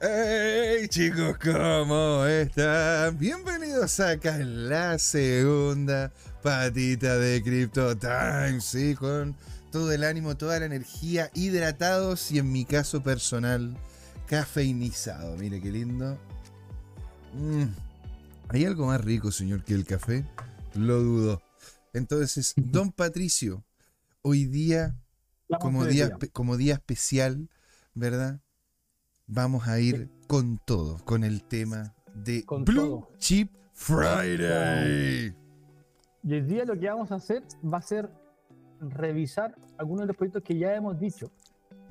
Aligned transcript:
Hey 0.00 0.88
chicos, 0.88 1.36
¿cómo 1.38 2.24
están? 2.24 3.18
Bienvenidos 3.18 4.00
acá 4.00 4.36
en 4.36 4.68
la 4.68 4.98
segunda 4.98 6.12
patita 6.42 7.18
de 7.18 7.42
Crypto 7.42 7.96
Time, 7.96 8.60
sí, 8.60 8.94
con 8.94 9.36
todo 9.70 9.92
el 9.92 10.04
ánimo, 10.04 10.36
toda 10.36 10.58
la 10.58 10.66
energía, 10.66 11.30
hidratados 11.34 12.32
y 12.32 12.38
en 12.38 12.50
mi 12.50 12.64
caso 12.64 13.02
personal, 13.02 13.76
cafeinizado. 14.26 15.36
Mire 15.36 15.60
qué 15.60 15.70
lindo. 15.70 16.18
Mm. 17.34 17.66
¿Hay 18.48 18.64
algo 18.64 18.86
más 18.86 19.00
rico, 19.00 19.30
señor, 19.30 19.62
que 19.62 19.74
el 19.74 19.84
café? 19.84 20.24
Lo 20.74 20.98
dudo. 21.00 21.42
Entonces, 21.92 22.54
don 22.56 22.90
Patricio, 22.90 23.64
hoy 24.22 24.46
día, 24.46 24.96
como 25.60 25.84
día, 25.84 26.16
como 26.32 26.56
día 26.56 26.74
especial, 26.74 27.48
¿verdad? 27.94 28.40
Vamos 29.32 29.68
a 29.68 29.78
ir 29.78 30.10
con 30.26 30.58
todo, 30.58 30.96
con 31.04 31.22
el 31.22 31.44
tema 31.44 31.94
de 32.12 32.44
Blue 32.66 33.06
Chip 33.18 33.48
Friday. 33.72 35.32
Y 36.24 36.34
hoy 36.34 36.40
día 36.40 36.64
lo 36.64 36.76
que 36.76 36.88
vamos 36.88 37.12
a 37.12 37.14
hacer 37.14 37.44
va 37.62 37.78
a 37.78 37.82
ser 37.82 38.10
revisar 38.80 39.54
algunos 39.78 40.00
de 40.00 40.06
los 40.08 40.16
proyectos 40.16 40.42
que 40.42 40.58
ya 40.58 40.74
hemos 40.74 40.98
dicho 40.98 41.30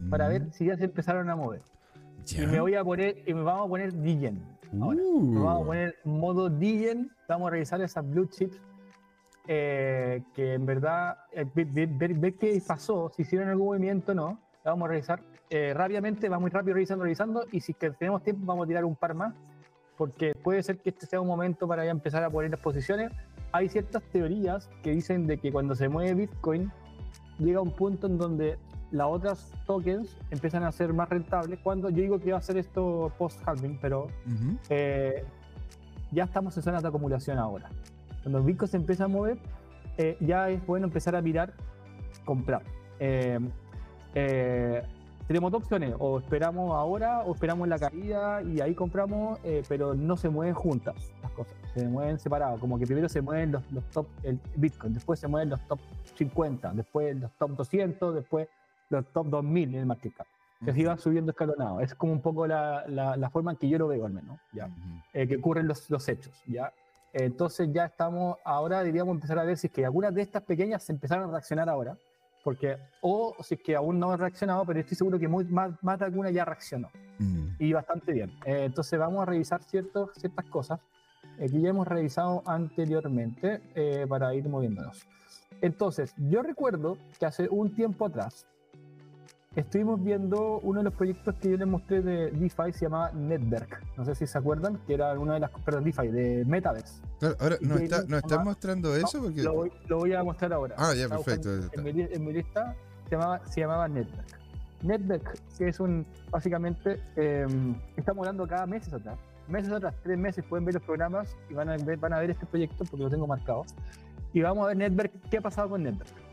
para 0.09 0.27
ver 0.27 0.47
mm. 0.47 0.52
si 0.52 0.66
ya 0.66 0.75
se 0.75 0.83
empezaron 0.83 1.30
a 1.30 1.38
mover. 1.38 1.61
Y 2.30 2.45
me 2.45 2.59
voy 2.59 2.75
a 2.75 2.83
poner, 2.83 3.23
y 3.25 3.33
me 3.33 3.41
vamos 3.41 3.67
a 3.67 3.69
poner 3.69 3.94
Digen. 4.02 4.44
Uh. 4.73 5.41
vamos 5.41 5.61
a 5.61 5.66
poner 5.66 5.95
modo 6.03 6.49
Digen. 6.49 7.09
Vamos 7.30 7.47
a 7.47 7.52
revisar 7.52 7.80
esas 7.80 8.05
blue 8.05 8.27
chips 8.27 8.59
eh, 9.47 10.23
que 10.35 10.55
en 10.55 10.66
verdad 10.66 11.19
eh, 11.31 11.45
ver, 11.55 12.35
qué 12.35 12.61
pasó, 12.67 13.09
si 13.16 13.21
hicieron 13.21 13.47
algún 13.47 13.67
movimiento 13.67 14.11
o 14.11 14.16
no. 14.16 14.41
vamos 14.66 14.88
a 14.88 14.89
revisar 14.89 15.23
eh, 15.49 15.73
rápidamente, 15.73 16.30
vamos 16.30 16.44
muy 16.44 16.52
rápido 16.52 16.76
revisando, 16.76 17.03
revisando. 17.03 17.45
Y 17.52 17.62
si 17.62 17.73
que 17.73 17.91
tenemos 17.91 18.23
tiempo, 18.23 18.45
vamos 18.45 18.66
a 18.66 18.67
tirar 18.67 18.85
un 18.85 18.95
par 18.95 19.13
más. 19.13 19.34
Porque 19.98 20.34
puede 20.34 20.63
ser 20.63 20.77
que 20.80 20.89
este 20.89 21.05
sea 21.05 21.20
un 21.20 21.27
momento 21.27 21.67
para 21.67 21.83
ya 21.83 21.91
empezar 21.91 22.23
a 22.23 22.30
poner 22.30 22.52
las 22.52 22.59
posiciones. 22.59 23.11
Hay 23.52 23.67
ciertas 23.67 24.03
teorías 24.11 24.69
que 24.83 24.91
dicen 24.91 25.28
de 25.28 25.38
que 25.38 25.52
cuando 25.52 25.75
se 25.75 25.89
mueve 25.89 26.14
Bitcoin, 26.14 26.72
llega 27.39 27.61
un 27.61 27.72
punto 27.72 28.08
en 28.08 28.17
donde 28.17 28.58
las 28.91 29.08
otras 29.08 29.52
tokens 29.66 30.17
empiezan 30.31 30.64
a 30.64 30.72
ser 30.72 30.94
más 30.94 31.09
rentables. 31.09 31.59
Cuando 31.61 31.89
yo 31.89 31.97
digo 31.97 32.19
que 32.19 32.31
va 32.31 32.38
a 32.38 32.41
ser 32.41 32.58
esto 32.58 33.11
post-halving, 33.17 33.80
pero 33.81 34.08
eh, 34.69 35.25
ya 36.11 36.23
estamos 36.23 36.56
en 36.58 36.63
zonas 36.63 36.81
de 36.81 36.88
acumulación 36.88 37.38
ahora. 37.38 37.69
Cuando 38.23 38.39
el 38.39 38.45
Bitcoin 38.45 38.69
se 38.69 38.78
empieza 38.78 39.06
a 39.06 39.08
mover, 39.08 39.38
eh, 39.97 40.17
ya 40.22 40.50
es 40.50 40.66
bueno 40.66 40.88
empezar 40.88 41.16
a 41.16 41.22
mirar, 41.22 41.53
comprar. 42.25 42.63
Eh, 43.00 43.39
tenemos 45.30 45.52
dos 45.52 45.61
opciones, 45.61 45.94
o 45.99 46.17
esperamos 46.17 46.75
ahora 46.75 47.19
o 47.19 47.35
esperamos 47.35 47.67
la 47.67 47.77
caída 47.77 48.41
y 48.41 48.61
ahí 48.61 48.73
compramos, 48.73 49.38
pero 49.67 49.94
no 49.94 50.17
se 50.17 50.27
mueven 50.27 50.55
juntas 50.55 50.95
las 51.22 51.31
cosas, 51.33 51.53
se 51.75 51.88
mueven 51.88 52.17
separadas, 52.17 52.59
como 52.59 52.80
que 52.80 52.88
primero 52.88 53.08
se 53.08 53.22
mueven 53.22 53.52
los, 53.52 53.72
los 53.72 53.83
top, 53.91 54.07
el 54.23 54.39
Bitcoin, 54.55 54.91
después 54.91 55.19
se 55.19 55.27
mueven 55.27 55.52
los 55.52 55.61
top 55.67 55.77
50, 56.16 56.73
después 56.73 57.16
los 57.16 57.31
top 57.33 57.52
200, 57.52 58.16
después 58.16 58.47
los 58.89 59.05
top 59.13 59.27
2000 59.27 59.69
en 59.69 59.75
el 59.75 59.85
market 59.85 60.16
cap. 60.16 60.25
Que 60.66 60.73
se 60.73 60.81
iba 60.81 60.97
subiendo 60.97 61.30
escalonado. 61.30 61.80
Es 61.80 61.94
como 61.94 62.11
un 62.11 62.22
poco 62.22 62.47
la, 62.47 62.83
la, 62.88 63.30
forma 63.30 63.52
en 63.52 63.57
que 63.57 63.69
yo 63.69 63.77
lo 63.77 63.88
veo, 63.88 64.07
al 64.07 64.13
menos, 64.13 64.39
¿ya? 64.52 64.67
Eh, 65.13 65.27
que 65.27 65.38
ocurren 65.38 65.67
los, 65.67 65.88
los 65.91 66.09
hechos, 66.09 66.41
¿ya? 66.47 66.73
Entonces 67.13 67.69
ya 67.72 67.85
estamos, 67.85 68.38
ahora 68.44 68.81
diríamos 68.81 69.13
empezar 69.13 69.38
a 69.38 69.44
ver 69.44 69.57
si 69.57 69.67
es 69.67 69.73
que 69.73 69.85
algunas 69.85 70.11
de 70.16 70.23
estas 70.23 70.41
pequeñas 70.41 70.81
se 70.81 70.91
empezaron 70.91 71.30
a 71.30 71.31
reaccionar 71.31 71.69
ahora, 71.69 71.97
porque, 72.50 72.78
o 73.02 73.36
si 73.44 73.53
es 73.53 73.61
que 73.61 73.75
aún 73.75 74.00
no 74.00 74.11
han 74.11 74.17
reaccionado, 74.17 74.66
pero 74.66 74.80
estoy 74.80 74.97
seguro 74.97 75.19
que 75.19 75.28
muy, 75.28 75.45
más, 75.45 75.72
más 75.83 76.00
de 76.00 76.05
alguna 76.05 76.31
ya 76.31 76.45
reaccionó. 76.45 76.89
Y 77.59 77.73
bastante 77.73 78.11
bien. 78.11 78.31
Eh, 78.44 78.64
entonces 78.64 78.97
vamos 78.97 79.22
a 79.22 79.25
revisar 79.25 79.61
ciertos, 79.61 80.09
ciertas 80.16 80.45
cosas 80.45 80.80
eh, 81.38 81.47
que 81.47 81.61
ya 81.61 81.69
hemos 81.69 81.88
revisado 81.88 82.41
anteriormente 82.47 83.61
para 84.08 84.33
ir 84.33 84.50
moviéndonos. 84.50 85.06
Entonces, 85.61 86.16
yo 86.18 86.41
recuerdo 86.41 86.97
que 87.19 87.28
hace 87.28 87.47
un 87.51 87.75
tiempo 87.75 88.07
atrás, 88.07 88.47
estuvimos 89.55 90.03
viendo 90.03 90.59
uno 90.59 90.79
de 90.79 90.85
los 90.85 90.93
proyectos 90.93 91.35
que 91.35 91.51
yo 91.51 91.57
les 91.57 91.67
mostré 91.67 92.01
de 92.01 92.31
DeFi, 92.31 92.71
se 92.71 92.85
llamaba 92.85 93.11
Network. 93.11 93.83
No 93.97 94.05
sé 94.05 94.15
si 94.15 94.27
se 94.27 94.37
acuerdan, 94.37 94.77
que 94.85 94.93
era 94.93 95.17
una 95.19 95.35
de 95.35 95.39
las, 95.41 95.51
perdón, 95.65 95.85
DeFi, 95.85 96.07
de 96.09 96.45
Metaverse. 96.45 97.01
ahora, 97.39 97.57
¿nos 97.61 97.81
está, 97.81 98.43
mostrando 98.43 98.95
eso? 98.95 99.21
Porque... 99.21 99.43
Lo, 99.43 99.69
voy, 99.97 100.13
a 100.13 100.23
mostrar 100.23 100.53
ahora. 100.53 100.75
Ah, 100.77 100.93
ya, 100.93 101.09
perfecto. 101.09 101.49
En, 101.73 101.83
mi, 101.83 102.33
lista 102.33 102.75
se 103.05 103.11
llamaba, 103.15 103.45
se 103.47 103.61
llamaba 103.61 103.87
Network. 103.87 104.27
Network, 104.81 105.39
que 105.57 105.67
es 105.67 105.79
un, 105.79 106.05
básicamente, 106.29 107.01
em, 107.16 107.75
estamos 107.97 108.25
hablando 108.25 108.47
cada 108.47 108.66
mes 108.66 108.91
atrás. 108.93 109.17
Meses 109.47 109.71
atrás, 109.71 109.95
tres 110.03 110.17
meses 110.17 110.45
pueden 110.47 110.63
ver 110.63 110.75
los 110.75 110.83
programas 110.83 111.35
y 111.49 111.55
van 111.55 111.69
a 111.69 111.77
ver, 111.77 111.97
van 111.97 112.13
a 112.13 112.19
ver 112.19 112.29
este 112.29 112.45
proyecto 112.45 112.85
porque 112.85 113.03
lo 113.03 113.09
tengo 113.09 113.25
marcado. 113.25 113.66
Y 114.31 114.41
vamos 114.41 114.63
a 114.63 114.67
ver 114.67 114.77
Network, 114.77 115.11
qué 115.31 115.37
ha 115.37 115.41
pasado 115.41 115.69
con 115.69 115.81
Network 115.81 116.28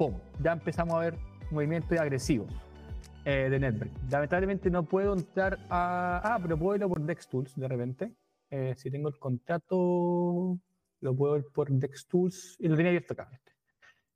¡pum! 0.00 0.18
Ya 0.42 0.52
empezamos 0.52 0.94
a 0.94 1.00
ver 1.00 1.18
movimientos 1.50 1.98
agresivos 1.98 2.50
eh, 3.26 3.48
de 3.50 3.58
Network. 3.58 3.92
Lamentablemente 4.10 4.70
no 4.70 4.82
puedo 4.82 5.12
entrar 5.12 5.58
a. 5.68 6.22
Ah, 6.24 6.38
pero 6.40 6.56
puedo 6.56 6.76
irlo 6.76 6.88
por 6.88 7.02
DexTools 7.02 7.54
de 7.54 7.68
repente. 7.68 8.14
Eh, 8.48 8.72
si 8.78 8.90
tengo 8.90 9.10
el 9.10 9.18
contrato, 9.18 10.58
lo 11.02 11.14
puedo 11.14 11.34
ver 11.34 11.44
por 11.52 11.70
DexTools 11.70 12.56
y 12.60 12.68
lo 12.68 12.76
tenía 12.76 12.92
abierto 12.92 13.12
acá. 13.12 13.28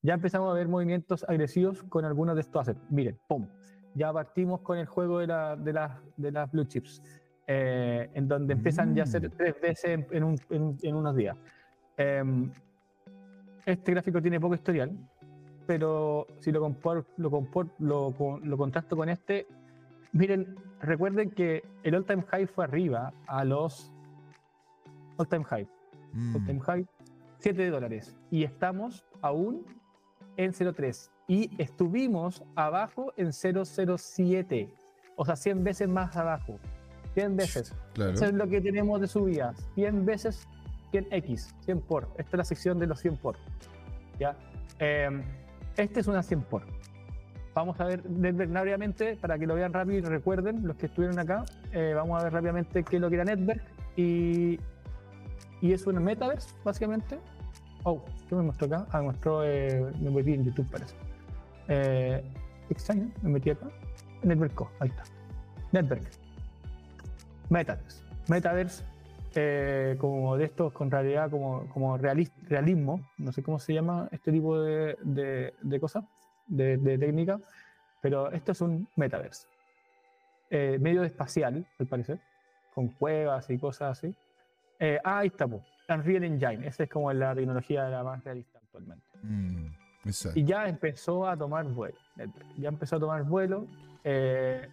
Ya 0.00 0.15
empezamos 0.15 0.50
a 0.50 0.55
ver 0.55 0.69
movimientos 0.69 1.23
agresivos 1.28 1.83
con 1.83 2.06
algunos 2.06 2.34
de 2.34 2.41
estos 2.41 2.62
assets. 2.62 2.81
Miren, 2.91 3.19
¡pum! 3.28 3.47
Ya 3.94 4.11
partimos 4.11 4.62
con 4.62 4.78
el 4.78 4.87
juego 4.87 5.19
de, 5.19 5.27
la, 5.27 5.55
de, 5.55 5.73
de 6.17 6.33
las 6.33 6.50
blue 6.50 6.65
chips, 6.65 7.03
eh, 7.47 8.09
en 8.15 8.27
donde 8.27 8.55
empiezan 8.55 8.94
ya 8.94 9.03
a 9.03 9.06
ser 9.06 9.28
mm. 9.28 9.37
tres 9.37 9.61
veces 9.61 9.84
en, 9.84 10.39
en 10.83 10.97
unos 10.97 11.15
días. 11.15 11.37
Em, 11.99 12.50
este 13.67 13.93
gráfico 13.93 14.21
tiene 14.21 14.41
poco 14.41 14.55
historial, 14.55 14.97
pero 15.67 16.27
si 16.41 16.53
lo, 16.53 16.61
compor, 16.61 17.07
lo, 17.17 17.31
lo, 17.79 18.15
lo, 18.43 18.57
contrasto 18.57 18.97
con 18.97 19.09
este, 19.09 19.47
miren, 20.13 20.57
recuerden 20.81 21.31
que 21.31 21.63
el 21.83 21.95
all 21.95 22.05
time 22.05 22.23
high 22.23 22.47
fue 22.47 22.65
arriba 22.65 23.13
a 23.27 23.45
los 23.45 23.93
all 25.17 25.29
time 25.29 25.45
high. 25.45 25.69
All 26.13 26.41
mm. 26.41 26.47
time 26.47 26.61
high, 26.61 26.87
7 27.39 27.71
dólares. 27.71 28.15
Y 28.31 28.45
estamos 28.45 29.05
aún 29.21 29.67
en 30.37 30.53
0.3. 30.53 31.11
Y 31.27 31.51
estuvimos 31.61 32.45
abajo 32.55 33.13
en 33.17 33.29
0.07. 33.29 34.69
O 35.17 35.25
sea, 35.25 35.37
100 35.37 35.65
veces 35.65 35.89
más 35.89 36.17
abajo. 36.17 36.59
100 37.15 37.37
veces. 37.37 37.75
Eso 37.97 38.25
es 38.27 38.33
lo 38.33 38.49
que 38.49 38.61
tenemos 38.61 39.01
de 39.01 39.07
subidas. 39.07 39.69
100 39.75 40.05
veces 40.05 40.49
100x, 40.93 41.55
100 41.65 41.81
por. 41.81 42.09
Esta 42.19 42.31
es 42.31 42.39
la 42.39 42.45
sección 42.45 42.79
de 42.79 42.87
los 42.87 43.01
100 43.01 43.17
por. 43.17 43.37
¿Ya? 44.19 44.37
Eh, 44.79 45.11
este 45.77 46.01
es 46.01 46.07
una 46.07 46.23
100 46.23 46.43
por. 46.43 46.62
Vamos 47.55 47.79
a 47.81 47.85
ver 47.85 48.03
rápidamente, 48.53 49.17
para 49.17 49.39
que 49.39 49.47
lo 49.47 49.55
vean 49.55 49.73
rápido 49.73 49.99
y 49.99 50.01
recuerden, 50.01 50.67
los 50.67 50.77
que 50.77 50.87
estuvieron 50.87 51.19
acá, 51.19 51.45
eh, 51.73 51.93
vamos 51.95 52.21
a 52.21 52.25
ver 52.25 52.33
rápidamente 52.33 52.83
qué 52.83 52.97
es 52.97 53.03
lo 53.03 53.09
que 53.09 53.15
era 53.15 53.25
Network. 53.25 53.62
Y, 53.97 54.59
y 55.61 55.73
es 55.73 55.87
un 55.87 56.03
metaverse, 56.03 56.51
básicamente. 56.65 57.19
Oh, 57.85 58.05
¿qué 58.29 58.35
me 58.35 58.43
mostró 58.43 58.67
acá? 58.67 58.87
Ah, 58.91 58.99
me 58.99 59.05
mostró, 59.05 59.45
eh, 59.45 59.93
me 60.01 60.11
metí 60.11 60.33
en 60.33 60.45
YouTube, 60.45 60.69
parece. 60.71 60.95
Eh, 61.69 62.25
extraño, 62.71 63.09
me 63.23 63.31
metí 63.31 63.51
acá. 63.51 63.69
Network, 64.25 64.69
ahí 64.81 64.89
está. 64.89 65.05
Network. 65.71 66.03
Metaverse. 67.51 68.03
Metaverse 68.29 68.94
eh, 69.34 69.97
como 69.99 70.37
de 70.37 70.45
estos 70.45 70.72
con 70.72 70.91
realidad, 70.91 71.31
como, 71.31 71.69
como 71.69 71.97
realismo, 71.99 73.00
no 73.19 73.33
sé 73.33 73.43
cómo 73.43 73.59
se 73.59 73.75
llama 73.75 74.09
este 74.12 74.31
tipo 74.31 74.61
de, 74.61 74.97
de, 75.03 75.81
cosas, 75.81 76.05
de, 76.47 76.78
técnica, 76.99 77.41
pero 78.00 78.31
esto 78.31 78.53
es 78.53 78.61
un 78.61 78.89
metaverse. 78.97 79.47
Eh, 80.50 80.78
medio 80.81 81.03
espacial, 81.03 81.67
al 81.79 81.87
parecer, 81.87 82.20
con 82.75 82.88
cuevas 82.88 83.49
y 83.50 83.59
cosas 83.59 83.99
así. 83.99 84.14
Eh, 84.79 85.00
ah, 85.03 85.19
ahí 85.19 85.29
está, 85.29 85.47
Unreal 85.47 86.25
Engine, 86.25 86.67
esa 86.67 86.85
es 86.85 86.91
como 86.91 87.12
la 87.12 87.35
tecnología 87.35 87.88
la 87.88 88.05
más 88.05 88.23
realista 88.25 88.59
actualmente. 88.59 89.05
Mm, 89.23 89.67
y 90.35 90.44
ya 90.44 90.69
empezó 90.69 91.26
a 91.26 91.37
tomar 91.37 91.64
vuelo, 91.64 91.97
ya 92.56 92.69
empezó 92.69 92.97
a 92.97 93.00
tomar 93.00 93.23
vuelo. 93.25 93.67
Eh, 94.05 94.69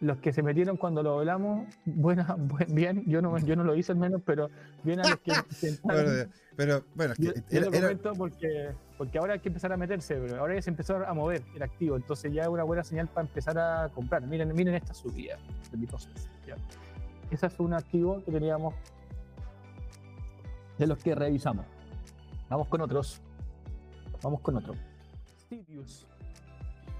los 0.00 0.18
que 0.18 0.32
se 0.32 0.42
metieron 0.42 0.76
cuando 0.76 1.02
lo 1.02 1.18
hablamos, 1.18 1.66
buena, 1.84 2.36
bien, 2.68 3.04
yo 3.06 3.22
no, 3.22 3.38
yo 3.38 3.56
no 3.56 3.64
lo 3.64 3.74
hice 3.74 3.92
al 3.92 3.98
menos, 3.98 4.22
pero 4.24 4.50
bien 4.82 5.00
a 5.00 5.08
los 5.08 5.20
que 5.20 5.32
intentaron. 5.50 6.30
pero 6.54 6.84
bueno, 6.94 7.14
es 7.14 7.18
que 7.18 7.42
yo, 7.50 7.70
era, 7.72 7.92
lo 7.92 8.12
porque, 8.14 8.74
porque 8.98 9.18
ahora 9.18 9.34
hay 9.34 9.40
que 9.40 9.48
empezar 9.48 9.72
a 9.72 9.76
meterse, 9.76 10.16
pero 10.16 10.40
ahora 10.40 10.54
ya 10.54 10.62
se 10.62 10.70
empezó 10.70 10.96
a 10.96 11.14
mover 11.14 11.42
el 11.54 11.62
activo, 11.62 11.96
entonces 11.96 12.32
ya 12.32 12.42
es 12.42 12.48
una 12.48 12.64
buena 12.64 12.84
señal 12.84 13.08
para 13.08 13.26
empezar 13.26 13.58
a 13.58 13.88
comprar. 13.94 14.22
Miren, 14.22 14.52
miren 14.54 14.74
esta 14.74 14.92
subida 14.92 15.38
de 15.72 15.86
¿ya? 16.46 16.56
Ese 17.30 17.46
es 17.46 17.58
un 17.58 17.72
activo 17.74 18.22
que 18.24 18.30
teníamos 18.30 18.74
de 20.78 20.86
los 20.86 21.02
que 21.02 21.14
revisamos. 21.14 21.64
Vamos 22.48 22.68
con 22.68 22.80
otros. 22.82 23.20
Vamos 24.22 24.40
con 24.40 24.56
otro. 24.56 24.74
Sirius. 25.48 26.06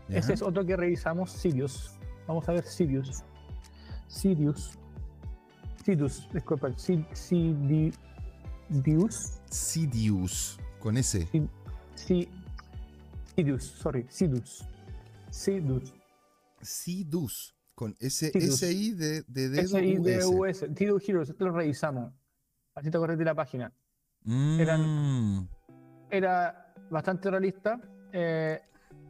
Ese 0.08 0.32
es 0.32 0.42
otro 0.42 0.64
que 0.64 0.76
revisamos, 0.76 1.30
Sirius 1.30 1.96
Vamos 2.26 2.48
a 2.48 2.52
ver 2.52 2.64
Sirius. 2.64 3.22
Sirius. 4.08 4.78
Sidus, 5.84 6.28
disculpa, 6.32 6.68
Sid- 6.76 7.06
Sidious. 7.14 7.96
Sidious, 9.50 10.58
con 10.80 10.96
ese. 10.96 11.26
Sid- 11.30 11.48
Si- 11.94 12.28
Sidus, 13.34 13.64
sorry, 13.64 14.06
Sidus. 14.08 14.64
Sidus. 15.30 15.94
Sidus, 16.60 17.54
con 17.74 17.94
ese 18.00 18.30
Sidus. 18.32 18.62
S-I 18.62 18.90
de, 18.92 19.22
de 19.28 19.48
dedo 19.48 19.62
S-I-D-U-S. 19.78 20.68
Sidus 20.76 21.08
Heroes, 21.08 21.28
esto 21.30 21.44
lo 21.46 21.52
revisamos. 21.52 22.12
Así 22.74 22.90
te 22.90 22.96
acuerdas 22.96 23.18
de 23.18 23.24
la 23.24 23.34
página. 23.34 23.72
Mm, 24.24 24.60
eran- 24.60 25.48
Era 26.10 26.74
bastante 26.90 27.30
realista. 27.30 27.80
eh, 28.12 28.60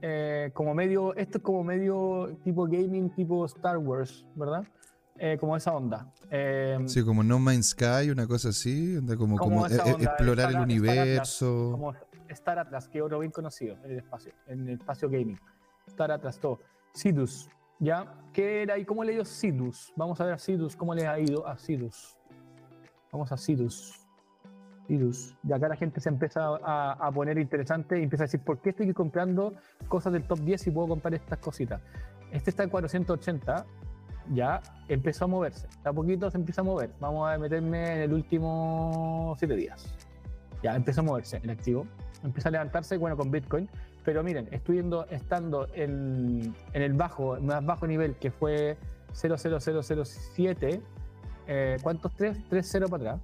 eh, 0.03 0.51
como 0.55 0.75
medio, 0.75 1.15
esto 1.17 1.39
es 1.39 1.45
como 1.45 1.65
medio 1.65 2.37
tipo 2.45 2.65
gaming, 2.67 3.11
tipo 3.11 3.45
Star 3.47 3.79
Wars, 3.79 4.27
¿verdad? 4.35 4.65
Eh, 5.19 5.39
como 5.41 5.57
esa 5.57 5.75
onda. 5.75 6.13
Eh, 6.31 6.79
Sí, 6.87 7.03
como 7.05 7.23
No 7.23 7.39
Man's 7.39 7.71
Sky, 7.71 8.11
una 8.11 8.27
cosa 8.27 8.51
así, 8.51 8.97
onda 8.97 9.17
como, 9.17 9.37
Como 9.39 9.55
como 9.57 9.67
esa 9.67 9.89
e- 9.89 9.95
onda, 9.95 10.05
explorar 10.05 10.51
Star- 10.51 10.51
el 10.51 10.51
Star 10.51 10.63
universo. 10.63 11.69
como 11.73 11.95
Star 12.29 12.59
Atlas, 12.59 12.89
que 12.89 12.99
es 12.99 13.05
otro 13.05 13.19
bien 13.21 13.33
conocido 13.33 13.77
en 13.85 13.93
el 13.93 13.99
espacio, 13.99 14.33
en 14.47 14.69
el 14.69 14.75
espacio 14.75 15.09
gaming. 15.09 15.39
Star 15.87 16.11
Atlas, 16.11 16.39
todo. 16.39 16.61
Sidus, 16.93 17.49
¿ya? 17.79 18.13
¿Qué 18.33 18.63
era 18.63 18.77
y 18.79 18.85
cómo 18.85 19.05
le 19.05 19.13
dio 19.13 19.25
Sidus? 19.25 19.93
Vamos 19.97 20.21
a 20.21 20.25
ver 20.27 20.35
a 20.35 20.39
Sidus, 20.39 20.77
cómo 20.77 20.95
le 20.95 21.07
ha 21.07 21.19
ido 21.19 21.47
a 21.47 21.57
Sidus. 21.57 22.19
Vamos 23.13 23.33
a 23.33 23.37
Sidus. 23.39 24.06
Y 24.89 25.53
acá 25.53 25.69
la 25.69 25.77
gente 25.77 26.01
se 26.01 26.09
empieza 26.09 26.47
a, 26.63 26.93
a 26.93 27.13
poner 27.13 27.39
interesante 27.39 27.99
y 27.99 28.03
empieza 28.05 28.25
a 28.25 28.27
decir, 28.27 28.41
¿por 28.41 28.59
qué 28.61 28.71
estoy 28.71 28.93
comprando 28.93 29.53
cosas 29.89 30.13
del 30.13 30.23
top 30.25 30.39
10 30.41 30.67
y 30.67 30.71
puedo 30.71 30.89
comprar 30.89 31.15
estas 31.15 31.39
cositas? 31.39 31.81
Este 32.31 32.51
está 32.51 32.63
en 32.65 32.71
480, 32.71 33.65
ya 34.33 34.61
empezó 34.89 35.25
a 35.25 35.29
moverse. 35.29 35.67
A 35.85 35.93
poquito 35.93 36.31
se 36.31 36.39
empieza 36.39 36.61
a 36.61 36.65
mover. 36.65 36.91
Vamos 37.01 37.29
a 37.31 37.39
meterme 37.39 37.93
en 37.95 38.01
el 38.03 38.13
último 38.13 39.35
7 39.39 39.55
días. 39.57 39.95
Ya 40.63 40.75
empezó 40.75 41.01
a 41.03 41.05
moverse 41.05 41.41
el 41.43 41.51
activo. 41.51 41.87
Empieza 42.25 42.49
a 42.49 42.53
levantarse, 42.53 42.97
bueno, 42.97 43.17
con 43.17 43.31
Bitcoin. 43.31 43.69
Pero 44.05 44.23
miren, 44.23 44.49
estoy 44.53 44.77
viendo- 44.77 45.07
estando 45.11 45.67
en, 45.75 46.55
en 46.73 46.83
el 46.83 46.93
bajo, 46.93 47.39
más 47.41 47.65
bajo 47.65 47.87
nivel, 47.87 48.15
que 48.17 48.31
fue 48.31 48.77
00007. 49.13 50.81
Eh, 51.49 51.77
¿Cuántos 51.83 52.13
3? 52.17 52.39
3-0 52.51 52.89
para 52.89 53.13
atrás. 53.15 53.21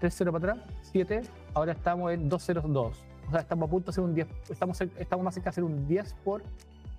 3-0 0.00 0.32
para 0.32 0.52
atrás, 0.54 0.68
7. 0.92 1.22
Ahora 1.54 1.72
estamos 1.72 2.12
en 2.12 2.30
2-0-2. 2.30 2.92
O 3.28 3.30
sea, 3.30 3.40
estamos 3.40 3.68
a 3.68 3.70
punto 3.70 3.86
de 3.86 3.90
hacer 3.94 4.04
un 4.04 4.14
10. 4.14 4.28
Estamos, 4.50 4.80
estamos 4.80 5.24
más 5.24 5.34
cerca 5.34 5.46
de 5.46 5.50
hacer 5.50 5.64
un 5.64 5.86
10 5.86 6.14
por 6.24 6.42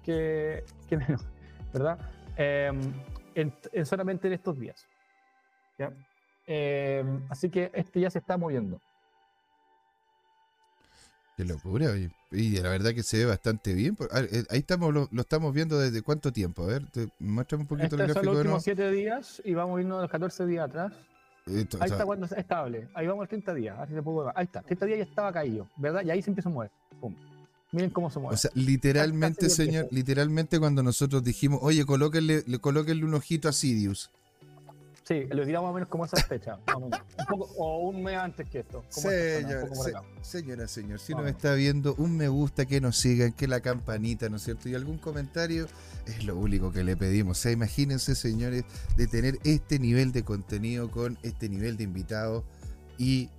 que, 0.04 0.64
que 0.88 0.98
menos, 0.98 1.22
¿verdad? 1.74 2.00
Eh, 2.38 2.72
en- 3.36 3.54
en 3.74 3.86
solamente 3.86 4.28
en 4.28 4.34
estos 4.34 4.58
días. 4.60 4.86
¿ya? 5.78 5.92
Eh, 6.48 7.04
así 7.30 7.50
que 7.50 7.72
este 7.74 8.00
ya 8.00 8.10
se 8.10 8.20
está 8.20 8.38
moviendo. 8.38 8.80
Qué 11.38 11.46
locura, 11.46 11.88
oye. 11.92 12.12
Y 12.32 12.58
la 12.62 12.70
verdad 12.70 12.92
que 12.94 13.04
se 13.04 13.18
ve 13.20 13.26
bastante 13.26 13.74
bien. 13.74 13.98
Eh, 14.16 14.44
Ahí 14.50 14.60
estamos, 14.60 14.94
lo, 14.94 15.08
lo 15.12 15.22
estamos 15.22 15.54
viendo 15.54 15.80
desde 15.80 16.02
cuánto 16.02 16.32
tiempo. 16.32 16.64
A 16.64 16.68
ver, 16.68 16.86
te, 16.92 17.08
muéstrame 17.20 17.64
un 17.64 17.68
poquito 17.68 17.96
el 17.96 18.02
Estos 18.02 18.14
son 18.14 18.24
gráfico 18.24 18.26
los 18.34 18.38
de 18.38 18.44
nuevo. 18.44 18.58
últimos 18.58 18.64
7 18.64 18.92
días 18.92 19.42
y 19.46 19.54
vamos 19.54 19.78
a 19.78 19.82
irnos 19.82 19.98
a 20.00 20.02
los 20.04 20.12
14 20.12 20.46
días 20.46 20.66
atrás. 20.70 20.94
Esto, 21.46 21.78
o 21.78 21.82
Ahí 21.82 21.90
sea, 21.90 21.96
está 21.98 22.06
cuando 22.06 22.26
es 22.26 22.32
estable. 22.34 22.88
Ahí 22.94 23.08
vamos 23.08 23.26
a 23.26 23.28
30 23.28 23.54
días. 23.54 23.80
Así 23.80 23.94
se 23.94 24.02
puede. 24.02 24.32
Ahí 24.36 24.46
está. 24.46 24.62
30 24.62 24.86
días 24.86 24.98
ya 25.00 25.04
estaba 25.06 25.32
caído, 25.34 25.68
¿verdad? 25.78 26.04
Y 26.04 26.12
ahí 26.12 26.22
se 26.22 26.30
empieza 26.30 26.50
a 26.50 26.52
mover. 26.52 26.72
Pum. 27.00 27.16
Miren 27.72 27.90
cómo 27.90 28.12
se 28.12 28.20
mueve. 28.20 28.36
o 28.36 28.38
sea, 28.38 28.52
literalmente, 28.54 29.50
señor, 29.50 29.88
literalmente 29.92 30.60
cuando 30.60 30.84
nosotros 30.84 31.24
dijimos, 31.24 31.60
oye, 31.64 31.86
colóquenle, 31.86 32.44
le, 32.46 32.60
colóquenle 32.60 33.06
un 33.06 33.14
ojito 33.14 33.48
a 33.48 33.54
Sidious. 33.54 34.12
Sí, 35.04 35.26
lo 35.32 35.46
tiramos 35.46 35.68
más 35.68 35.72
o 35.72 35.74
menos 35.76 35.90
como 35.90 36.06
esa 36.06 36.18
fecha. 36.18 36.58
Un 36.76 36.90
poco- 37.28 37.50
o 37.58 37.90
un 37.90 38.04
mes 38.04 38.16
antes 38.18 38.50
que 38.50 38.60
esto. 38.60 38.84
Señor, 38.90 39.70
se- 39.76 39.90
acá. 39.92 40.04
señora, 40.22 40.68
señor, 40.68 41.00
si 41.00 41.14
Vamos. 41.14 41.28
nos 41.28 41.36
está 41.36 41.54
viendo, 41.54 41.96
un 41.96 42.16
me 42.18 42.28
gusta, 42.28 42.66
que 42.66 42.80
nos 42.82 42.98
sigan, 42.98 43.34
que 43.34 43.48
la 43.48 43.62
campanita, 43.62 44.30
¿no 44.30 44.38
es 44.38 44.44
cierto? 44.44 44.70
Y 44.70 44.76
algún 44.76 44.98
comentario 44.98 45.68
es 46.06 46.24
lo 46.24 46.38
único 46.38 46.72
que 46.72 46.84
le 46.84 46.96
pedimos. 46.98 47.38
O 47.40 47.42
sea, 47.42 47.52
imagínense, 47.52 48.16
señores, 48.16 48.64
de 48.98 49.08
tener 49.08 49.38
este 49.44 49.80
nivel 49.80 50.12
de 50.12 50.24
contenido 50.24 50.90
con 50.92 51.18
este 51.24 51.50
nivel 51.50 51.78
de 51.78 51.84
invitados 51.84 52.44
y, 52.98 53.30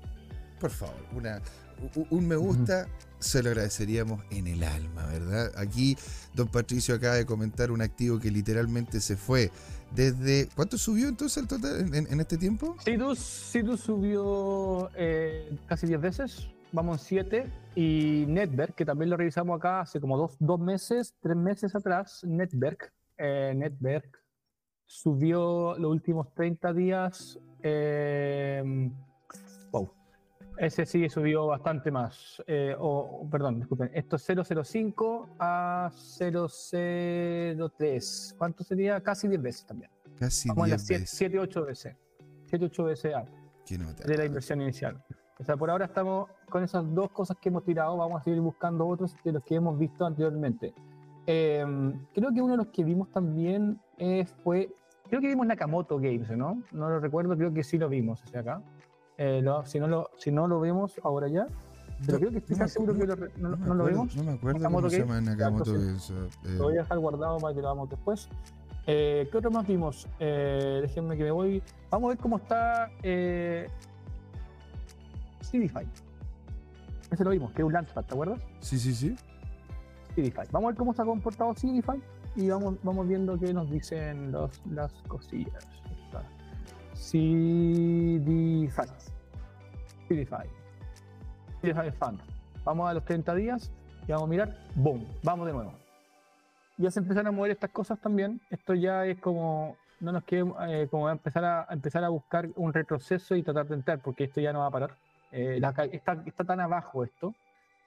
por 0.60 0.70
favor, 0.70 0.96
una, 1.12 1.40
un 2.10 2.26
me 2.28 2.36
gusta. 2.36 2.86
Se 3.18 3.40
lo 3.40 3.50
agradeceríamos 3.50 4.24
en 4.30 4.48
el 4.48 4.64
alma, 4.64 5.06
¿verdad? 5.06 5.52
Aquí 5.56 5.96
don 6.34 6.48
Patricio 6.48 6.96
acaba 6.96 7.14
de 7.14 7.24
comentar 7.24 7.70
un 7.70 7.80
activo 7.80 8.18
que 8.18 8.32
literalmente 8.32 9.00
se 9.00 9.16
fue 9.16 9.52
desde... 9.94 10.48
¿Cuánto 10.54 10.78
subió 10.78 11.08
entonces 11.08 11.36
el 11.42 11.48
total 11.48 11.94
en- 11.94 12.20
este 12.20 12.38
tiempo? 12.38 12.76
Sidus, 12.84 13.18
Sidus 13.18 13.80
subió 13.80 14.90
eh, 14.96 15.56
casi 15.66 15.86
10 15.86 16.00
veces, 16.00 16.48
vamos 16.72 16.98
en 17.00 17.04
7. 17.06 17.50
Y 17.74 18.24
Netberg, 18.28 18.74
que 18.74 18.84
también 18.84 19.10
lo 19.10 19.16
revisamos 19.16 19.56
acá 19.58 19.80
hace 19.80 20.00
como 20.00 20.16
dos, 20.18 20.36
dos 20.38 20.60
meses, 20.60 21.14
tres 21.20 21.36
meses 21.36 21.74
atrás, 21.74 22.22
Netberg, 22.24 22.92
eh, 23.18 23.52
Netberg 23.56 24.10
subió 24.86 25.76
los 25.78 25.90
últimos 25.90 26.32
30 26.34 26.72
días. 26.72 27.38
eh. 27.62 28.90
Ese 30.58 30.84
sí 30.86 31.08
subió 31.08 31.46
bastante 31.46 31.90
más. 31.90 32.42
eh, 32.46 32.74
o, 32.78 33.20
o, 33.22 33.30
perdón, 33.30 33.58
disculpen. 33.58 33.90
Esto 33.94 34.16
es 34.16 34.26
005 34.26 35.36
a 35.38 35.90
003. 36.18 38.34
¿Cuánto 38.38 38.64
sería? 38.64 39.00
Casi 39.00 39.28
10 39.28 39.42
veces 39.42 39.66
también. 39.66 39.90
Casi 40.18 40.48
Vamos 40.48 40.64
a 40.64 40.66
10 40.66 40.72
las 40.78 40.86
7, 40.86 41.00
veces. 41.00 41.18
7 41.18 41.38
8 41.38 41.64
veces. 41.64 41.96
7, 42.46 42.64
8 42.66 42.84
veces 42.84 43.14
A 43.14 43.24
nota. 43.78 44.04
de 44.06 44.16
la 44.18 44.24
inversión 44.26 44.60
inicial. 44.60 45.02
O 45.38 45.44
sea, 45.44 45.56
por 45.56 45.70
ahora 45.70 45.86
estamos 45.86 46.28
con 46.50 46.62
esas 46.62 46.84
dos 46.94 47.10
cosas 47.10 47.36
que 47.40 47.48
hemos 47.48 47.64
tirado, 47.64 47.96
vamos 47.96 48.20
a 48.20 48.24
seguir 48.24 48.40
buscando 48.40 48.86
otros 48.86 49.16
de 49.24 49.32
los 49.32 49.42
que 49.42 49.54
hemos 49.56 49.76
visto 49.78 50.04
anteriormente. 50.04 50.74
Eh, 51.26 51.64
creo 52.14 52.32
que 52.32 52.42
uno 52.42 52.52
de 52.52 52.58
los 52.58 52.66
que 52.68 52.84
vimos 52.84 53.10
también 53.10 53.80
eh, 53.96 54.26
fue, 54.44 54.70
creo 55.08 55.20
que 55.20 55.28
vimos 55.28 55.46
Nakamoto 55.46 55.96
Games, 55.96 56.30
¿no? 56.36 56.62
No 56.72 56.90
lo 56.90 57.00
recuerdo, 57.00 57.36
creo 57.36 57.52
que 57.52 57.64
sí 57.64 57.78
lo 57.78 57.88
vimos 57.88 58.22
hacia 58.22 58.40
acá. 58.40 58.62
Eh, 59.18 59.40
lo- 59.42 59.64
si, 59.66 59.78
no 59.78 59.86
lo, 59.88 60.10
si 60.18 60.30
no 60.30 60.46
lo 60.48 60.58
vemos 60.60 61.00
ahora 61.04 61.28
ya, 61.28 61.46
pero 62.06 62.12
No, 62.14 62.18
creo 62.18 62.30
que 62.30 62.38
estoy 62.38 62.56
no 62.56 62.68
seguro 62.68 62.94
acu- 62.94 62.98
que 62.98 63.06
lo, 63.06 63.16
no, 63.48 63.56
no 63.56 63.74
lo. 63.74 63.90
No 63.90 64.24
me 64.24 64.32
acuerdo 64.32 64.58
Nakamoto 64.58 64.80
cómo 64.82 64.90
se 64.90 64.98
llama 65.00 65.20
Nakamoto 65.20 65.72
Games, 65.72 66.10
eh, 66.10 66.28
Lo 66.56 66.64
voy 66.64 66.76
a 66.76 66.80
dejar 66.82 66.98
guardado 66.98 67.36
para 67.38 67.54
que 67.54 67.60
lo 67.60 67.68
hagamos 67.68 67.90
después. 67.90 68.28
Eh, 68.86 69.28
¿Qué 69.30 69.38
otro 69.38 69.50
más 69.52 69.66
vimos? 69.66 70.08
Eh, 70.18 70.80
déjenme 70.82 71.16
que 71.16 71.22
me 71.24 71.30
voy. 71.30 71.62
Vamos 71.90 72.08
a 72.08 72.14
ver 72.14 72.18
cómo 72.18 72.38
está 72.38 72.90
eh, 73.02 73.68
CDFI. 75.42 75.86
Ese 77.10 77.24
lo 77.24 77.30
vimos, 77.30 77.52
que 77.52 77.62
es 77.62 77.66
un 77.66 77.72
Launchpad, 77.72 78.04
¿te 78.04 78.14
acuerdas? 78.14 78.40
Sí, 78.60 78.78
sí, 78.78 78.94
sí. 78.94 79.14
CDFI. 80.16 80.48
Vamos 80.50 80.68
a 80.68 80.70
ver 80.70 80.76
cómo 80.78 80.92
se 80.94 81.02
ha 81.02 81.04
comportado 81.04 81.52
CDFI 81.54 82.02
y 82.36 82.48
vamos, 82.48 82.76
vamos 82.82 83.06
viendo 83.06 83.38
qué 83.38 83.52
nos 83.52 83.70
dicen 83.70 84.32
los, 84.32 84.60
las 84.70 84.90
cosillas. 85.06 85.64
Está. 87.02 88.84
CDFI. 88.86 88.86
CDFI. 90.08 90.48
CDFI 91.60 91.90
Fund. 91.98 92.20
Vamos 92.64 92.88
a 92.90 92.94
los 92.94 93.04
30 93.04 93.34
días 93.34 93.72
y 94.06 94.12
vamos 94.12 94.28
a 94.28 94.30
mirar. 94.30 94.56
¡Boom! 94.74 95.06
Vamos 95.22 95.46
de 95.46 95.52
nuevo. 95.52 95.74
Ya 96.78 96.90
se 96.90 97.00
empezaron 97.00 97.26
a 97.28 97.32
mover 97.32 97.50
estas 97.50 97.70
cosas 97.70 97.98
también. 98.00 98.40
Esto 98.50 98.74
ya 98.74 99.04
es 99.06 99.18
como. 99.18 99.76
No 100.00 100.12
nos 100.12 100.24
quedemos. 100.24 100.56
eh, 100.68 100.88
como 100.90 101.10
empezar 101.10 101.44
a, 101.44 101.66
a 101.68 101.74
empezar 101.74 102.02
a 102.04 102.08
buscar 102.08 102.48
un 102.56 102.72
retroceso 102.72 103.34
y 103.36 103.42
tratar 103.42 103.66
de 103.66 103.74
entrar, 103.74 103.98
porque 104.00 104.24
esto 104.24 104.40
ya 104.40 104.52
no 104.52 104.60
va 104.60 104.66
a 104.66 104.70
parar. 104.70 104.96
Eh, 105.32 105.58
la 105.60 105.70
está, 105.70 106.14
está 106.26 106.44
tan 106.44 106.60
abajo 106.60 107.04
esto 107.04 107.34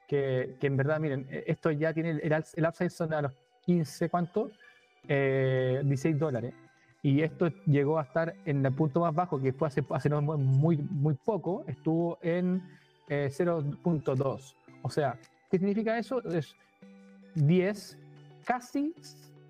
que, 0.07 0.55
que 0.59 0.67
en 0.67 0.77
verdad, 0.77 0.99
miren, 0.99 1.27
eh, 1.29 1.43
esto 1.47 1.71
ya 1.71 1.93
tiene 1.93 2.11
el, 2.11 2.21
el 2.55 2.65
upside 2.65 2.89
son 2.89 3.13
a 3.13 3.21
los 3.21 3.31
15, 3.65 4.09
¿cuánto? 4.09 4.51
Eh, 5.07 5.81
16 5.83 6.17
dólares. 6.17 6.53
Y 7.05 7.21
esto 7.21 7.49
llegó 7.67 7.99
a 7.99 8.01
estar 8.01 8.33
en 8.45 8.65
el 8.65 8.73
punto 8.73 9.01
más 9.01 9.13
bajo, 9.13 9.39
que 9.39 9.53
fue 9.53 9.67
hace, 9.67 9.83
hace 9.91 10.09
muy, 10.09 10.77
muy 10.77 11.13
poco, 11.13 11.63
estuvo 11.67 12.17
en 12.23 12.63
eh, 13.09 13.29
0.2. 13.31 14.55
O 14.81 14.89
sea, 14.89 15.15
¿qué 15.51 15.59
significa 15.59 15.99
eso? 15.99 16.19
Es 16.27 16.55
10, 17.35 17.97
casi, 18.43 18.95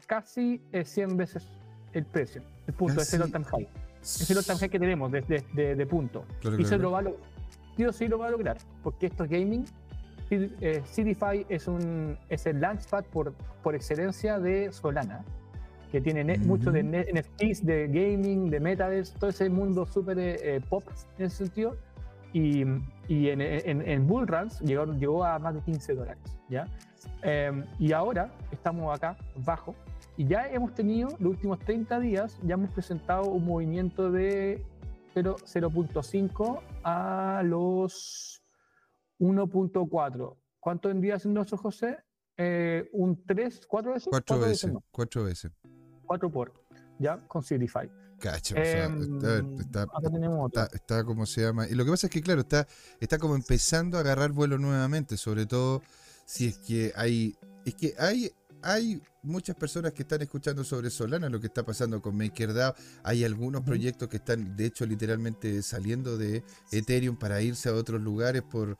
casi 0.05 0.61
eh, 0.73 0.83
100 0.83 1.15
veces 1.15 1.47
el 1.93 2.03
precio. 2.03 2.41
El 2.67 2.73
punto 2.73 2.99
es 2.99 3.13
el 3.13 3.21
Casi- 3.21 3.31
all-time 3.33 3.45
high. 3.45 3.69
Es 4.01 4.29
el 4.29 4.37
all-time 4.37 4.57
high 4.59 4.69
que 4.69 4.79
tenemos 4.79 5.09
de, 5.13 5.21
de, 5.21 5.43
de- 5.53 5.75
de 5.75 5.85
punto. 5.85 6.25
Claro, 6.41 6.57
Y 6.59 6.63
se 6.63 6.69
claro. 6.71 6.83
lo 6.83 6.91
va 6.91 6.99
a 6.99 7.01
lo- 7.03 7.17
sí 7.77 7.85
o 7.85 7.93
sí 7.93 8.07
lo 8.09 8.17
va 8.17 8.27
a 8.27 8.31
lograr, 8.31 8.57
porque 8.83 9.05
esto 9.05 9.23
es 9.23 9.29
gaming. 9.29 9.63
Eh, 10.29 10.81
CDFI 10.93 11.45
es, 11.47 11.69
un, 11.69 12.17
es 12.27 12.45
el 12.47 12.59
launchpad 12.59 13.05
por, 13.05 13.31
por 13.63 13.75
excelencia 13.75 14.39
de 14.39 14.73
Solana, 14.73 15.23
que 15.91 16.01
tiene 16.01 16.23
ne- 16.23 16.37
mucho 16.39 16.71
de 16.71 16.83
NFTs, 16.83 17.65
de 17.65 17.87
gaming, 17.87 18.49
de 18.49 18.59
metaverse, 18.59 19.17
todo 19.19 19.29
ese 19.29 19.49
mundo 19.49 19.85
súper 19.85 20.19
eh, 20.19 20.55
eh, 20.55 20.61
pop 20.69 20.83
en 21.17 21.25
ese 21.25 21.45
sentido. 21.45 21.77
Y, 22.33 22.63
y 23.07 23.29
en, 23.29 23.39
en, 23.41 23.81
en 23.87 24.07
Bull 24.07 24.27
Runs 24.27 24.59
llegó, 24.59 24.85
llegó 24.93 25.23
a 25.23 25.39
más 25.39 25.55
de 25.55 25.61
15 25.61 25.93
dólares. 25.95 26.21
¿ya? 26.49 26.67
Eh, 27.23 27.63
y 27.79 27.91
ahora 27.93 28.29
estamos 28.51 28.93
acá, 28.93 29.15
bajo, 29.45 29.73
Y 30.17 30.25
ya 30.27 30.47
hemos 30.49 30.73
tenido, 30.73 31.09
los 31.19 31.31
últimos 31.31 31.59
30 31.59 31.99
días, 31.99 32.37
ya 32.43 32.55
hemos 32.55 32.71
presentado 32.71 33.25
un 33.25 33.45
movimiento 33.45 34.11
de 34.11 34.63
0.5 35.15 36.59
a 36.83 37.41
los 37.45 38.43
1.4. 39.19 40.35
¿Cuánto 40.59 40.89
vendría 40.89 41.19
siendo 41.19 41.41
eso, 41.41 41.57
José? 41.57 41.97
Eh, 42.37 42.89
¿Un 42.91 43.23
3, 43.25 43.65
4 43.67 43.93
veces? 43.93 44.07
4 44.09 44.39
veces, 44.39 44.71
4 44.91 45.23
veces. 45.23 45.51
4 45.61 45.74
por, 46.05 46.53
ya, 46.99 47.19
con 47.27 47.43
Certify. 47.43 47.89
Cacho, 48.19 48.55
está, 48.55 48.87
está, 49.59 50.69
está, 50.73 51.03
como 51.03 51.25
se 51.25 51.41
llama. 51.41 51.67
Y 51.67 51.75
lo 51.75 51.83
que 51.83 51.91
pasa 51.91 52.07
es 52.07 52.11
que, 52.11 52.21
claro, 52.21 52.41
está, 52.41 52.65
está 52.99 53.17
como 53.17 53.35
empezando 53.35 53.97
a 53.97 54.01
agarrar 54.01 54.31
vuelo 54.31 54.57
nuevamente, 54.57 55.17
sobre 55.17 55.45
todo 55.45 55.81
si 56.25 56.47
es 56.47 56.57
que 56.57 56.93
hay. 56.95 57.35
Es 57.65 57.75
que 57.75 57.93
hay 57.97 58.31
hay 58.65 58.99
muchas 59.21 59.55
personas 59.55 59.93
que 59.93 60.01
están 60.01 60.23
escuchando 60.23 60.63
sobre 60.63 60.89
Solana, 60.89 61.29
lo 61.29 61.39
que 61.39 61.47
está 61.47 61.63
pasando 61.63 62.01
con 62.01 62.17
MakerDAO. 62.17 62.73
Hay 63.03 63.23
algunos 63.23 63.61
proyectos 63.61 64.09
que 64.09 64.17
están, 64.17 64.55
de 64.55 64.65
hecho, 64.65 64.87
literalmente 64.87 65.61
saliendo 65.61 66.17
de 66.17 66.43
Ethereum 66.71 67.15
para 67.15 67.41
irse 67.41 67.69
a 67.69 67.73
otros 67.75 68.01
lugares 68.01 68.41
por, 68.41 68.79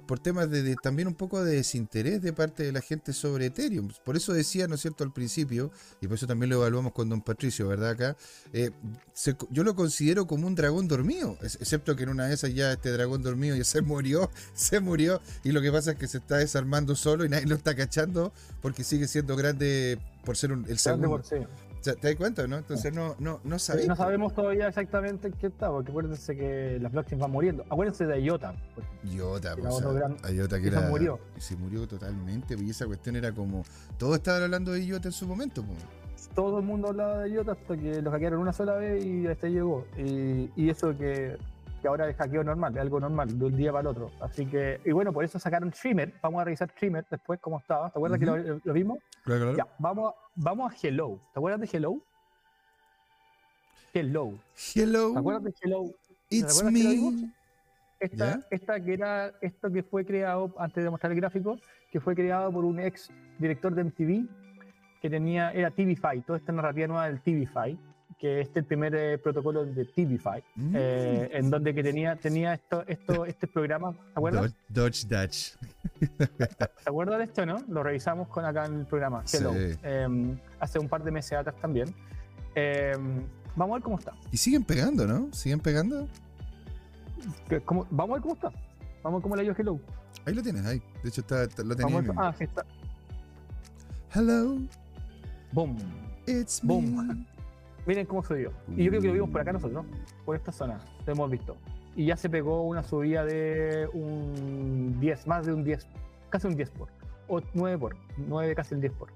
por, 0.00 0.18
temas 0.18 0.50
de, 0.50 0.76
también 0.76 1.08
un 1.08 1.14
poco 1.14 1.44
de 1.44 1.56
desinterés 1.56 2.22
de 2.22 2.32
parte 2.32 2.62
de 2.62 2.72
la 2.72 2.80
gente 2.80 3.12
sobre 3.12 3.46
Ethereum. 3.46 3.90
Por 4.04 4.16
eso 4.16 4.32
decía, 4.32 4.66
¿no 4.68 4.76
es 4.76 4.80
cierto?, 4.80 5.04
al 5.04 5.12
principio, 5.12 5.70
y 6.00 6.06
por 6.06 6.16
eso 6.16 6.26
también 6.26 6.50
lo 6.50 6.56
evaluamos 6.56 6.92
con 6.92 7.08
don 7.08 7.20
Patricio, 7.20 7.68
¿verdad? 7.68 7.90
Acá, 7.90 8.16
eh, 8.52 8.70
yo 9.50 9.64
lo 9.64 9.74
considero 9.74 10.26
como 10.26 10.46
un 10.46 10.54
dragón 10.54 10.88
dormido, 10.88 11.36
excepto 11.42 11.94
que 11.96 12.04
en 12.04 12.10
una 12.10 12.26
de 12.26 12.34
esas 12.34 12.54
ya 12.54 12.72
este 12.72 12.90
dragón 12.90 13.22
dormido 13.22 13.56
ya 13.56 13.64
se 13.72 13.82
murió, 13.82 14.30
se 14.54 14.80
murió, 14.80 15.20
y 15.44 15.52
lo 15.52 15.60
que 15.60 15.70
pasa 15.70 15.92
es 15.92 15.98
que 15.98 16.08
se 16.08 16.18
está 16.18 16.38
desarmando 16.38 16.96
solo 16.96 17.24
y 17.24 17.28
nadie 17.28 17.46
lo 17.46 17.56
está 17.56 17.74
cachando 17.74 18.32
porque 18.60 18.84
sigue 18.84 19.08
siendo 19.08 19.36
grande 19.36 19.98
por 20.24 20.36
ser 20.36 20.52
el 20.52 20.78
segundo. 20.78 21.22
¿Te 21.82 21.96
das 21.96 22.16
cuenta, 22.16 22.46
no? 22.46 22.58
Entonces 22.58 22.94
no, 22.94 23.16
no, 23.18 23.40
no 23.42 23.58
sabemos. 23.58 23.88
No 23.88 23.96
sabemos 23.96 24.34
todavía 24.34 24.68
exactamente 24.68 25.28
en 25.28 25.34
qué 25.34 25.48
está, 25.48 25.68
porque 25.68 25.90
acuérdense 25.90 26.36
que 26.36 26.78
las 26.80 26.92
blockchains 26.92 27.20
van 27.20 27.30
muriendo. 27.30 27.64
Acuérdense 27.68 28.06
de 28.06 28.20
IOTA. 28.20 28.54
IOTA, 29.04 29.56
pues, 29.56 30.32
IOTA 30.32 30.60
que, 30.60 30.68
era, 30.68 30.82
murió. 30.82 31.18
Se 31.38 31.56
murió 31.56 31.88
totalmente, 31.88 32.56
y 32.58 32.70
esa 32.70 32.86
cuestión 32.86 33.16
era 33.16 33.32
como. 33.32 33.64
Todos 33.98 34.16
estaban 34.16 34.44
hablando 34.44 34.72
de 34.72 34.84
IOTA 34.84 35.08
en 35.08 35.12
su 35.12 35.26
momento, 35.26 35.64
pues. 35.64 35.78
Todo 36.34 36.60
el 36.60 36.64
mundo 36.64 36.88
hablaba 36.88 37.18
de 37.18 37.30
IOTA 37.30 37.52
hasta 37.52 37.76
que 37.76 38.00
lo 38.00 38.10
hackearon 38.12 38.40
una 38.40 38.52
sola 38.52 38.74
vez 38.74 39.04
y 39.04 39.26
hasta 39.26 39.48
llegó. 39.48 39.84
Y, 39.98 40.50
y 40.54 40.70
eso 40.70 40.96
que 40.96 41.36
que 41.82 41.88
ahora 41.88 42.08
es 42.08 42.16
hackeo 42.16 42.44
normal, 42.44 42.72
es 42.74 42.80
algo 42.80 43.00
normal, 43.00 43.36
de 43.36 43.44
un 43.44 43.56
día 43.56 43.72
para 43.72 43.80
el 43.80 43.86
otro. 43.88 44.12
Así 44.20 44.46
que, 44.46 44.80
y 44.84 44.92
bueno, 44.92 45.12
por 45.12 45.24
eso 45.24 45.38
sacaron 45.40 45.72
Streamer. 45.72 46.14
Vamos 46.22 46.40
a 46.40 46.44
revisar 46.44 46.70
Streamer 46.70 47.04
después, 47.10 47.40
cómo 47.40 47.58
estaba. 47.58 47.90
¿Te 47.90 47.98
acuerdas 47.98 48.20
que 48.20 48.26
lo, 48.26 48.72
vimos? 48.72 48.98
Claro, 49.24 49.52
claro. 49.52 49.56
Ya, 49.56 49.66
vamos, 49.78 50.14
vamos 50.36 50.72
a 50.72 50.76
Hello. 50.80 51.20
¿Te 51.34 51.40
acuerdas 51.40 51.60
de 51.60 51.76
Hello? 51.76 51.98
Hello. 53.92 54.38
Hello. 54.74 55.12
¿Te 55.12 55.18
acuerdas 55.18 55.44
de 55.44 55.54
Hello? 55.60 55.84
It's 56.30 56.62
me. 56.62 57.32
Esta, 57.98 58.40
esta 58.50 58.80
que 58.80 58.94
era 58.94 59.32
esto 59.40 59.70
que 59.70 59.82
fue 59.82 60.04
creado, 60.04 60.54
antes 60.58 60.82
de 60.82 60.90
mostrar 60.90 61.12
el 61.12 61.20
gráfico, 61.20 61.58
que 61.90 62.00
fue 62.00 62.14
creado 62.14 62.52
por 62.52 62.64
un 62.64 62.80
ex 62.80 63.10
director 63.38 63.74
de 63.74 63.84
MTV 63.84 64.28
que 65.00 65.10
tenía, 65.10 65.50
era 65.52 65.70
TVFi, 65.70 66.22
toda 66.24 66.38
esta 66.38 66.52
narrativa 66.52 66.86
nueva 66.86 67.06
del 67.08 67.20
TVFi 67.20 67.78
que 68.18 68.40
este 68.40 68.62
primer 68.62 68.94
eh, 68.94 69.18
protocolo 69.18 69.64
de 69.64 69.84
TVFi, 69.84 70.42
mm. 70.56 70.72
eh, 70.74 71.30
en 71.32 71.50
donde 71.50 71.74
que 71.74 71.82
tenía, 71.82 72.16
tenía 72.16 72.54
esto, 72.54 72.84
esto, 72.86 73.24
este 73.24 73.46
programa, 73.46 73.92
¿te 73.92 73.98
acuerdas? 74.14 74.54
Dodge 74.68 75.06
Dutch. 75.06 75.56
¿Te 76.18 76.68
acuerdas 76.86 77.18
de 77.18 77.24
esto, 77.24 77.46
no? 77.46 77.58
Lo 77.68 77.82
revisamos 77.82 78.28
con 78.28 78.44
acá 78.44 78.66
en 78.66 78.80
el 78.80 78.86
programa, 78.86 79.24
Hello, 79.32 79.52
em, 79.82 80.38
hace 80.60 80.78
un 80.78 80.88
par 80.88 81.04
de 81.04 81.10
meses 81.10 81.32
atrás 81.32 81.56
también. 81.60 81.94
Em, 82.54 83.24
vamos 83.56 83.74
a 83.74 83.76
ver 83.76 83.82
cómo 83.82 83.98
está. 83.98 84.12
Y 84.30 84.36
siguen 84.36 84.64
pegando, 84.64 85.06
¿no? 85.06 85.32
¿Siguen 85.32 85.60
pegando? 85.60 86.08
Vamos 87.90 88.10
a 88.10 88.12
ver 88.14 88.22
cómo 88.22 88.34
está. 88.34 88.50
Vamos 89.02 89.04
a 89.04 89.10
ver 89.16 89.22
cómo 89.22 89.36
le 89.36 89.42
dio 89.42 89.54
Hello. 89.56 89.80
Ahí 90.24 90.34
lo 90.34 90.42
tienes, 90.42 90.64
ahí. 90.66 90.82
De 91.02 91.08
hecho, 91.08 91.20
está, 91.22 91.46
lo 91.62 91.74
tenía. 91.74 92.02
ah, 92.16 92.34
sí 92.36 92.44
está. 92.44 92.64
Hello. 94.14 94.58
Boom. 95.52 95.76
It's 96.26 96.60
Boom. 96.62 97.26
Miren 97.86 98.06
cómo 98.06 98.22
subió. 98.22 98.52
Y 98.76 98.84
yo 98.84 98.90
creo 98.90 99.02
que 99.02 99.08
lo 99.08 99.14
vimos 99.14 99.30
por 99.30 99.40
acá 99.40 99.52
nosotros, 99.52 99.84
por 100.24 100.36
esta 100.36 100.52
zona, 100.52 100.80
lo 101.04 101.12
hemos 101.12 101.30
visto. 101.30 101.56
Y 101.96 102.06
ya 102.06 102.16
se 102.16 102.30
pegó 102.30 102.62
una 102.62 102.82
subida 102.82 103.24
de 103.24 103.88
un 103.92 104.98
10, 105.00 105.26
más 105.26 105.46
de 105.46 105.52
un 105.52 105.64
10, 105.64 105.86
casi 106.30 106.46
un 106.46 106.56
10 106.56 106.70
por, 106.70 106.88
o 107.28 107.40
9 107.54 107.78
por, 107.78 107.96
9 108.16 108.54
casi 108.54 108.74
el 108.74 108.80
10 108.80 108.92
por, 108.92 109.12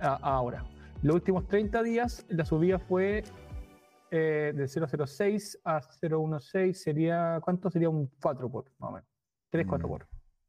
ahora. 0.00 0.64
Los 1.02 1.16
últimos 1.16 1.46
30 1.48 1.82
días 1.82 2.24
la 2.28 2.44
subida 2.44 2.78
fue 2.78 3.24
eh, 4.10 4.52
de 4.54 4.68
006 4.68 5.60
a 5.64 5.80
016, 6.00 6.80
sería, 6.80 7.40
¿cuánto? 7.42 7.68
Sería 7.68 7.90
un 7.90 8.08
4 8.22 8.48
por, 8.48 8.64
más 8.78 8.90
o 8.90 8.92
menos. 8.92 9.08
3, 9.50 9.66
4 9.66 9.86
mm. 9.86 9.90
por. 9.90 10.06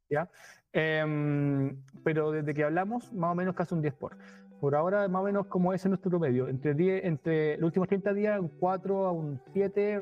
¿Ya? 0.08 0.30
Em, 0.72 1.82
pero 2.04 2.30
desde 2.30 2.54
que 2.54 2.62
hablamos, 2.62 3.12
más 3.12 3.32
o 3.32 3.34
menos 3.34 3.54
casi 3.56 3.74
un 3.74 3.82
10 3.82 3.94
por. 3.94 4.16
Por 4.60 4.74
ahora, 4.74 5.06
más 5.08 5.22
o 5.22 5.24
menos 5.24 5.46
como 5.46 5.72
ese 5.72 5.88
es 5.88 5.90
nuestro 5.90 6.10
promedio. 6.10 6.48
Entre, 6.48 6.74
10, 6.74 7.04
entre 7.04 7.56
los 7.58 7.68
últimos 7.68 7.88
30 7.88 8.14
días, 8.14 8.40
un 8.40 8.48
4 8.48 9.06
a 9.06 9.12
un 9.12 9.40
7, 9.52 10.00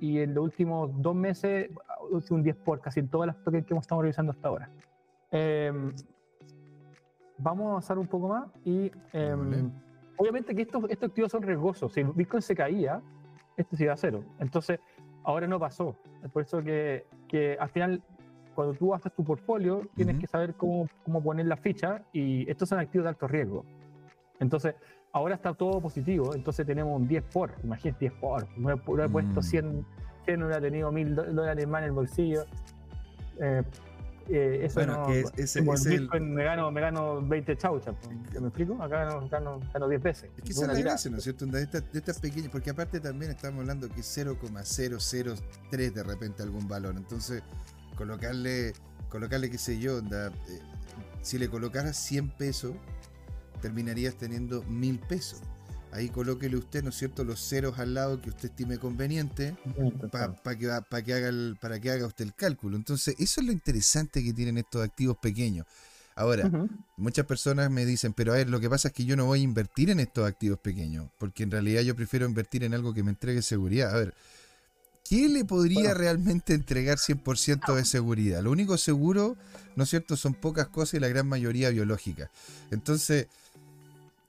y 0.00 0.20
en 0.20 0.34
los 0.34 0.44
últimos 0.44 0.90
dos 1.00 1.14
meses, 1.14 1.70
un 2.30 2.42
10 2.42 2.56
por 2.56 2.80
casi 2.80 3.00
en 3.00 3.08
todas 3.08 3.28
las 3.28 3.44
tokens 3.44 3.66
que 3.66 3.74
hemos 3.74 3.84
estado 3.84 4.02
revisando 4.02 4.32
hasta 4.32 4.48
ahora. 4.48 4.70
Em, 5.30 5.92
vamos 7.38 7.66
a 7.66 7.70
avanzar 7.70 7.98
un 7.98 8.06
poco 8.06 8.28
más 8.28 8.48
y 8.64 8.90
em, 9.12 9.70
obviamente 10.16 10.54
que 10.54 10.62
estos, 10.62 10.84
estos 10.88 11.10
activos 11.10 11.30
son 11.30 11.42
riesgosos. 11.42 11.92
Si 11.92 12.02
Bitcoin 12.02 12.42
se 12.42 12.54
caía, 12.54 13.00
esto 13.56 13.76
se 13.76 13.84
iba 13.84 13.92
a 13.92 13.96
cero. 13.96 14.24
Entonces, 14.38 14.80
ahora 15.22 15.46
no 15.46 15.60
pasó. 15.60 15.94
Es 16.24 16.30
por 16.30 16.42
eso 16.42 16.62
que, 16.62 17.06
que 17.28 17.56
al 17.60 17.68
final 17.68 18.02
cuando 18.54 18.74
tú 18.74 18.94
haces 18.94 19.12
tu 19.14 19.22
portfolio, 19.22 19.82
tienes 19.94 20.18
que 20.18 20.26
saber 20.26 20.54
cómo, 20.54 20.88
cómo 21.04 21.22
poner 21.22 21.46
la 21.46 21.56
ficha 21.56 22.02
y 22.12 22.50
estos 22.50 22.68
son 22.68 22.78
activos 22.78 23.04
de 23.04 23.08
alto 23.10 23.28
riesgo. 23.28 23.64
Entonces, 24.40 24.74
ahora 25.12 25.36
está 25.36 25.54
todo 25.54 25.80
positivo, 25.80 26.34
entonces 26.34 26.66
tenemos 26.66 26.98
un 26.98 27.06
10 27.06 27.24
por, 27.32 27.52
imagínate 27.62 28.08
10 28.08 28.12
por, 28.20 28.58
no 28.58 28.70
he, 28.70 28.76
puesto 29.08 29.42
100, 29.42 29.86
100, 30.24 30.40
no 30.40 30.46
hubiera 30.46 30.60
tenido 30.60 30.90
1000 30.90 31.14
dólares 31.14 31.68
más 31.68 31.80
en 31.82 31.84
el 31.86 31.92
bolsillo. 31.92 32.44
Eh, 33.40 33.62
eh, 34.28 34.60
eso 34.64 34.74
bueno, 34.74 34.98
no, 34.98 35.06
que 35.08 35.24
es, 35.36 35.56
el... 35.56 35.64
me, 36.20 36.44
gano, 36.44 36.70
me 36.70 36.80
gano 36.80 37.20
20 37.20 37.56
chauchas, 37.56 37.96
¿me 38.40 38.46
explico? 38.46 38.74
Acá 38.80 39.04
gano, 39.04 39.28
gano, 39.28 39.60
gano 39.72 39.88
10 39.88 40.02
veces. 40.02 40.30
Es 40.36 40.44
que 40.44 40.52
esa 40.52 40.66
es 40.66 40.68
la 40.68 40.80
gracia, 40.80 41.10
¿no 41.10 41.16
es 41.16 41.24
cierto? 41.24 41.46
De 41.46 41.62
estas, 41.62 41.90
de 41.92 41.98
estas 41.98 42.20
pequeñas, 42.20 42.50
porque 42.50 42.70
aparte 42.70 43.00
también 43.00 43.32
estamos 43.32 43.60
hablando 43.60 43.88
que 43.88 44.02
0,003 44.02 45.94
de 45.94 46.02
repente 46.04 46.42
algún 46.44 46.68
valor, 46.68 46.94
entonces 46.96 47.42
colocarle, 47.96 48.72
colocarle 49.08 49.50
qué 49.50 49.58
sé 49.58 49.80
yo, 49.80 49.98
onda, 49.98 50.28
eh, 50.28 50.60
si 51.22 51.36
le 51.38 51.48
colocaras 51.48 51.96
100 51.96 52.30
pesos, 52.30 52.74
terminarías 53.60 54.16
teniendo 54.16 54.62
mil 54.64 54.98
pesos. 54.98 55.40
Ahí 55.92 56.08
colóquele 56.08 56.56
usted, 56.56 56.84
¿no 56.84 56.90
es 56.90 56.96
cierto?, 56.96 57.24
los 57.24 57.40
ceros 57.40 57.78
al 57.80 57.94
lado 57.94 58.20
que 58.20 58.30
usted 58.30 58.50
estime 58.50 58.78
conveniente 58.78 59.56
para 60.12 60.28
que, 60.56 60.68
para 60.88 61.02
que, 61.02 61.14
haga 61.14 61.56
para 61.60 61.80
que 61.80 61.90
haga 61.90 62.06
usted 62.06 62.26
el 62.26 62.34
cálculo. 62.34 62.76
Entonces, 62.76 63.16
eso 63.18 63.40
es 63.40 63.46
lo 63.46 63.52
interesante 63.52 64.22
que 64.22 64.32
tienen 64.32 64.58
estos 64.58 64.84
activos 64.84 65.16
pequeños. 65.18 65.66
Ahora, 66.14 66.50
muchas 66.96 67.24
personas 67.24 67.70
me 67.70 67.86
dicen, 67.86 68.12
pero 68.12 68.32
a 68.32 68.36
ver, 68.36 68.48
lo 68.50 68.60
que 68.60 68.68
pasa 68.68 68.88
es 68.88 68.94
que 68.94 69.04
yo 69.04 69.16
no 69.16 69.24
voy 69.26 69.40
a 69.40 69.42
invertir 69.42 69.90
en 69.90 70.00
estos 70.00 70.28
activos 70.28 70.58
pequeños, 70.58 71.08
porque 71.18 71.44
en 71.44 71.50
realidad 71.50 71.82
yo 71.82 71.96
prefiero 71.96 72.26
invertir 72.26 72.62
en 72.62 72.74
algo 72.74 72.92
que 72.92 73.02
me 73.02 73.10
entregue 73.10 73.42
seguridad. 73.42 73.94
A 73.94 73.98
ver, 73.98 74.14
¿qué 75.08 75.28
le 75.28 75.44
podría 75.44 75.94
realmente 75.94 76.52
entregar 76.52 76.98
100% 76.98 77.74
de 77.74 77.84
seguridad? 77.84 78.42
Lo 78.42 78.50
único 78.50 78.76
seguro, 78.76 79.36
¿no 79.76 79.84
es 79.84 79.90
cierto?, 79.90 80.16
son 80.16 80.34
pocas 80.34 80.68
cosas 80.68 80.94
y 80.94 81.00
la 81.00 81.08
gran 81.08 81.26
mayoría 81.26 81.70
biológica. 81.70 82.30
Entonces, 82.70 83.26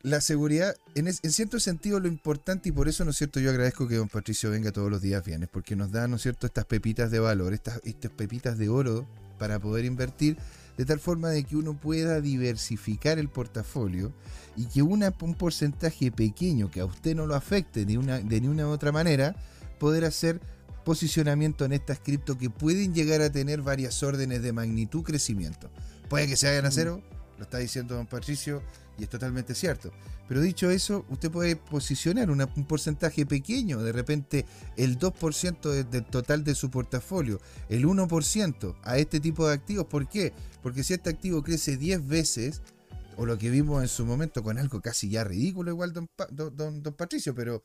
la 0.04 0.22
seguridad, 0.22 0.76
en, 0.96 1.14
cierto 1.14 1.60
sentido, 1.60 2.00
lo 2.00 2.08
importante, 2.08 2.70
y 2.70 2.72
por 2.72 2.88
eso, 2.88 3.06
¿no 3.06 3.12
es 3.12 3.18
cierto?, 3.18 3.40
yo 3.40 3.50
agradezco 3.50 3.88
que 3.88 3.96
don 3.96 4.10
Patricio 4.10 4.50
venga 4.50 4.72
todos 4.72 4.90
los 4.90 5.02
días 5.02 5.24
viernes, 5.24 5.50
porque 5.52 5.76
nos 5.76 5.92
da, 5.92 6.08
¿no 6.08 6.16
es 6.16 6.24
cierto?, 6.24 6.48
estas 6.48 6.66
pepitas 6.66 7.12
de 7.12 7.20
valor, 7.20 7.54
estas, 7.54 7.80
estas 7.84 8.12
pepitas 8.12 8.58
de 8.58 8.70
oro 8.70 9.08
para 9.38 9.60
poder 9.60 9.86
invertir, 9.86 10.38
de 10.78 10.86
tal 10.86 11.00
forma 11.00 11.30
de 11.30 11.44
que 11.44 11.56
uno 11.56 11.80
pueda 11.80 12.22
diversificar 12.22 13.20
el 13.20 13.30
portafolio 13.30 14.14
y 14.56 14.66
que 14.66 14.82
una, 14.82 15.14
un 15.22 15.36
porcentaje 15.36 16.12
pequeño 16.12 16.72
que 16.72 16.80
a 16.80 16.86
usted 16.86 17.16
no 17.16 17.28
lo 17.28 17.36
afecte 17.36 17.86
de, 17.86 17.98
una, 17.98 18.20
de 18.20 18.42
ninguna 18.42 18.68
otra 18.68 18.92
manera, 18.92 19.36
poder 19.80 20.06
hacer 20.06 20.40
posicionamiento 20.84 21.66
en 21.66 21.74
estas 21.74 22.00
cripto 22.00 22.38
que 22.38 22.50
pueden 22.50 22.94
llegar 22.94 23.22
a 23.22 23.32
tener 23.32 23.62
varias 23.62 24.02
órdenes 24.02 24.42
de 24.42 24.52
magnitud 24.54 25.04
crecimiento. 25.04 25.70
Puede 26.10 26.28
que 26.28 26.38
se 26.38 26.48
hagan 26.48 26.66
a 26.66 26.70
mm. 26.70 26.74
cero, 26.74 27.02
lo 27.38 27.44
está 27.44 27.60
diciendo 27.60 27.96
don 27.96 28.08
Patricio, 28.08 28.62
y 29.02 29.06
es 29.06 29.10
totalmente 29.10 29.56
cierto. 29.56 29.92
Pero 30.28 30.42
dicho 30.42 30.70
eso, 30.70 31.08
usted 31.10 31.32
puede 31.32 31.56
posicionar 31.56 32.30
un 32.30 32.66
porcentaje 32.68 33.26
pequeño, 33.26 33.82
de 33.82 33.92
repente 33.92 34.46
el 34.78 35.00
2% 35.00 35.90
del 35.90 36.06
total 36.06 36.44
de 36.44 36.54
su 36.54 36.70
portafolio, 36.70 37.42
el 37.68 37.88
1% 37.88 38.76
a 38.84 38.98
este 39.00 39.20
tipo 39.20 39.48
de 39.48 39.56
activos. 39.56 39.88
¿Por 39.88 40.08
qué? 40.08 40.34
Porque 40.62 40.84
si 40.84 40.94
este 40.94 41.10
activo 41.10 41.42
crece 41.42 41.78
10 41.78 42.08
veces, 42.08 42.62
o 43.18 43.26
lo 43.26 43.40
que 43.40 43.50
vimos 43.50 43.82
en 43.82 43.88
su 43.90 44.06
momento 44.06 44.44
con 44.44 44.60
algo 44.60 44.82
casi 44.82 45.10
ya 45.10 45.24
ridículo, 45.24 45.72
igual 45.72 45.94
don, 45.94 46.08
don, 46.30 46.84
don, 46.84 46.94
Patricio, 46.94 47.34
pero, 47.34 47.64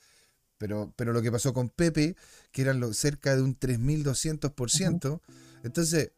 pero, 0.57 0.95
pero 0.97 1.13
lo 1.13 1.21
que 1.21 1.31
pasó 1.31 1.53
con 1.53 1.69
Pepe, 1.69 2.17
que 2.51 2.63
eran 2.63 2.81
lo, 2.81 2.95
cerca 2.95 3.37
de 3.37 3.43
un 3.43 3.59
3200%. 3.59 5.21
Entonces, 5.65 6.13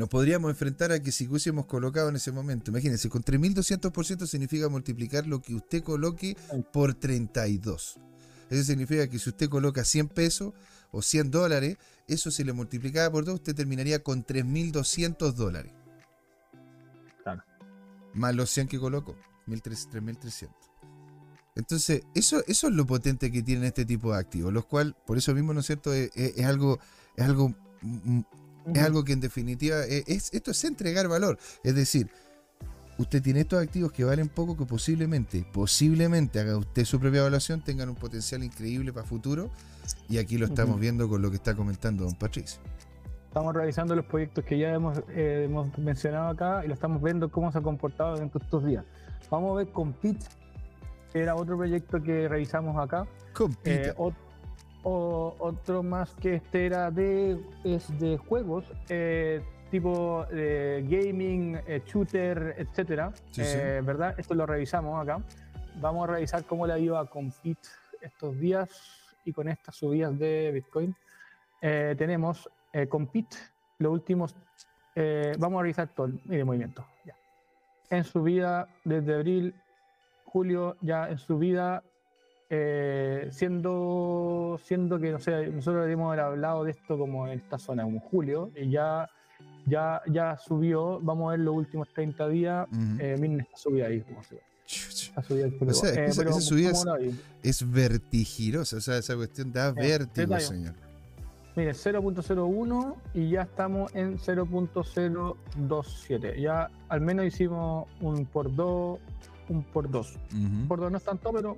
nos 0.00 0.08
podríamos 0.08 0.50
enfrentar 0.50 0.92
a 0.92 1.02
que 1.02 1.12
si 1.12 1.28
hubiésemos 1.28 1.66
colocado 1.66 2.08
en 2.08 2.16
ese 2.16 2.32
momento, 2.32 2.70
imagínense, 2.70 3.10
con 3.10 3.22
3200% 3.22 4.26
significa 4.26 4.70
multiplicar 4.70 5.26
lo 5.26 5.42
que 5.42 5.54
usted 5.54 5.82
coloque 5.82 6.38
por 6.72 6.94
32. 6.94 8.00
Eso 8.48 8.64
significa 8.64 9.06
que 9.08 9.18
si 9.18 9.28
usted 9.28 9.50
coloca 9.50 9.84
100 9.84 10.08
pesos 10.08 10.54
o 10.90 11.02
100 11.02 11.30
dólares, 11.30 11.76
eso 12.08 12.30
si 12.30 12.44
le 12.44 12.54
multiplicaba 12.54 13.12
por 13.12 13.26
2, 13.26 13.34
usted 13.34 13.54
terminaría 13.54 14.02
con 14.02 14.24
3.200 14.24 15.34
dólares. 15.34 15.74
Claro. 17.22 17.42
Más 18.14 18.34
los 18.34 18.48
100 18.48 18.68
que 18.68 18.78
colocó, 18.78 19.18
3.300. 19.46 20.48
Entonces, 21.56 22.04
eso, 22.14 22.42
eso 22.46 22.68
es 22.68 22.72
lo 22.72 22.86
potente 22.86 23.30
que 23.30 23.42
tienen 23.42 23.64
este 23.64 23.84
tipo 23.84 24.14
de 24.14 24.18
activos, 24.18 24.50
los 24.50 24.64
cuales, 24.64 24.94
por 25.06 25.18
eso 25.18 25.34
mismo, 25.34 25.52
¿no 25.52 25.60
es 25.60 25.66
cierto?, 25.66 25.92
es, 25.92 26.10
algo, 26.42 26.78
es 27.16 27.24
algo 27.26 27.54
es 28.74 28.82
algo 28.82 29.04
que 29.04 29.12
en 29.12 29.20
definitiva 29.20 29.84
es, 29.84 30.32
esto 30.32 30.50
es 30.50 30.64
entregar 30.64 31.08
valor. 31.08 31.38
Es 31.64 31.74
decir, 31.74 32.10
usted 32.98 33.22
tiene 33.22 33.40
estos 33.40 33.62
activos 33.62 33.92
que 33.92 34.04
valen 34.04 34.28
poco 34.28 34.56
que 34.56 34.66
posiblemente, 34.66 35.46
posiblemente 35.52 36.40
haga 36.40 36.56
usted 36.56 36.84
su 36.84 37.00
propia 37.00 37.20
evaluación, 37.20 37.62
tengan 37.62 37.88
un 37.88 37.96
potencial 37.96 38.42
increíble 38.42 38.92
para 38.92 39.06
futuro. 39.06 39.50
Y 40.08 40.18
aquí 40.18 40.38
lo 40.38 40.46
estamos 40.46 40.78
viendo 40.78 41.08
con 41.08 41.20
lo 41.22 41.30
que 41.30 41.36
está 41.36 41.54
comentando 41.54 42.04
don 42.04 42.14
Patricio. 42.14 42.60
Estamos 43.26 43.54
revisando 43.54 43.94
los 43.94 44.04
proyectos 44.06 44.44
que 44.44 44.58
ya 44.58 44.74
hemos, 44.74 44.98
eh, 45.10 45.44
hemos 45.44 45.76
mencionado 45.78 46.28
acá 46.30 46.64
y 46.64 46.68
lo 46.68 46.74
estamos 46.74 47.00
viendo 47.00 47.30
cómo 47.30 47.52
se 47.52 47.58
ha 47.58 47.62
comportado 47.62 48.16
dentro 48.16 48.40
de 48.40 48.44
estos 48.44 48.64
días. 48.64 48.84
Vamos 49.30 49.52
a 49.52 49.54
ver 49.54 49.72
con 49.72 49.92
Pit, 49.92 50.20
era 51.14 51.36
otro 51.36 51.56
proyecto 51.56 52.02
que 52.02 52.28
revisamos 52.28 52.76
acá. 52.76 53.06
Con 53.32 53.56
eh, 53.64 53.92
o, 54.82 55.34
otro 55.38 55.82
más 55.82 56.14
que 56.14 56.36
este 56.36 56.66
era 56.66 56.90
de, 56.90 57.40
es 57.64 57.98
de 57.98 58.16
juegos, 58.16 58.64
eh, 58.88 59.42
tipo 59.70 60.26
de 60.30 60.84
gaming, 60.88 61.58
eh, 61.66 61.82
shooter, 61.86 62.54
etcétera. 62.58 63.12
Eh, 63.36 63.82
¿Verdad? 63.84 64.14
Esto 64.18 64.34
lo 64.34 64.46
revisamos 64.46 65.00
acá. 65.00 65.22
Vamos 65.80 66.08
a 66.08 66.12
revisar 66.12 66.44
cómo 66.44 66.66
le 66.66 66.78
ido 66.80 66.98
a 66.98 67.08
Compete 67.08 67.68
estos 68.00 68.38
días 68.38 68.68
y 69.24 69.32
con 69.32 69.48
estas 69.48 69.76
subidas 69.76 70.18
de 70.18 70.50
Bitcoin. 70.52 70.94
tenemos 71.60 72.50
Compete, 72.88 73.36
los 73.78 73.92
últimos. 73.92 74.34
vamos 75.38 75.60
a 75.60 75.62
revisar 75.62 75.88
todo 75.88 76.08
el 76.28 76.44
movimiento. 76.44 76.84
Ya. 77.04 77.14
En 77.90 78.04
subida 78.04 78.68
desde 78.84 79.14
abril, 79.14 79.54
julio, 80.24 80.76
ya 80.80 81.08
en 81.08 81.18
subida 81.18 81.82
eh, 82.52 83.28
siendo, 83.30 84.58
siendo 84.64 84.98
que, 84.98 85.12
no 85.12 85.20
sé, 85.20 85.46
nosotros 85.46 85.88
hemos 85.88 86.18
hablado 86.18 86.64
de 86.64 86.72
esto 86.72 86.98
como 86.98 87.28
en 87.28 87.38
esta 87.38 87.58
zona, 87.58 87.84
como 87.84 88.00
julio, 88.00 88.50
y 88.56 88.70
ya, 88.70 89.08
ya, 89.66 90.02
ya 90.08 90.36
subió, 90.36 90.98
vamos 91.00 91.28
a 91.28 91.36
ver 91.36 91.40
los 91.40 91.54
últimos 91.54 91.86
30 91.94 92.28
días, 92.28 92.66
eh, 92.98 93.16
miren 93.20 93.42
esta 93.42 93.56
subida 93.56 93.86
ahí, 93.86 94.00
como 94.00 94.24
se 94.24 94.34
ve. 94.34 94.42
o 95.64 95.72
sea, 95.72 95.94
eh, 95.94 96.06
esa, 96.06 96.40
subida 96.40 96.72
es, 97.44 97.70
vertiginosa, 97.70 98.78
o 98.78 98.80
sea, 98.80 98.98
esa 98.98 99.14
cuestión 99.14 99.52
da 99.52 99.70
vértigo, 99.70 100.36
señor. 100.40 100.74
Mire, 101.54 101.70
0.01 101.72 102.96
y 103.14 103.30
ya 103.30 103.42
estamos 103.42 103.94
en 103.94 104.18
0.027. 104.18 106.40
Ya 106.40 106.68
al 106.88 107.00
menos 107.00 107.26
hicimos 107.26 107.86
un 108.00 108.24
por 108.24 108.52
2, 108.54 109.00
un 109.48 109.64
por 109.64 109.90
2. 109.90 110.18
Por 110.68 110.78
2 110.80 110.92
no 110.92 110.96
es 110.96 111.04
tanto, 111.04 111.32
pero 111.32 111.56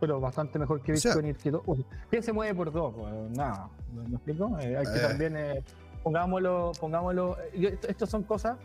pero 0.00 0.20
bastante 0.20 0.58
mejor 0.58 0.80
que 0.80 0.92
Bitcoin 0.92 1.36
o 1.66 1.76
y 1.76 1.84
¿Quién 2.10 2.22
se 2.22 2.32
mueve 2.32 2.54
por 2.54 2.72
dos? 2.72 2.94
Pues, 2.94 3.30
nada, 3.30 3.68
¿me 3.92 4.16
explico? 4.16 4.58
Eh, 4.60 4.76
hay 4.76 4.84
que 4.84 4.98
eh. 4.98 5.08
también, 5.08 5.36
eh, 5.36 5.64
pongámoslo, 6.02 6.72
pongámoslo, 6.80 7.36
estas 7.52 8.08
son 8.08 8.22
cosas, 8.22 8.56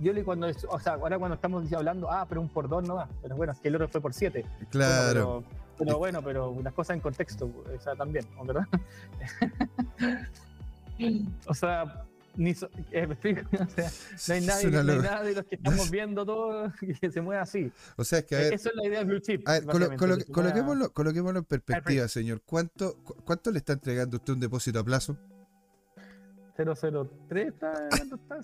yo 0.00 0.12
le 0.12 0.24
cuando, 0.24 0.48
o 0.48 0.80
sea, 0.80 0.94
ahora 0.94 1.18
cuando 1.18 1.34
estamos 1.34 1.72
hablando, 1.72 2.10
ah, 2.10 2.26
pero 2.28 2.40
un 2.40 2.48
por 2.48 2.68
dos 2.68 2.86
no 2.86 2.96
va, 2.96 3.08
pero 3.22 3.36
bueno, 3.36 3.52
es 3.52 3.60
que 3.60 3.68
el 3.68 3.76
otro 3.76 3.88
fue 3.88 4.00
por 4.00 4.14
siete. 4.14 4.44
Claro. 4.70 5.44
pero, 5.78 5.98
bueno, 5.98 6.22
pero 6.22 6.50
unas 6.50 6.72
cosas 6.72 6.96
en 6.96 7.00
contexto, 7.00 7.46
o 7.46 7.80
sea, 7.80 7.94
también, 7.94 8.26
¿verdad? 8.44 8.66
o 11.46 11.54
sea, 11.54 12.06
ni 12.36 12.50
eh, 12.92 13.06
no, 13.06 14.34
hay 14.34 14.40
nadie, 14.40 14.70
no 14.70 14.92
hay 14.92 14.98
nada 14.98 15.22
de 15.22 15.34
los 15.34 15.44
que 15.44 15.56
estamos 15.56 15.90
viendo 15.90 16.24
todo 16.24 16.72
que 17.00 17.10
se 17.10 17.20
mueva 17.20 17.42
así. 17.42 17.70
O 17.96 18.04
sea, 18.04 18.20
es 18.20 18.24
que 18.26 18.36
a 18.36 18.38
ver, 18.38 18.54
Eso 18.54 18.70
es 18.70 18.74
la 18.76 18.86
idea 18.86 18.98
del 19.00 19.08
blue 19.08 19.20
chip. 19.20 19.46
A 19.48 19.60
ver, 19.60 19.96
coloquémoslo, 19.96 20.92
coloquémoslo, 20.92 21.38
en 21.40 21.44
perspectiva, 21.44 22.08
señor. 22.08 22.42
¿Cuánto, 22.44 22.96
¿Cuánto 23.24 23.50
le 23.50 23.58
está 23.58 23.74
entregando 23.74 24.16
usted 24.16 24.32
un 24.32 24.40
depósito 24.40 24.78
a 24.78 24.84
plazo? 24.84 25.16
003 26.56 27.48
está, 27.48 27.88
¿cuánto 27.90 28.16
está? 28.16 28.40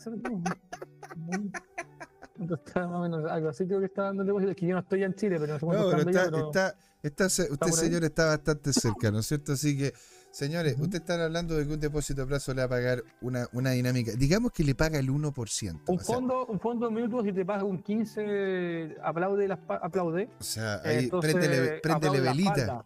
¿Cuánto 2.36 2.54
está 2.54 2.86
más 2.86 2.96
o 2.96 3.02
menos? 3.02 3.30
Algo 3.30 3.48
así 3.48 3.66
creo 3.66 3.80
que 3.80 3.86
está 3.86 4.04
dando 4.04 4.22
el 4.22 4.28
depósito. 4.28 4.50
Es 4.52 4.56
que 4.56 4.66
yo 4.66 4.74
no 4.74 4.80
estoy 4.80 5.02
en 5.02 5.14
Chile, 5.14 5.36
pero 5.38 5.54
no 5.54 5.58
sé 5.58 5.66
cuánto 5.66 5.92
no, 5.92 5.98
está, 5.98 6.74
está, 7.02 7.26
está, 7.26 7.52
Usted, 7.52 7.72
señor, 7.72 8.04
está 8.04 8.26
bastante 8.26 8.72
cerca, 8.72 9.10
¿no 9.10 9.20
es 9.20 9.26
cierto? 9.26 9.52
Así 9.52 9.76
que 9.76 9.92
Señores, 10.30 10.76
usted 10.78 10.98
está 10.98 11.22
hablando 11.22 11.56
de 11.56 11.66
que 11.66 11.72
un 11.72 11.80
depósito 11.80 12.22
a 12.22 12.26
plazo 12.26 12.52
le 12.54 12.60
va 12.60 12.66
a 12.66 12.68
pagar 12.68 13.02
una, 13.20 13.46
una 13.52 13.70
dinámica. 13.70 14.12
Digamos 14.12 14.52
que 14.52 14.62
le 14.62 14.74
paga 14.74 14.98
el 14.98 15.08
1%. 15.08 15.80
Un 15.86 15.98
fondo, 15.98 16.46
un 16.46 16.60
fondo 16.60 16.90
mutuo, 16.90 17.22
si 17.22 17.32
te 17.32 17.44
paga 17.44 17.64
un 17.64 17.82
15, 17.82 18.96
aplaude, 19.02 19.48
aplaude. 19.68 20.28
O 20.38 20.42
sea, 20.44 20.80
ahí 20.84 21.08
préndele, 21.08 21.80
velita. 22.20 22.84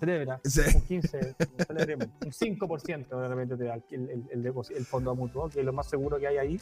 celebra. 0.00 0.40
Un 0.74 0.80
15, 0.82 1.36
un 2.24 2.32
5% 2.32 3.20
de 3.20 3.28
repente 3.28 3.56
te 3.56 3.64
da 3.64 3.74
el, 3.74 4.10
el, 4.10 4.24
el, 4.30 4.54
el 4.76 4.84
fondo 4.86 5.14
mutuo, 5.14 5.48
que 5.48 5.60
es 5.60 5.66
lo 5.66 5.72
más 5.72 5.88
seguro 5.88 6.18
que 6.18 6.26
hay 6.26 6.38
ahí. 6.38 6.60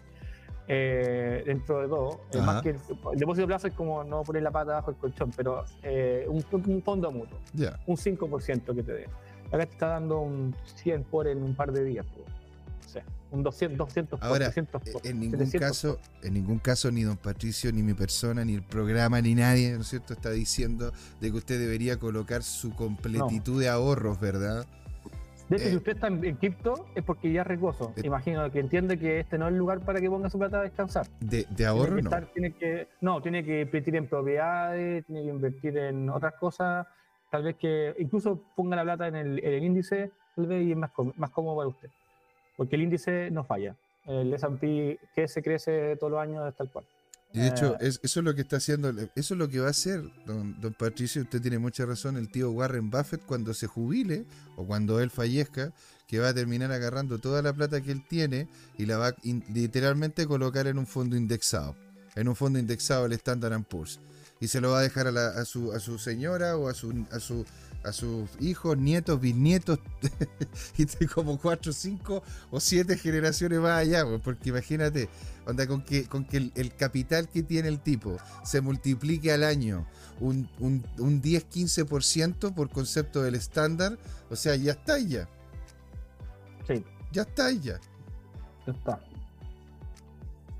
Eh, 0.69 1.43
dentro 1.45 1.81
de 1.81 1.89
todo. 1.89 2.21
más 2.43 2.63
que 2.63 2.71
el, 2.71 2.79
depósito 3.17 3.45
a 3.45 3.47
plazo 3.47 3.67
es 3.67 3.75
como 3.75 4.05
no 4.05 4.23
poner 4.23 4.43
la 4.43 4.51
pata 4.51 4.75
bajo 4.75 4.91
el 4.91 4.97
colchón, 4.97 5.33
pero 5.37 5.65
eh, 5.83 6.25
un, 6.29 6.45
un, 6.53 6.83
fondo 6.83 7.11
mutuo. 7.11 7.39
Un 7.87 7.97
5% 7.97 8.75
que 8.75 8.83
te 8.83 8.93
dé. 8.93 9.09
Acá 9.53 9.67
te 9.67 9.73
está 9.73 9.89
dando 9.89 10.21
un 10.21 10.57
100 10.77 11.05
por 11.05 11.29
en 11.29 11.43
un 11.43 11.55
par 11.55 11.73
de 11.73 11.85
días. 11.85 12.07
O 12.87 12.89
sea, 12.89 13.05
un 13.31 13.43
200, 13.43 13.77
200 13.77 14.23
Ahora, 14.23 14.47
300 14.47 14.83
por, 14.91 15.07
en 15.07 15.21
ningún 15.21 15.51
caso, 15.51 15.99
en 16.23 16.35
ningún 16.35 16.59
caso 16.59 16.91
ni 16.91 17.03
don 17.03 17.19
Patricio, 17.19 17.71
ni 17.71 17.83
mi 17.83 17.93
persona, 17.93 18.45
ni 18.47 18.55
el 18.55 18.63
programa, 18.63 19.21
ni 19.21 19.35
nadie, 19.35 19.73
¿no 19.73 19.83
es 19.83 19.89
cierto?, 19.89 20.15
está 20.15 20.31
diciendo 20.31 20.93
de 21.21 21.31
que 21.31 21.37
usted 21.37 21.61
debería 21.61 21.99
colocar 21.99 22.43
su 22.43 22.75
completitud 22.75 23.61
de 23.61 23.69
ahorros, 23.69 24.19
¿verdad? 24.19 24.67
De 25.51 25.57
hecho, 25.57 25.67
si 25.67 25.75
eh, 25.75 25.77
usted 25.77 25.93
está 25.93 26.07
en, 26.07 26.37
cripto 26.37 26.87
es 26.95 27.05
porque 27.05 27.31
ya 27.31 27.43
es 27.43 27.47
riesgoso. 27.47 27.93
Eh, 27.97 28.03
Imagino 28.05 28.51
que 28.51 28.59
entiende 28.59 28.99
que 28.99 29.21
este 29.21 29.37
no 29.37 29.49
es 29.49 29.53
el 29.53 29.59
lugar 29.59 29.81
para 29.81 30.01
que 30.01 30.09
ponga 30.09 30.31
su 30.31 30.39
plata 30.39 30.61
a 30.61 30.63
descansar. 30.63 31.07
¿De, 31.21 31.67
ahorro 31.67 32.01
no? 32.01 32.11
tiene 32.33 32.55
que, 32.55 32.89
no, 33.03 33.21
tiene 33.21 33.45
que 33.45 33.63
invertir 33.63 33.97
en 33.97 34.09
propiedades, 34.09 35.05
tiene 35.05 35.23
que 35.23 35.29
invertir 35.29 35.77
en 35.77 36.09
otras 36.09 36.35
cosas 36.41 36.87
tal 37.33 37.45
vez 37.45 37.57
que 37.57 37.95
incluso 37.99 38.39
ponga 38.55 38.77
la 38.77 38.83
plata 38.83 39.09
en 39.09 39.17
el, 39.17 39.65
índice, 39.65 40.13
tal 40.37 40.47
vez 40.47 40.67
y 40.67 40.73
es 40.73 40.77
más, 40.77 40.91
más 41.17 41.31
cómodo 41.31 41.57
para 41.57 41.69
usted. 41.71 41.89
Porque 42.59 42.77
el 42.77 42.83
índice 42.83 43.31
no 43.31 43.43
falla. 43.43 43.75
El 44.05 44.35
S&P 44.35 44.99
que 45.15 45.27
se 45.27 45.43
crece 45.43 45.97
todos 45.97 46.13
los 46.13 46.21
años 46.21 46.47
es 46.47 46.55
tal 46.55 46.71
cual. 46.71 46.85
Y 47.33 47.39
de 47.39 47.49
hecho, 47.49 47.75
eh, 47.81 47.89
eso 47.89 48.21
es 48.21 48.25
lo 48.25 48.35
que 48.35 48.43
está 48.43 48.57
haciendo, 48.57 48.91
eso 48.91 49.35
es 49.35 49.39
lo 49.39 49.49
que 49.49 49.61
va 49.61 49.69
a 49.69 49.71
hacer, 49.71 50.03
don, 50.27 50.61
don, 50.61 50.75
Patricio, 50.75 51.23
usted 51.23 51.41
tiene 51.41 51.59
mucha 51.59 51.87
razón, 51.87 52.19
el 52.19 52.31
tío 52.31 52.51
Warren 52.51 52.91
Buffett 52.91 53.25
cuando 53.25 53.55
se 53.55 53.67
jubile 53.67 54.27
o 54.57 54.67
cuando 54.67 55.01
él 55.01 55.09
fallezca, 55.09 55.73
que 56.07 56.19
va 56.19 56.29
a 56.29 56.35
terminar 56.35 56.71
agarrando 56.73 57.19
toda 57.19 57.41
la 57.41 57.55
plata 57.55 57.81
que 57.81 57.91
él 57.91 58.07
tiene 58.07 58.49
y 58.77 58.85
la 58.85 58.99
va 58.99 59.09
a 59.09 59.15
literalmente 59.25 60.27
colocar 60.27 60.67
en 60.67 60.77
un 60.77 60.87
fondo 60.87 61.17
indexado, 61.17 61.75
en 62.15 62.29
un 62.29 62.37
fondo 62.37 62.59
indexado 62.59 63.07
el 63.07 63.13
Standard 63.15 63.65
Poor's 63.65 63.99
y 64.43 64.49
se 64.49 64.61
lo 64.61 64.73
va 64.73 64.81
a 64.81 64.83
dejar 64.83 65.07
a, 65.07 65.45
su, 65.45 65.73
a 65.73 65.79
su 65.79 66.01
señora 66.01 66.57
o 66.57 66.69
a, 66.69 66.75
su, 66.75 67.07
a, 67.13 67.21
su, 67.21 67.47
a 67.85 67.93
sus 67.93 68.29
hijos, 68.41 68.77
nietos, 68.77 69.21
bisnietos, 69.21 69.79
y 70.77 71.07
como 71.07 71.39
cuatro, 71.39 71.73
cinco 71.73 72.25
o 72.51 72.59
siete 72.59 72.99
generaciones 72.99 73.61
más 73.61 73.79
allá, 73.79 74.05
porque 74.25 74.49
imagínate, 74.49 75.09
onda, 75.47 75.69
con 75.69 75.85
que, 75.85 76.07
con 76.07 76.25
que 76.25 76.51
el, 76.57 76.75
capital 76.75 77.29
que 77.29 77.45
tiene 77.45 77.69
el 77.69 77.79
tipo 77.79 78.17
se 78.43 78.61
multiplique 78.61 79.31
al 79.31 79.45
año 79.45 79.87
un, 80.19 80.51
un, 80.59 80.85
un 80.99 81.23
10-15% 81.23 82.53
por 82.53 82.69
concepto 82.69 83.23
del 83.23 83.37
estándar, 83.37 83.97
o 84.29 84.35
sea, 84.35 84.57
ya 84.57 84.73
está 84.73 84.99
ya. 84.99 85.29
Sí. 86.67 86.85
Ya 87.13 87.23
está 87.23 87.53
ya. 87.53 87.79
Ya 88.67 88.73
está. 88.73 89.01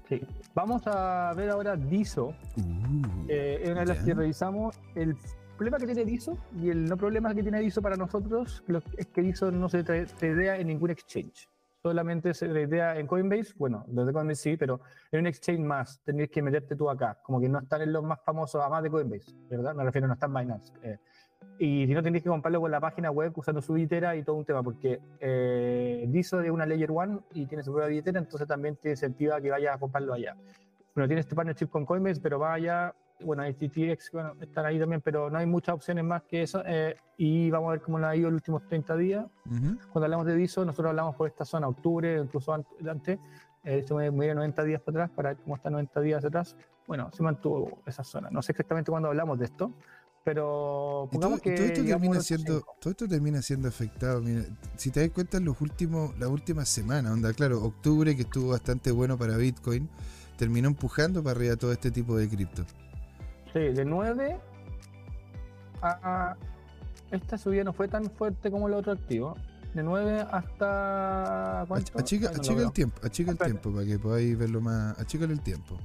Sí. 0.09 0.21
Vamos 0.55 0.83
a 0.87 1.33
ver 1.35 1.49
ahora 1.49 1.77
DISO. 1.77 2.27
Uh, 2.27 3.27
es 3.29 3.71
una 3.71 3.81
de 3.81 3.87
las 3.87 4.05
que 4.05 4.13
revisamos. 4.13 4.79
El 4.95 5.17
problema 5.57 5.79
que 5.79 5.87
tiene 5.87 6.05
DISO 6.05 6.37
y 6.61 6.69
el 6.69 6.85
no 6.85 6.97
problema 6.97 7.35
que 7.35 7.43
tiene 7.43 7.61
DISO 7.61 7.81
para 7.81 7.97
nosotros 7.97 8.63
es 8.99 9.07
que 9.07 9.23
DISO 9.23 9.51
no 9.51 9.69
se 9.71 9.83
tradea 9.83 10.59
en 10.59 10.67
ningún 10.67 10.91
exchange. 10.91 11.49
solamente 11.83 12.33
la 12.49 12.61
idea 12.61 12.99
en 12.99 13.07
Coinbase, 13.07 13.55
bueno, 13.57 13.85
los 13.89 14.07
de 14.07 14.13
Coinbase 14.13 14.43
sí, 14.43 14.57
pero 14.57 14.81
en 15.11 15.21
un 15.21 15.27
exchange 15.27 15.61
más, 15.61 16.01
tendrías 16.05 16.31
que 16.31 16.43
meterte 16.43 16.77
tú 16.77 16.91
acá, 16.91 17.19
como 17.23 17.41
que 17.41 17.49
no 17.49 17.59
están 17.59 17.83
en 17.83 17.93
los 17.93 18.05
más 18.05 18.21
famosos, 18.23 18.61
además 18.61 18.83
de 18.83 18.91
Coinbase, 18.91 19.33
¿verdad? 19.49 19.75
Me 19.75 19.85
refiero, 19.85 20.07
no 20.07 20.15
están 20.15 20.35
Binance. 20.35 20.73
Eh. 20.83 20.99
Y 21.59 21.87
si 21.87 21.95
no, 21.95 22.03
tendrías 22.03 22.23
que 22.23 22.29
comprarlo 22.29 22.61
con 22.61 22.71
la 22.71 22.81
página 22.81 23.11
web 23.11 23.33
usando 23.37 23.61
su 23.63 23.75
billetera 23.75 24.17
y 24.17 24.23
todo 24.23 24.37
un 24.37 24.45
tema, 24.45 24.63
porque 24.63 25.01
eh, 25.21 26.05
DISO 26.09 26.41
es 26.41 26.51
una 26.51 26.67
Layer 26.67 26.91
1 26.91 27.25
y 27.35 27.47
tiene 27.47 27.63
su 27.63 27.73
propia 27.73 27.89
billetera, 27.89 28.19
entonces 28.19 28.49
también 28.49 28.77
te 28.77 28.91
incentiva 28.91 29.41
que 29.41 29.51
vayas 29.51 29.77
a 29.77 29.79
comprarlo 29.79 30.15
allá. 30.15 30.37
Bueno, 30.95 31.09
tienes 31.09 31.27
tu 31.27 31.35
partnership 31.35 31.69
con 31.69 31.87
Coinbase, 31.87 32.21
pero 32.21 32.39
vaya 32.39 32.95
bueno, 33.25 33.43
HTTX 33.45 34.11
bueno, 34.13 34.35
están 34.41 34.67
ahí 34.67 34.79
también, 34.79 35.01
pero 35.01 35.31
no 35.31 35.39
hay 35.39 35.47
muchas 35.47 35.75
opciones 35.75 36.05
más 36.05 36.23
que 36.23 36.43
eso. 36.43 36.63
Eh, 36.67 36.97
y 37.17 37.51
vamos 37.51 37.69
a 37.69 37.73
ver 37.73 37.83
cómo 37.83 37.99
nos 37.99 38.09
ha 38.09 38.17
ido 38.17 38.31
los 38.31 38.39
últimos 38.39 38.67
30 38.67 38.97
días. 38.97 39.27
Cuando 39.45 40.05
hablamos 40.05 40.27
de 40.27 40.37
DISO, 40.37 40.65
nosotros 40.65 40.91
hablamos 40.91 41.15
por 41.17 41.29
esta 41.29 41.45
zona, 41.45 41.69
octubre, 41.69 42.19
incluso 42.19 42.53
antes. 42.53 43.19
Eh, 43.65 43.79
esto 43.79 43.97
me 43.97 44.11
voy 44.11 44.35
90 44.35 44.65
días 44.65 44.81
para 44.81 45.05
atrás 45.05 45.17
para 45.17 45.29
ver 45.31 45.39
cómo 45.39 45.57
está 45.57 45.71
90 45.71 46.01
días 46.01 46.25
atrás. 46.25 46.57
Bueno, 46.87 47.11
se 47.13 47.23
mantuvo 47.23 47.79
esa 47.87 48.03
zona. 48.03 48.29
No 48.31 48.43
sé 48.43 48.53
exactamente 48.53 48.91
cuándo 48.91 49.09
hablamos 49.09 49.39
de 49.39 49.45
esto, 49.45 49.73
pero 50.25 51.09
todo, 51.13 51.39
que 51.39 51.53
todo 51.53 51.67
esto 51.67 51.85
termina 51.85 52.21
siendo 52.21 52.63
todo 52.81 52.91
esto 52.91 53.09
termina 53.09 53.43
siendo 53.43 53.69
afectado 53.69 54.21
mira, 54.21 54.45
si 54.77 54.91
te 54.91 55.01
das 55.01 55.11
cuenta 55.11 55.39
en 55.39 55.47
los 55.47 55.61
últimos 55.61 56.17
las 56.19 56.29
últimas 56.29 56.69
semanas 56.69 57.13
onda 57.13 57.33
claro 57.33 57.63
octubre 57.63 58.15
que 58.15 58.23
estuvo 58.23 58.51
bastante 58.51 58.93
bueno 58.93 59.19
para 59.19 59.37
Bitcoin 59.37 59.89
terminó 60.37 60.69
empujando 60.69 61.23
para 61.23 61.37
arriba 61.37 61.57
todo 61.57 61.73
este 61.73 61.91
tipo 61.91 62.17
de 62.17 62.29
cripto 62.29 62.65
Sí, 63.53 63.59
de 63.59 63.85
9 63.85 64.41
a, 65.83 66.37
Esta 67.11 67.37
subida 67.37 67.65
no 67.65 67.73
fue 67.73 67.89
tan 67.89 68.11
fuerte 68.11 68.51
como 68.51 68.69
el 68.69 68.75
otro 68.75 68.93
activo. 68.93 69.37
De 69.75 69.83
9 69.83 70.27
hasta. 70.31 71.65
¿cuánto? 71.69 71.99
Achica, 71.99 72.31
el 72.31 72.73
tiempo, 72.73 73.01
achica 73.03 73.33
el 73.33 73.39
tiempo 73.39 73.73
para 73.73 73.87
que 73.87 73.99
podáis 73.99 74.39
verlo 74.39 74.61
más. 74.61 74.99
Achícale 74.99 75.33
el 75.33 75.41
tiempo. 75.41 75.77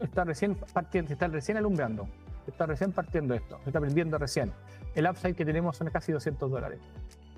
Está 0.00 0.24
recién 0.24 0.56
partiendo, 0.72 1.12
está 1.12 1.28
recién 1.28 1.56
alumbrando. 1.56 2.08
Está 2.46 2.66
recién 2.66 2.92
partiendo 2.92 3.34
esto. 3.34 3.60
Está 3.66 3.78
aprendiendo 3.78 4.18
recién. 4.18 4.52
El 4.94 5.08
upside 5.08 5.34
que 5.34 5.44
tenemos 5.44 5.76
son 5.76 5.88
casi 5.90 6.12
200 6.12 6.50
dólares. 6.50 6.80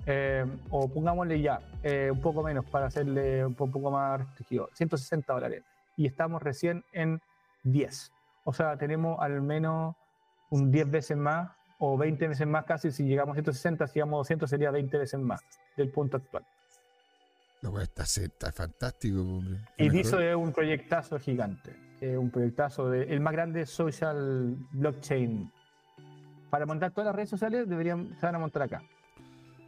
Eh, 0.07 0.45
o 0.69 0.87
pongámosle 0.87 1.41
ya 1.41 1.59
eh, 1.81 2.09
un 2.11 2.21
poco 2.21 2.43
menos 2.43 2.65
para 2.65 2.87
hacerle 2.87 3.45
un 3.45 3.55
poco 3.55 3.79
más 3.91 4.19
restringido. 4.19 4.69
160 4.73 5.33
dólares. 5.33 5.63
Y 5.97 6.05
estamos 6.05 6.41
recién 6.41 6.83
en 6.91 7.21
10. 7.63 8.11
O 8.43 8.53
sea, 8.53 8.77
tenemos 8.77 9.19
al 9.19 9.41
menos 9.41 9.95
un 10.49 10.71
10 10.71 10.91
veces 10.91 11.17
más 11.17 11.51
o 11.79 11.97
20 11.97 12.27
veces 12.27 12.47
más 12.47 12.65
casi. 12.65 12.91
Si 12.91 13.03
llegamos 13.03 13.33
a 13.33 13.35
160, 13.35 13.87
si 13.87 13.93
llegamos 13.95 14.15
a 14.15 14.17
200 14.19 14.49
sería 14.49 14.71
20 14.71 14.97
veces 14.97 15.19
más 15.19 15.41
del 15.75 15.89
punto 15.89 16.17
actual. 16.17 16.45
No, 17.61 17.79
está, 17.81 18.03
está 18.03 18.51
fantástico, 18.51 19.21
hombre. 19.21 19.59
Y 19.77 19.89
DISO 19.89 20.19
es 20.19 20.35
un 20.35 20.51
proyectazo 20.53 21.17
gigante. 21.19 21.84
Es 22.01 22.17
un 22.17 22.29
proyectazo 22.29 22.89
de 22.89 23.03
el 23.03 23.21
más 23.21 23.33
grande 23.33 23.65
social 23.65 24.57
blockchain. 24.71 25.51
Para 26.49 26.65
montar 26.65 26.91
todas 26.91 27.07
las 27.07 27.15
redes 27.15 27.29
sociales 27.29 27.67
deberían 27.67 28.15
se 28.19 28.25
van 28.25 28.35
a 28.35 28.39
montar 28.39 28.63
acá. 28.63 28.83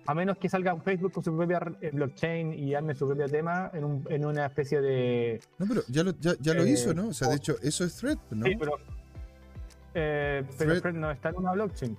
A 0.06 0.14
menos 0.14 0.38
que 0.38 0.48
salga 0.48 0.74
un 0.74 0.82
Facebook 0.82 1.12
con 1.12 1.24
su 1.24 1.36
propia 1.36 1.60
eh, 1.82 1.92
blockchain 1.92 2.54
y 2.54 2.74
arme 2.74 2.96
su 2.96 3.06
propio 3.06 3.28
tema 3.28 3.70
en, 3.74 3.84
un, 3.84 4.06
en 4.10 4.24
una 4.24 4.46
especie 4.46 4.80
de. 4.80 5.42
No, 5.58 5.66
pero 5.68 5.82
ya 5.90 6.02
lo, 6.02 6.12
ya, 6.12 6.32
ya 6.40 6.54
lo 6.54 6.64
eh, 6.64 6.70
hizo, 6.70 6.94
¿no? 6.94 7.10
O 7.10 7.14
sea, 7.14 7.28
de 7.28 7.36
hecho, 7.36 7.58
eso 7.62 7.84
es 7.84 7.98
Thread, 7.98 8.18
¿no? 8.32 8.46
Sí, 8.46 8.56
pero. 8.58 8.78
Eh, 9.94 10.46
pero 10.58 10.80
Thread, 10.80 10.94
no 10.94 11.12
está 11.12 11.30
en 11.30 11.36
una 11.36 11.52
blockchain, 11.52 11.98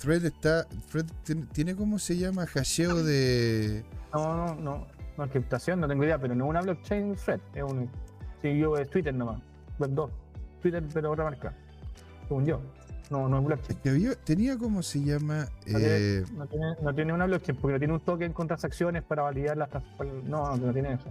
Thread 0.00 0.24
está. 0.26 0.64
Thread 0.92 1.06
tiene, 1.52 1.74
¿cómo 1.74 1.98
se 1.98 2.16
llama? 2.16 2.46
Hasheo 2.46 3.02
de. 3.02 3.84
No, 4.12 4.36
no, 4.36 4.54
no. 4.54 4.86
No, 5.16 5.24
encriptación, 5.24 5.80
no 5.80 5.88
tengo 5.88 6.04
idea, 6.04 6.18
pero 6.18 6.36
no 6.36 6.44
es 6.44 6.50
una 6.50 6.60
blockchain 6.60 7.16
Thread. 7.16 7.40
Es 7.54 7.64
un. 7.64 7.90
Sí, 8.44 8.58
yo 8.58 8.76
es 8.76 8.90
Twitter 8.90 9.14
nomás. 9.14 9.40
Web 9.78 9.92
2. 9.94 10.10
Twitter, 10.60 10.84
pero 10.92 11.12
otra 11.12 11.24
marca. 11.24 11.54
Según 12.28 12.44
yo. 12.44 12.60
No, 13.08 13.26
no 13.26 13.38
es 13.38 13.44
blockchain. 13.46 14.16
tenía 14.22 14.58
como 14.58 14.82
se 14.82 15.02
llama. 15.02 15.46
No, 15.66 15.78
eh, 15.78 16.22
tiene, 16.50 16.76
no, 16.82 16.94
tiene, 16.94 17.12
una 17.14 17.24
blockchain 17.24 17.56
porque 17.56 17.72
no 17.72 17.78
tiene 17.78 17.94
un 17.94 18.00
token 18.00 18.34
con 18.34 18.46
transacciones 18.46 19.02
para 19.02 19.22
validar 19.22 19.56
las 19.56 19.70
No, 20.24 20.58
no, 20.58 20.72
tiene 20.74 20.92
eso. 20.92 21.08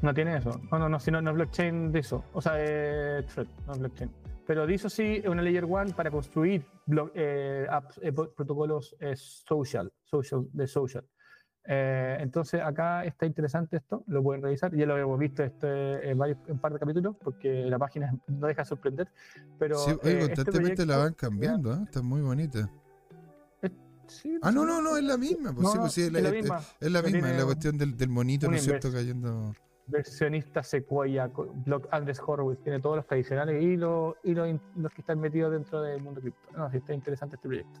No 0.00 0.14
tiene 0.14 0.38
eso. 0.38 0.58
No, 0.72 0.78
no, 0.78 0.88
no, 0.88 0.98
sino 0.98 1.20
no 1.20 1.32
es 1.32 1.36
blockchain 1.36 1.92
de 1.92 1.98
eso. 1.98 2.24
O 2.32 2.40
sea, 2.40 2.58
es 2.58 3.26
thread, 3.26 3.46
no 3.66 3.74
es 3.74 3.78
blockchain. 3.78 4.10
Pero 4.46 4.66
de 4.66 4.74
eso 4.74 4.88
sí 4.88 5.20
es 5.22 5.26
una 5.26 5.42
layer 5.42 5.66
one 5.66 5.92
para 5.92 6.10
construir 6.10 6.64
eh, 7.14 7.66
eh, 8.00 8.12
protocolos 8.12 8.96
social, 9.44 9.92
social, 10.02 10.48
de 10.50 10.66
social. 10.66 11.04
Eh, 11.66 12.16
entonces 12.20 12.60
acá 12.62 13.04
está 13.04 13.26
interesante 13.26 13.76
esto, 13.76 14.02
lo 14.06 14.22
pueden 14.22 14.42
revisar, 14.42 14.74
ya 14.74 14.86
lo 14.86 14.96
hemos 14.96 15.18
visto 15.18 15.42
este, 15.42 16.10
en, 16.10 16.18
varios, 16.18 16.38
en 16.46 16.58
par 16.58 16.72
de 16.72 16.78
capítulos 16.78 17.16
porque 17.22 17.66
la 17.66 17.78
página 17.78 18.12
no 18.26 18.46
deja 18.46 18.62
de 18.62 18.66
sorprender. 18.66 19.08
Pero, 19.58 19.78
sí, 19.78 19.90
oye, 20.02 20.12
eh, 20.12 20.18
este 20.20 20.34
constantemente 20.36 20.86
la 20.86 20.96
van 20.96 21.14
cambiando, 21.14 21.74
¿eh? 21.74 21.78
está 21.84 22.02
muy 22.02 22.22
bonita. 22.22 22.70
ah, 24.42 24.50
no, 24.50 24.64
no, 24.64 24.80
no, 24.80 24.96
es 24.96 25.04
la 25.04 25.16
misma. 25.16 25.52
Pues, 25.52 25.70
sí, 25.70 25.78
pues, 25.78 25.92
sí, 25.92 26.02
es, 26.02 26.12
la, 26.12 26.30
misma, 26.30 26.60
es, 26.80 26.90
la 26.90 27.02
misma, 27.02 27.30
es 27.30 27.38
la 27.38 27.44
cuestión 27.44 27.76
del, 27.76 27.96
del 27.96 28.08
monito, 28.08 28.48
¿no 28.48 28.56
es 28.56 28.64
cierto? 28.64 28.90
Cayendo. 28.90 29.52
Versionista 29.86 30.62
Sequoia, 30.62 31.30
Block 31.66 31.88
Andrés 31.90 32.20
Horowitz, 32.24 32.62
tiene 32.62 32.80
todos 32.80 32.96
los 32.96 33.06
tradicionales 33.06 33.62
y, 33.62 33.76
los, 33.76 34.14
y 34.22 34.34
los, 34.34 34.48
los 34.76 34.92
que 34.92 35.00
están 35.00 35.20
metidos 35.20 35.52
dentro 35.52 35.82
del 35.82 36.00
mundo 36.00 36.20
cripto. 36.20 36.56
No, 36.56 36.70
sí, 36.70 36.78
está 36.78 36.94
interesante 36.94 37.36
este 37.36 37.48
proyecto. 37.48 37.80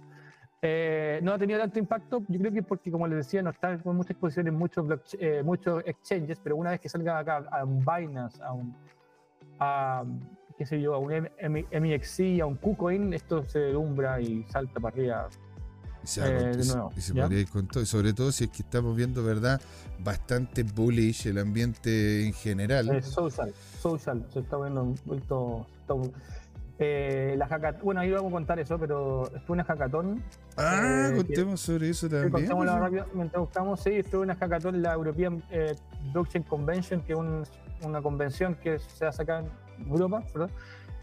Eh, 0.62 1.20
no 1.22 1.32
ha 1.32 1.38
tenido 1.38 1.58
tanto 1.58 1.78
impacto, 1.78 2.22
yo 2.28 2.38
creo 2.38 2.52
que 2.52 2.62
porque, 2.62 2.90
como 2.90 3.06
les 3.06 3.18
decía, 3.18 3.42
no 3.42 3.48
está 3.48 3.78
con 3.78 3.96
mucha 3.96 4.12
exposición 4.12 4.46
en 4.46 4.54
muchos, 4.54 4.84
eh, 5.18 5.42
muchos 5.42 5.82
exchanges, 5.86 6.38
pero 6.42 6.56
una 6.56 6.70
vez 6.70 6.80
que 6.80 6.88
salga 6.88 7.18
acá 7.18 7.44
a 7.50 7.64
un 7.64 7.80
Binance, 7.80 8.42
a 8.42 8.52
un, 8.52 8.76
a, 9.58 10.04
qué 10.58 10.66
sé 10.66 10.78
yo, 10.82 10.94
a 10.94 10.98
un 10.98 11.12
MXC, 11.12 12.42
a 12.42 12.46
un 12.46 12.56
KuCoin, 12.56 13.14
esto 13.14 13.42
se 13.48 13.58
delumbra 13.58 14.20
y 14.20 14.44
salta 14.50 14.80
para 14.80 14.94
arriba. 14.94 15.28
Y 16.02 16.06
se, 16.06 16.22
eh, 16.26 16.52
y 16.94 17.00
se 17.00 17.14
podría 17.14 17.40
ir 17.40 17.48
con 17.48 17.66
todo, 17.66 17.82
y 17.82 17.86
sobre 17.86 18.12
todo 18.12 18.30
si 18.30 18.44
es 18.44 18.50
que 18.50 18.62
estamos 18.62 18.94
viendo, 18.94 19.24
¿verdad? 19.24 19.62
Bastante 19.98 20.62
bullish 20.62 21.26
el 21.26 21.38
ambiente 21.38 22.26
en 22.26 22.34
general. 22.34 23.02
social, 23.02 23.54
social, 23.78 24.26
se 24.30 24.40
está 24.40 24.58
viendo 24.58 24.82
un 24.82 24.94
poquito. 24.94 25.66
Eh, 26.82 27.34
la 27.36 27.74
bueno, 27.82 28.00
ahí 28.00 28.10
vamos 28.10 28.30
a 28.30 28.32
contar 28.32 28.58
eso, 28.58 28.78
pero 28.78 29.24
estuvo 29.36 29.52
una 29.52 29.64
hackathon. 29.64 30.22
Ah, 30.56 31.10
eh, 31.12 31.16
contemos 31.16 31.60
sobre 31.60 31.90
eso 31.90 32.08
también. 32.08 32.30
Contémoslo 32.30 32.78
rápido 32.78 33.06
mientras 33.12 33.38
buscamos. 33.38 33.80
Sí, 33.80 33.90
estuvo 33.90 34.22
una 34.22 34.34
hackathon, 34.34 34.80
la 34.80 34.94
European 34.94 35.42
eh, 35.50 35.76
Blockchain 36.14 36.42
Convention, 36.44 37.02
que 37.02 37.12
es 37.12 37.18
una 37.82 38.00
convención 38.00 38.54
que 38.54 38.78
se 38.78 39.04
hace 39.04 39.22
acá 39.22 39.40
en 39.40 39.90
Europa, 39.90 40.24
¿verdad? 40.32 40.50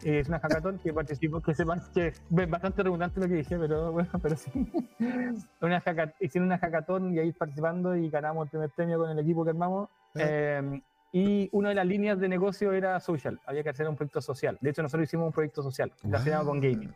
es 0.04 0.28
una 0.28 0.40
hackathon 0.40 0.80
que 0.80 0.94
participó, 0.94 1.42
que 1.42 1.54
sepan 1.54 1.82
que 1.94 2.08
es 2.08 2.22
bastante 2.30 2.84
redundante 2.84 3.20
lo 3.20 3.28
que 3.28 3.36
dije, 3.36 3.58
pero 3.58 3.92
bueno, 3.92 4.10
pero 4.22 4.36
sí. 4.36 4.52
una 5.62 5.84
hicieron 6.20 6.48
una 6.48 6.58
hackathon 6.58 7.14
y 7.14 7.20
ahí 7.20 7.32
participando 7.34 7.96
y 7.96 8.10
ganamos 8.10 8.46
el 8.46 8.50
primer 8.50 8.70
premio 8.72 8.98
con 8.98 9.12
el 9.12 9.20
equipo 9.20 9.44
que 9.44 9.52
armamos. 9.52 9.90
Eh, 10.16 10.82
y 11.12 11.50
una 11.52 11.70
de 11.70 11.76
las 11.76 11.86
líneas 11.86 12.20
de 12.20 12.28
negocio 12.28 12.74
era 12.74 13.00
social, 13.00 13.40
había 13.46 13.64
que 13.64 13.70
hacer 13.70 13.88
un 13.88 13.96
proyecto 13.96 14.22
social. 14.22 14.58
De 14.62 14.70
hecho, 14.70 14.82
nosotros 14.82 15.08
hicimos 15.08 15.28
un 15.28 15.34
proyecto 15.34 15.64
social 15.64 15.92
relacionado 16.04 16.46
con 16.46 16.60
gaming. 16.60 16.94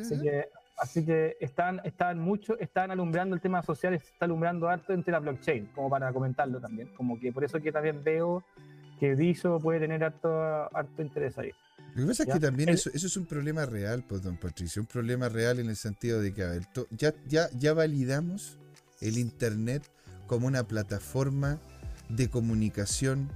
así, 0.00 0.20
que, 0.20 0.48
así 0.78 1.04
que 1.04 1.36
están, 1.40 1.80
están 1.84 2.18
mucho, 2.18 2.58
están 2.58 2.90
alumbrando 2.90 3.34
el 3.34 3.40
tema 3.40 3.62
social, 3.62 3.94
está 3.94 4.26
alumbrando 4.26 4.68
harto 4.68 4.92
entre 4.92 5.12
la 5.12 5.20
blockchain, 5.20 5.66
como 5.74 5.88
para 5.88 6.12
comentarlo 6.12 6.60
también. 6.60 6.88
Como 6.94 7.18
que 7.18 7.32
por 7.32 7.44
eso 7.44 7.60
que 7.60 7.72
también 7.72 8.04
veo 8.04 8.44
que 8.98 9.16
DISO 9.16 9.58
puede 9.58 9.80
tener 9.80 10.04
harto, 10.04 10.30
harto 10.76 11.02
interés 11.02 11.38
ahí. 11.38 11.50
Lo 11.94 12.02
que 12.02 12.08
pasa 12.08 12.22
es 12.24 12.34
que 12.34 12.40
también 12.40 12.68
eso, 12.68 12.90
eso 12.92 13.06
es 13.06 13.16
un 13.16 13.26
problema 13.26 13.64
real, 13.64 14.04
pues, 14.06 14.22
don 14.22 14.36
Patricio, 14.36 14.82
un 14.82 14.86
problema 14.86 15.28
real 15.28 15.58
en 15.58 15.70
el 15.70 15.76
sentido 15.76 16.20
de 16.20 16.32
que, 16.34 16.44
a 16.44 16.50
ver, 16.50 16.62
ya, 16.90 17.14
ya, 17.26 17.48
ya 17.58 17.72
validamos 17.72 18.58
el 19.00 19.18
Internet 19.18 19.82
como 20.26 20.46
una 20.46 20.62
plataforma 20.62 21.58
de 22.10 22.28
comunicación, 22.28 23.30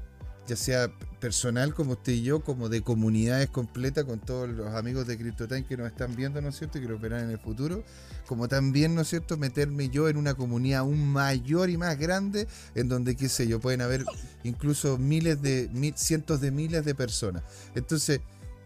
ya 0.47 0.57
sea 0.57 0.93
personal 1.21 1.75
como 1.75 1.93
usted 1.93 2.13
y 2.13 2.23
yo, 2.23 2.45
como 2.45 2.69
de 2.69 2.83
comunidades 2.83 3.49
completas 3.49 4.05
con 4.05 4.21
todos 4.21 4.49
los 4.49 4.75
amigos 4.75 5.07
de 5.07 5.17
CryptoTime 5.17 5.65
que 5.65 5.77
nos 5.77 5.87
están 5.87 6.15
viendo, 6.15 6.41
¿no 6.43 6.51
es 6.51 6.59
cierto? 6.59 6.79
Y 6.79 6.83
que 6.83 6.89
lo 6.89 6.99
verán 6.99 7.25
en 7.25 7.31
el 7.31 7.39
futuro, 7.39 7.83
como 8.27 8.47
también, 8.47 8.95
¿no 8.95 9.03
es 9.03 9.09
cierto?, 9.09 9.39
meterme 9.39 9.89
yo 9.89 10.09
en 10.09 10.19
una 10.19 10.35
comunidad 10.35 10.81
aún 10.81 11.09
mayor 11.09 11.71
y 11.71 11.79
más 11.79 11.99
grande, 11.99 12.47
en 12.75 12.89
donde, 12.89 13.17
qué 13.17 13.29
sé 13.29 13.47
yo, 13.47 13.59
pueden 13.59 13.81
haber 13.81 14.05
incluso 14.43 14.99
miles 14.99 15.41
de, 15.41 15.71
cientos 15.97 16.41
de 16.43 16.51
miles 16.51 16.85
de 16.85 16.95
personas. 16.95 17.43
Entonces, 17.75 18.21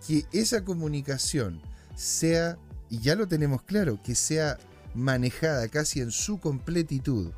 que 0.07 0.27
esa 0.33 0.65
comunicación 0.65 1.61
sea, 1.95 2.59
y 2.91 2.99
ya 3.01 3.15
lo 3.15 3.29
tenemos 3.29 3.63
claro, 3.63 4.01
que 4.03 4.17
sea 4.17 4.59
manejada 4.95 5.69
casi 5.69 6.01
en 6.01 6.11
su 6.11 6.41
completitud 6.41 7.31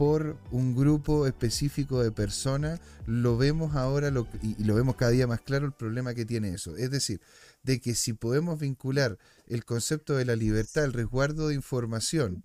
por 0.00 0.38
un 0.50 0.74
grupo 0.74 1.26
específico 1.26 2.02
de 2.02 2.10
personas, 2.10 2.80
lo 3.04 3.36
vemos 3.36 3.76
ahora 3.76 4.10
y 4.40 4.64
lo 4.64 4.74
vemos 4.74 4.96
cada 4.96 5.10
día 5.10 5.26
más 5.26 5.42
claro 5.42 5.66
el 5.66 5.72
problema 5.72 6.14
que 6.14 6.24
tiene 6.24 6.54
eso. 6.54 6.74
Es 6.78 6.90
decir, 6.90 7.20
de 7.64 7.82
que 7.82 7.94
si 7.94 8.14
podemos 8.14 8.58
vincular 8.58 9.18
el 9.46 9.66
concepto 9.66 10.16
de 10.16 10.24
la 10.24 10.36
libertad, 10.36 10.84
el 10.84 10.94
resguardo 10.94 11.48
de 11.48 11.54
información, 11.54 12.42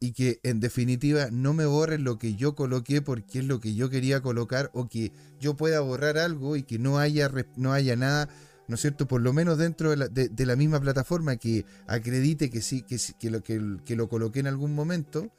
y 0.00 0.10
que 0.10 0.40
en 0.42 0.58
definitiva 0.58 1.28
no 1.30 1.54
me 1.54 1.66
borren 1.66 2.02
lo 2.02 2.18
que 2.18 2.34
yo 2.34 2.56
coloqué 2.56 3.00
porque 3.00 3.38
es 3.38 3.44
lo 3.44 3.60
que 3.60 3.76
yo 3.76 3.88
quería 3.88 4.20
colocar 4.20 4.72
o 4.74 4.88
que 4.88 5.12
yo 5.38 5.54
pueda 5.54 5.78
borrar 5.78 6.18
algo 6.18 6.56
y 6.56 6.64
que 6.64 6.80
no 6.80 6.98
haya, 6.98 7.30
no 7.54 7.74
haya 7.74 7.94
nada, 7.94 8.28
¿no 8.66 8.74
es 8.74 8.80
cierto? 8.80 9.06
Por 9.06 9.20
lo 9.20 9.32
menos 9.32 9.56
dentro 9.56 9.90
de 9.90 9.96
la, 9.98 10.08
de, 10.08 10.46
la 10.46 10.56
misma 10.56 10.80
plataforma 10.80 11.36
que 11.36 11.64
acredite 11.86 12.50
que 12.50 12.60
sí, 12.60 12.82
que, 12.82 12.98
que, 13.20 13.30
lo, 13.30 13.40
que, 13.44 13.76
que 13.84 13.94
lo 13.94 14.08
coloqué 14.08 14.40
en 14.40 14.48
algún 14.48 14.74
momento. 14.74 15.30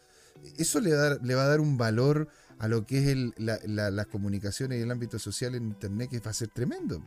Eso 0.58 0.80
le, 0.80 0.92
da, 0.92 1.18
le 1.22 1.36
va 1.36 1.44
a 1.44 1.48
dar 1.48 1.60
un 1.60 1.78
valor 1.78 2.28
a 2.60 2.68
lo 2.68 2.86
que 2.86 3.00
es 3.00 3.08
el, 3.08 3.34
la, 3.38 3.60
las 3.92 4.08
comunicaciones 4.08 4.80
y 4.80 4.82
el 4.82 4.92
ámbito 4.92 5.20
social 5.20 5.56
en 5.56 5.68
Internet 5.68 6.10
que 6.10 6.20
va 6.20 6.32
a 6.32 6.34
ser 6.34 6.50
tremendo. 6.50 7.02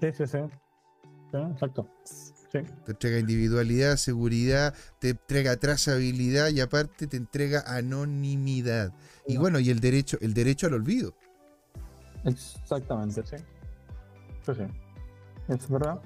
Sí, 0.00 0.12
sí, 0.12 0.26
sí. 0.26 0.38
exacto. 1.32 1.88
Te 2.50 2.92
entrega 2.92 3.18
individualidad, 3.18 3.96
seguridad, 3.96 4.74
te 5.00 5.10
entrega 5.10 5.56
trazabilidad 5.56 6.48
y 6.48 6.60
aparte 6.60 7.06
te 7.06 7.16
entrega 7.16 7.62
anonimidad. 7.66 8.94
Y 9.26 9.36
bueno, 9.36 9.58
y 9.58 9.68
el 9.70 9.80
derecho, 9.80 10.16
el 10.22 10.32
derecho 10.32 10.66
al 10.66 10.74
olvido. 10.74 11.14
Exactamente, 12.24 13.22
sí. 13.26 13.36
Sí, 14.46 14.52
sí. 14.54 14.62
Es 15.48 15.68
verdad. 15.68 16.00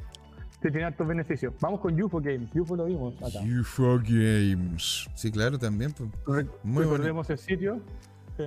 Sí, 0.62 0.70
tiene 0.70 0.84
altos 0.84 1.06
beneficios. 1.06 1.52
Vamos 1.60 1.80
con 1.80 2.00
UFO 2.00 2.20
Games. 2.20 2.48
UFO 2.54 2.76
lo 2.76 2.84
vimos 2.84 3.14
acá. 3.20 3.40
UFO 3.40 3.98
Games. 3.98 5.08
Sí, 5.14 5.32
claro, 5.32 5.58
también. 5.58 5.92
Pues. 5.92 6.46
Muy 6.62 6.84
Recordemos 6.84 7.28
el 7.30 7.38
sitio. 7.38 7.80
Sí 8.36 8.44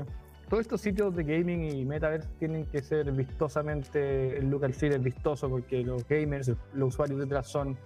todos 0.49 0.61
estos 0.61 0.81
sitios 0.81 1.15
de 1.15 1.23
gaming 1.23 1.75
y 1.75 1.85
metaverse 1.85 2.27
tienen 2.39 2.65
que 2.67 2.81
ser 2.81 3.11
vistosamente, 3.11 4.37
el 4.37 4.49
look 4.49 4.65
and 4.65 4.73
feel 4.73 4.93
es 4.93 5.03
vistoso 5.03 5.49
porque 5.49 5.83
los 5.83 6.07
gamers, 6.07 6.51
los 6.73 6.93
usuarios 6.93 7.19
detrás 7.19 7.47
son, 7.47 7.77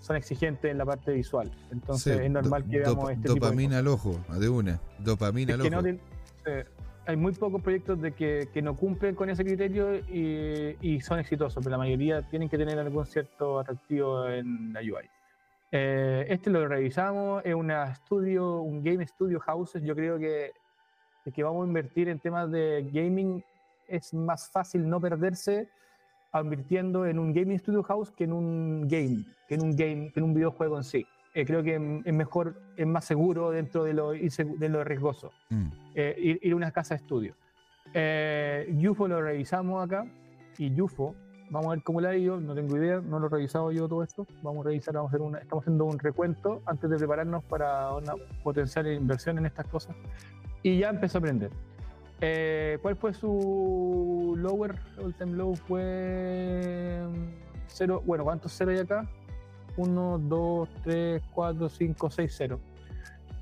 son 0.00 0.16
exigentes 0.16 0.70
en 0.70 0.78
la 0.78 0.86
parte 0.86 1.12
visual. 1.12 1.50
Entonces 1.70 2.20
es 2.20 2.30
normal 2.30 2.64
que 2.68 2.78
veamos 2.78 3.10
este 3.10 3.28
Dopamina 3.28 3.78
al 3.78 3.88
ojo, 3.88 4.18
de 4.38 4.48
una. 4.48 4.80
Dopamina 4.98 5.54
al 5.54 5.60
ojo. 5.60 5.70
Hay 7.06 7.16
muy 7.16 7.32
pocos 7.32 7.62
proyectos 7.62 8.00
de 8.00 8.12
que, 8.12 8.48
que, 8.52 8.62
no 8.62 8.76
cumplen 8.76 9.14
con 9.14 9.30
ese 9.30 9.44
criterio 9.44 9.94
y, 9.96 10.76
y, 10.80 11.00
son 11.00 11.18
exitosos, 11.18 11.62
pero 11.62 11.70
la 11.70 11.78
mayoría 11.78 12.22
tienen 12.28 12.48
que 12.48 12.58
tener 12.58 12.78
algún 12.78 13.06
cierto 13.06 13.60
atractivo 13.60 14.28
en 14.28 14.72
la 14.72 14.80
UI. 14.80 15.08
Eh, 15.72 16.26
este 16.28 16.50
lo 16.50 16.66
revisamos, 16.66 17.42
es 17.44 17.54
una 17.54 17.92
estudio, 17.92 18.60
un 18.60 18.82
game 18.82 19.06
studio 19.06 19.40
houses. 19.40 19.82
Yo 19.82 19.94
creo 19.94 20.18
que 20.18 20.52
que 21.32 21.42
vamos 21.42 21.64
a 21.64 21.66
invertir 21.66 22.08
en 22.08 22.20
temas 22.20 22.50
de 22.50 22.88
gaming, 22.92 23.42
es 23.88 24.14
más 24.14 24.48
fácil 24.50 24.88
no 24.88 25.00
perderse 25.00 25.68
invirtiendo 26.34 27.06
en 27.06 27.18
un 27.18 27.32
gaming 27.32 27.58
studio 27.58 27.82
house 27.82 28.10
que 28.10 28.24
en 28.24 28.32
un 28.32 28.86
game, 28.88 29.24
que 29.48 29.54
en 29.54 29.62
un 29.62 29.70
game, 29.74 30.10
que 30.12 30.20
en 30.20 30.24
un 30.24 30.34
videojuego 30.34 30.76
en 30.76 30.84
sí. 30.84 31.06
Eh, 31.36 31.44
creo 31.44 31.62
que 31.62 31.74
es 32.02 32.14
mejor, 32.14 32.54
es 32.78 32.86
más 32.86 33.04
seguro 33.04 33.50
dentro 33.50 33.84
de 33.84 33.92
lo, 33.92 34.12
de 34.12 34.68
lo 34.70 34.82
riesgoso, 34.84 35.32
mm. 35.50 35.66
eh, 35.94 36.38
ir, 36.40 36.52
a 36.54 36.56
una 36.56 36.70
casa 36.70 36.94
de 36.94 37.02
estudio. 37.02 37.34
Eh, 37.92 38.74
UFO 38.88 39.06
lo 39.06 39.20
revisamos 39.20 39.84
acá 39.84 40.06
y 40.56 40.80
UFO, 40.80 41.14
vamos 41.50 41.66
a 41.66 41.70
ver 41.74 41.82
cómo 41.82 42.00
le 42.00 42.08
ha 42.08 42.16
ido, 42.16 42.40
no 42.40 42.54
tengo 42.54 42.78
idea, 42.78 43.02
no 43.02 43.18
lo 43.18 43.26
he 43.26 43.28
revisado 43.28 43.70
yo 43.70 43.86
todo 43.86 44.02
esto, 44.02 44.26
vamos 44.42 44.64
a 44.64 44.70
revisar, 44.70 44.94
vamos 44.94 45.12
a 45.12 45.14
hacer 45.14 45.20
una, 45.20 45.38
estamos 45.40 45.62
haciendo 45.62 45.84
un 45.84 45.98
recuento 45.98 46.62
antes 46.64 46.88
de 46.88 46.96
prepararnos 46.96 47.44
para 47.44 47.92
una 47.92 48.14
potencial 48.42 48.90
inversión 48.90 49.36
en 49.36 49.44
estas 49.44 49.68
cosas 49.68 49.94
y 50.62 50.78
ya 50.78 50.88
empezó 50.88 51.18
a 51.18 51.20
aprender. 51.20 51.50
Eh, 52.22 52.78
¿Cuál 52.80 52.96
fue 52.96 53.12
su 53.12 54.32
lower? 54.38 54.74
All 55.04 55.12
time 55.12 55.36
low 55.36 55.54
fue 55.54 57.02
cero. 57.66 58.02
Bueno, 58.06 58.24
¿cuántos 58.24 58.54
cero 58.54 58.70
hay 58.70 58.78
acá? 58.78 59.06
1, 59.76 60.18
2, 60.18 60.68
3, 60.84 61.22
4, 61.32 61.68
5, 61.68 62.10
6, 62.10 62.34
0. 62.36 62.60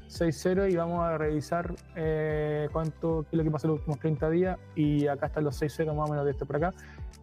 6, 0.07 0.38
0 0.42 0.68
y 0.68 0.77
vamos 0.77 1.05
a 1.05 1.18
revisar 1.18 1.75
eh, 1.97 2.68
cuánto 2.73 3.23
qué 3.23 3.37
es 3.37 3.38
lo 3.38 3.44
que 3.44 3.51
pasó 3.51 3.66
en 3.66 3.73
los 3.73 3.81
últimos 3.81 3.99
30 4.01 4.31
días. 4.31 4.59
Y 4.75 5.07
acá 5.07 5.27
están 5.27 5.44
los 5.44 5.57
6, 5.57 5.73
0 5.77 5.94
más 5.94 6.09
o 6.09 6.12
menos 6.12 6.25
de 6.25 6.33
este 6.33 6.47
por 6.47 6.57
acá. 6.57 6.75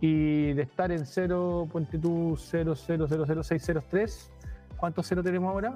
Y 0.02 0.54
de 0.54 0.64
estar 0.64 0.92
en 0.92 1.06
0, 1.06 1.70
ponte 1.72 1.98
tú 1.98 2.36
0, 2.38 2.76
0, 2.76 3.06
0, 3.08 3.24
0, 3.28 3.44
6, 3.44 3.64
0, 3.66 3.84
3. 3.90 4.32
¿Cuántos 4.78 5.08
0 5.08 5.24
tenemos 5.24 5.52
ahora? 5.52 5.76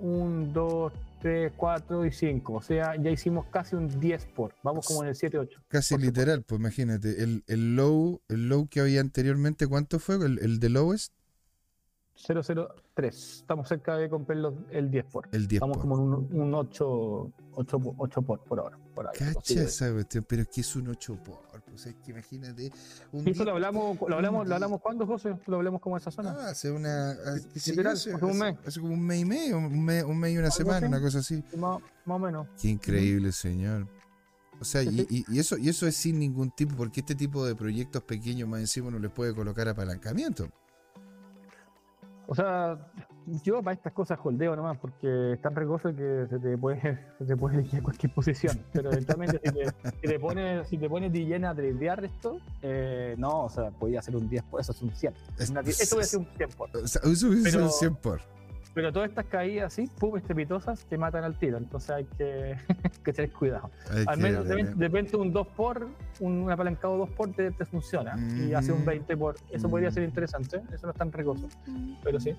1, 0.00 0.52
2, 0.52 0.92
3, 1.20 1.52
4 1.56 2.06
y 2.06 2.12
5. 2.12 2.52
O 2.52 2.62
sea, 2.62 2.96
ya 2.96 3.10
hicimos 3.10 3.46
casi 3.46 3.76
un 3.76 4.00
10 4.00 4.26
por. 4.34 4.54
Vamos 4.62 4.86
como 4.86 5.02
en 5.02 5.10
el 5.10 5.14
7, 5.14 5.38
8. 5.38 5.60
Casi 5.68 5.96
literal, 5.96 6.42
pues 6.42 6.60
imagínate. 6.60 7.22
El, 7.22 7.44
el, 7.46 7.76
low, 7.76 8.20
el 8.28 8.48
low 8.48 8.66
que 8.68 8.80
había 8.80 9.00
anteriormente, 9.00 9.66
¿cuánto 9.66 9.98
fue? 9.98 10.16
¿El, 10.16 10.38
el 10.40 10.58
de 10.58 10.68
lowest? 10.70 11.12
003. 12.14 13.40
Estamos 13.40 13.68
cerca 13.68 13.96
de 13.96 14.08
cumplir 14.10 14.44
el 14.70 14.90
10 14.90 15.04
por. 15.06 15.28
El 15.32 15.48
10 15.48 15.62
Estamos 15.62 15.78
como 15.78 15.96
en 15.96 16.00
un, 16.02 16.42
un 16.42 16.54
8, 16.54 17.32
8, 17.52 17.94
8, 17.96 18.22
por 18.22 18.40
por 18.40 18.60
ahora. 18.60 18.78
Por 18.94 19.06
ahí, 19.06 19.14
Cacha 19.16 19.62
esa 19.62 19.92
cuestión, 19.92 20.24
pero 20.28 20.42
es 20.42 20.48
que 20.48 20.60
es 20.60 20.76
un 20.76 20.88
8 20.88 21.18
por. 21.24 21.50
Pues 21.70 21.86
es 21.86 21.94
que 22.04 22.10
imagínate. 22.10 22.72
Un 23.12 23.26
¿Y 23.26 23.30
eso 23.30 23.44
lo 23.44 23.52
hablamos, 23.52 23.98
lo 24.00 24.16
hablamos, 24.16 24.46
lo 24.46 24.54
hablamos 24.54 24.80
cuándo, 24.80 25.06
José? 25.06 25.36
¿Lo 25.46 25.56
hablamos 25.56 25.80
como 25.80 25.96
esa 25.96 26.10
zona? 26.10 26.36
Ah, 26.38 26.50
hace 26.50 26.70
una. 26.70 27.12
Hace, 27.12 27.80
hace, 27.86 28.14
un 28.14 28.38
mes. 28.38 28.56
Hace 28.66 28.80
como 28.80 28.94
un 28.94 29.06
mes 29.06 29.20
y 29.20 29.24
medio, 29.24 29.58
un 29.58 29.84
mes, 29.84 30.04
un 30.04 30.18
mes 30.18 30.34
y 30.34 30.38
una 30.38 30.50
semana, 30.50 30.86
una 30.86 31.00
cosa 31.00 31.20
así. 31.20 31.42
Más, 31.56 31.80
más, 32.04 32.16
o 32.16 32.18
menos. 32.18 32.48
Qué 32.60 32.68
increíble, 32.68 33.32
señor. 33.32 33.86
O 34.60 34.64
sea, 34.64 34.82
y, 34.82 35.24
eso, 35.38 35.56
y 35.56 35.70
eso 35.70 35.86
es 35.86 35.96
sin 35.96 36.18
ningún 36.18 36.50
tipo, 36.50 36.76
porque 36.76 37.00
este 37.00 37.14
tipo 37.14 37.46
de 37.46 37.54
proyectos 37.54 38.02
pequeños 38.02 38.46
más 38.46 38.60
encima 38.60 38.90
no 38.90 38.98
les 38.98 39.10
puede 39.10 39.34
colocar 39.34 39.66
apalancamiento. 39.68 40.50
O 42.30 42.34
sea, 42.36 42.78
yo 43.42 43.60
para 43.60 43.74
estas 43.74 43.92
cosas 43.92 44.16
holdeo 44.22 44.54
nomás, 44.54 44.78
porque 44.78 45.32
es 45.32 45.42
tan 45.42 45.52
regoso 45.56 45.92
que 45.92 46.26
se 46.30 46.38
te 46.38 46.56
puede, 46.56 46.80
se 47.18 47.24
te 47.24 47.36
puede 47.36 47.56
elegir 47.56 47.82
cualquier 47.82 48.14
posición. 48.14 48.64
Pero 48.72 48.92
eventualmente, 48.92 49.40
si, 49.44 49.52
te, 49.52 49.64
si, 50.00 50.06
te, 50.06 50.20
pones, 50.20 50.68
si 50.68 50.78
te 50.78 50.88
pones 50.88 51.12
de 51.12 51.24
llena 51.24 51.50
a 51.50 51.54
tradear 51.56 52.04
esto, 52.04 52.38
eh, 52.62 53.16
no, 53.18 53.46
o 53.46 53.48
sea, 53.48 53.72
podía 53.72 54.00
ser 54.00 54.14
un 54.14 54.28
10 54.28 54.44
por, 54.44 54.60
eso 54.60 54.70
es 54.70 54.80
un 54.80 54.92
100. 54.92 55.12
Esto 55.40 55.96
voy 55.96 56.04
a 56.04 56.06
ser 56.06 56.20
un 56.20 56.28
100 56.36 56.50
por. 56.50 56.76
O 56.76 56.86
sea, 56.86 57.02
eso 57.04 57.28
hubiese 57.28 57.50
ser 57.50 57.62
un 57.62 57.70
100 57.70 57.94
por. 57.96 58.20
Pero 58.72 58.92
todas 58.92 59.08
estas 59.08 59.26
caídas 59.26 59.72
así, 59.72 59.88
pum, 59.98 60.16
estrepitosas, 60.16 60.84
te 60.86 60.96
matan 60.96 61.24
al 61.24 61.36
tiro. 61.36 61.58
Entonces 61.58 61.90
hay 61.90 62.04
que, 62.16 62.56
que 63.04 63.12
tener 63.12 63.32
cuidado. 63.32 63.70
al 64.06 64.18
menos 64.18 64.46
depende 64.46 65.10
de 65.10 65.16
un 65.16 65.32
2 65.32 65.46
por, 65.48 65.88
un 66.20 66.50
apalancado 66.50 66.96
2 66.98 67.10
por 67.10 67.32
te, 67.32 67.52
funciona. 67.64 68.16
Y 68.36 68.54
hace 68.54 68.72
un 68.72 68.84
20 68.84 69.16
por. 69.16 69.36
Eso 69.50 69.68
podría 69.68 69.90
ser 69.90 70.04
interesante. 70.04 70.62
Eso 70.72 70.86
no 70.86 70.92
es 70.92 70.98
tan 70.98 71.10
regoso. 71.12 71.48
Pero 72.04 72.20
sí. 72.20 72.34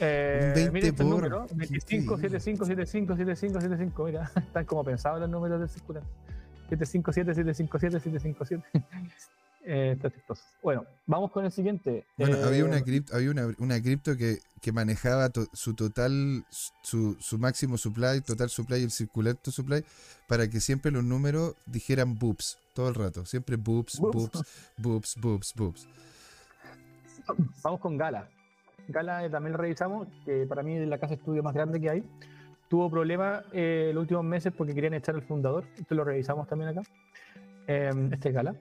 Eh, 0.00 0.68
20 0.72 0.78
este 0.78 1.04
por. 1.04 1.06
Número, 1.06 1.46
25, 1.54 2.16
75, 2.16 2.64
75, 2.66 3.16
75, 3.16 3.60
75. 3.60 4.04
Mira, 4.04 4.30
están 4.36 4.64
como 4.64 4.82
pensados 4.82 5.20
los 5.20 5.30
números 5.30 5.60
del 5.60 5.68
circulante. 5.68 6.08
757, 6.68 7.34
757, 7.34 8.00
757. 8.00 8.86
Eh, 9.68 9.98
bueno, 10.62 10.86
vamos 11.06 11.32
con 11.32 11.44
el 11.44 11.50
siguiente. 11.50 12.04
Bueno, 12.16 12.36
había 12.44 12.64
una 12.64 12.78
eh, 12.78 12.84
cripto, 12.84 13.16
había 13.16 13.32
una, 13.32 13.48
una 13.58 13.82
cripto 13.82 14.16
que, 14.16 14.38
que 14.62 14.70
manejaba 14.70 15.28
su 15.52 15.74
total, 15.74 16.44
su, 16.82 17.16
su, 17.18 17.36
máximo 17.36 17.76
supply, 17.76 18.20
total 18.20 18.48
supply 18.48 18.78
y 18.78 18.84
el 18.84 18.92
circulante 18.92 19.50
supply, 19.50 19.84
para 20.28 20.48
que 20.48 20.60
siempre 20.60 20.92
los 20.92 21.02
números 21.02 21.56
dijeran 21.66 22.16
boops 22.16 22.58
todo 22.74 22.88
el 22.88 22.94
rato. 22.94 23.26
Siempre 23.26 23.56
boops, 23.56 23.98
boops, 23.98 24.44
boops, 24.76 25.16
boops, 25.20 25.54
boops. 25.56 25.88
Vamos 27.64 27.80
con 27.80 27.98
Gala. 27.98 28.28
Gala 28.86 29.24
eh, 29.24 29.30
también 29.30 29.54
lo 29.54 29.58
revisamos, 29.58 30.06
que 30.24 30.46
para 30.46 30.62
mí 30.62 30.76
es 30.76 30.86
la 30.86 30.98
casa 30.98 31.14
de 31.14 31.16
estudio 31.16 31.42
más 31.42 31.54
grande 31.54 31.80
que 31.80 31.90
hay. 31.90 32.04
Tuvo 32.68 32.88
problemas 32.88 33.44
los 33.52 33.96
últimos 33.96 34.24
meses 34.24 34.52
porque 34.56 34.74
querían 34.74 34.94
echar 34.94 35.16
al 35.16 35.22
fundador. 35.22 35.64
Esto 35.76 35.96
lo 35.96 36.04
revisamos 36.04 36.46
también 36.46 36.70
acá. 36.70 36.82
este 37.66 38.28
es 38.28 38.34
Gala. 38.34 38.54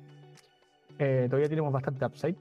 Eh, 1.00 1.28
todavía 1.30 1.50
tenemos 1.50 1.74
bastante 1.74 2.06
upside. 2.06 2.36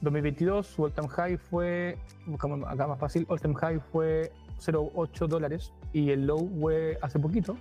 2022, 0.00 0.66
em, 0.66 0.74
su 0.74 0.84
all 0.84 0.92
time 0.92 1.08
high 1.08 1.36
fue, 1.36 1.98
buscamos 2.26 2.60
acá 2.66 2.86
más 2.86 2.98
fácil, 2.98 3.26
all 3.28 3.40
time 3.40 3.54
high 3.54 3.80
fue 3.92 4.32
0.8 4.58 5.26
dólares 5.26 5.72
y 5.92 6.10
el 6.10 6.26
low 6.26 6.48
fue 6.60 6.98
hace 7.02 7.18
poquito, 7.18 7.56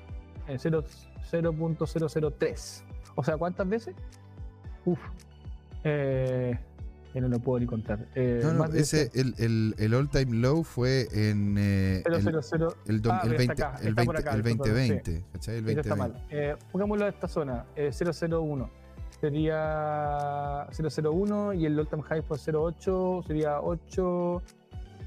0.003. 0.48 2.84
O 3.16 3.24
sea, 3.24 3.38
¿cuántas 3.38 3.68
veces? 3.68 3.96
Uf. 4.86 5.00
Eh, 5.84 6.58
no 7.22 7.28
lo 7.28 7.40
puedo 7.40 7.60
ni 7.60 7.66
contar. 7.66 8.08
Eh, 8.16 8.40
no, 8.44 8.54
no, 8.54 8.66
ese, 8.66 9.12
el, 9.14 9.36
el, 9.38 9.76
el, 9.78 9.94
all 9.94 10.10
time 10.10 10.36
low 10.36 10.64
fue 10.64 11.08
en 11.12 11.58
eh, 11.58 12.04
el, 12.06 12.14
el, 12.16 12.24
20, 12.24 12.42
ah, 12.44 12.74
el, 12.86 13.00
20, 13.00 13.12
el, 13.84 13.94
20, 13.96 14.20
acá, 14.20 14.34
el 14.34 14.44
2020. 14.44 15.26
¿cachai? 15.34 15.58
El 15.58 15.66
2020. 15.66 15.82
Está 15.82 15.96
mal. 15.96 16.26
Eh, 16.30 16.56
pongámoslo 16.72 17.06
a 17.06 17.10
esta 17.10 17.28
zona, 17.28 17.66
eh, 17.76 17.92
001. 17.92 18.70
Sería 19.22 20.68
001 20.72 21.54
y 21.54 21.66
el 21.66 21.80
all 21.80 21.88
time 21.88 22.04
high 22.04 22.22
fue 22.24 22.38
08, 22.38 23.24
sería 23.26 23.62
8. 23.62 24.42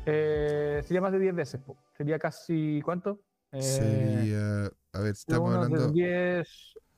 Eh, 0.06 0.82
sería 0.86 1.00
más 1.00 1.12
de 1.12 1.18
10 1.18 1.34
veces. 1.34 1.60
Sería 1.96 2.18
casi, 2.18 2.80
¿cuánto? 2.82 3.20
Eh, 3.52 3.62
sería, 3.62 4.70
a 4.92 5.00
ver, 5.00 5.12
estamos 5.12 5.54
hablando. 5.54 5.90
10, 5.90 6.48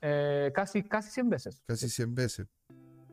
eh, 0.02 0.52
casi, 0.54 0.82
casi 0.82 1.10
100 1.10 1.30
veces. 1.30 1.62
Casi 1.66 1.88
100 1.88 2.14
veces. 2.14 2.46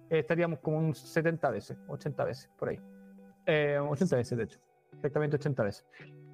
Eh, 0.10 0.20
estaríamos 0.20 0.60
como 0.60 0.78
un 0.78 0.94
70 0.96 1.50
veces, 1.50 1.78
80 1.88 2.24
veces, 2.26 2.50
por 2.58 2.70
ahí. 2.70 2.80
80 3.48 4.16
eh, 4.16 4.18
veces, 4.18 4.38
de 4.38 4.44
hecho. 4.44 4.60
Exactamente 4.94 5.36
80 5.36 5.64
veces. 5.64 5.86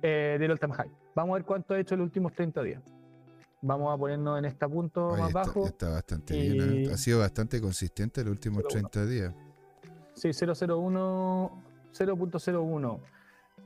eh, 0.04 0.38
del 0.40 0.52
all 0.52 0.60
time 0.60 0.74
high. 0.74 0.90
Vamos 1.16 1.34
a 1.34 1.38
ver 1.38 1.46
cuánto 1.46 1.74
ha 1.74 1.80
hecho 1.80 1.94
en 1.96 2.00
los 2.00 2.06
últimos 2.06 2.34
30 2.34 2.64
días. 2.64 2.82
Vamos 3.62 3.94
a 3.94 3.98
ponernos 3.98 4.40
en 4.40 4.46
este 4.46 4.68
punto 4.68 5.10
Oye, 5.10 5.20
más 5.22 5.28
está, 5.30 5.40
bajo. 5.42 5.66
está 5.68 5.90
bastante 5.90 6.36
y- 6.36 6.52
bien. 6.54 6.86
¿eh? 6.90 6.94
Ha 6.94 6.98
sido 6.98 7.20
bastante 7.20 7.62
consistente 7.62 8.24
los 8.24 8.32
últimos 8.32 8.64
0,1. 8.64 8.90
30 8.90 9.06
días. 9.06 9.34
Sí, 10.16 10.32
001, 10.34 11.64
0.01. 11.94 13.00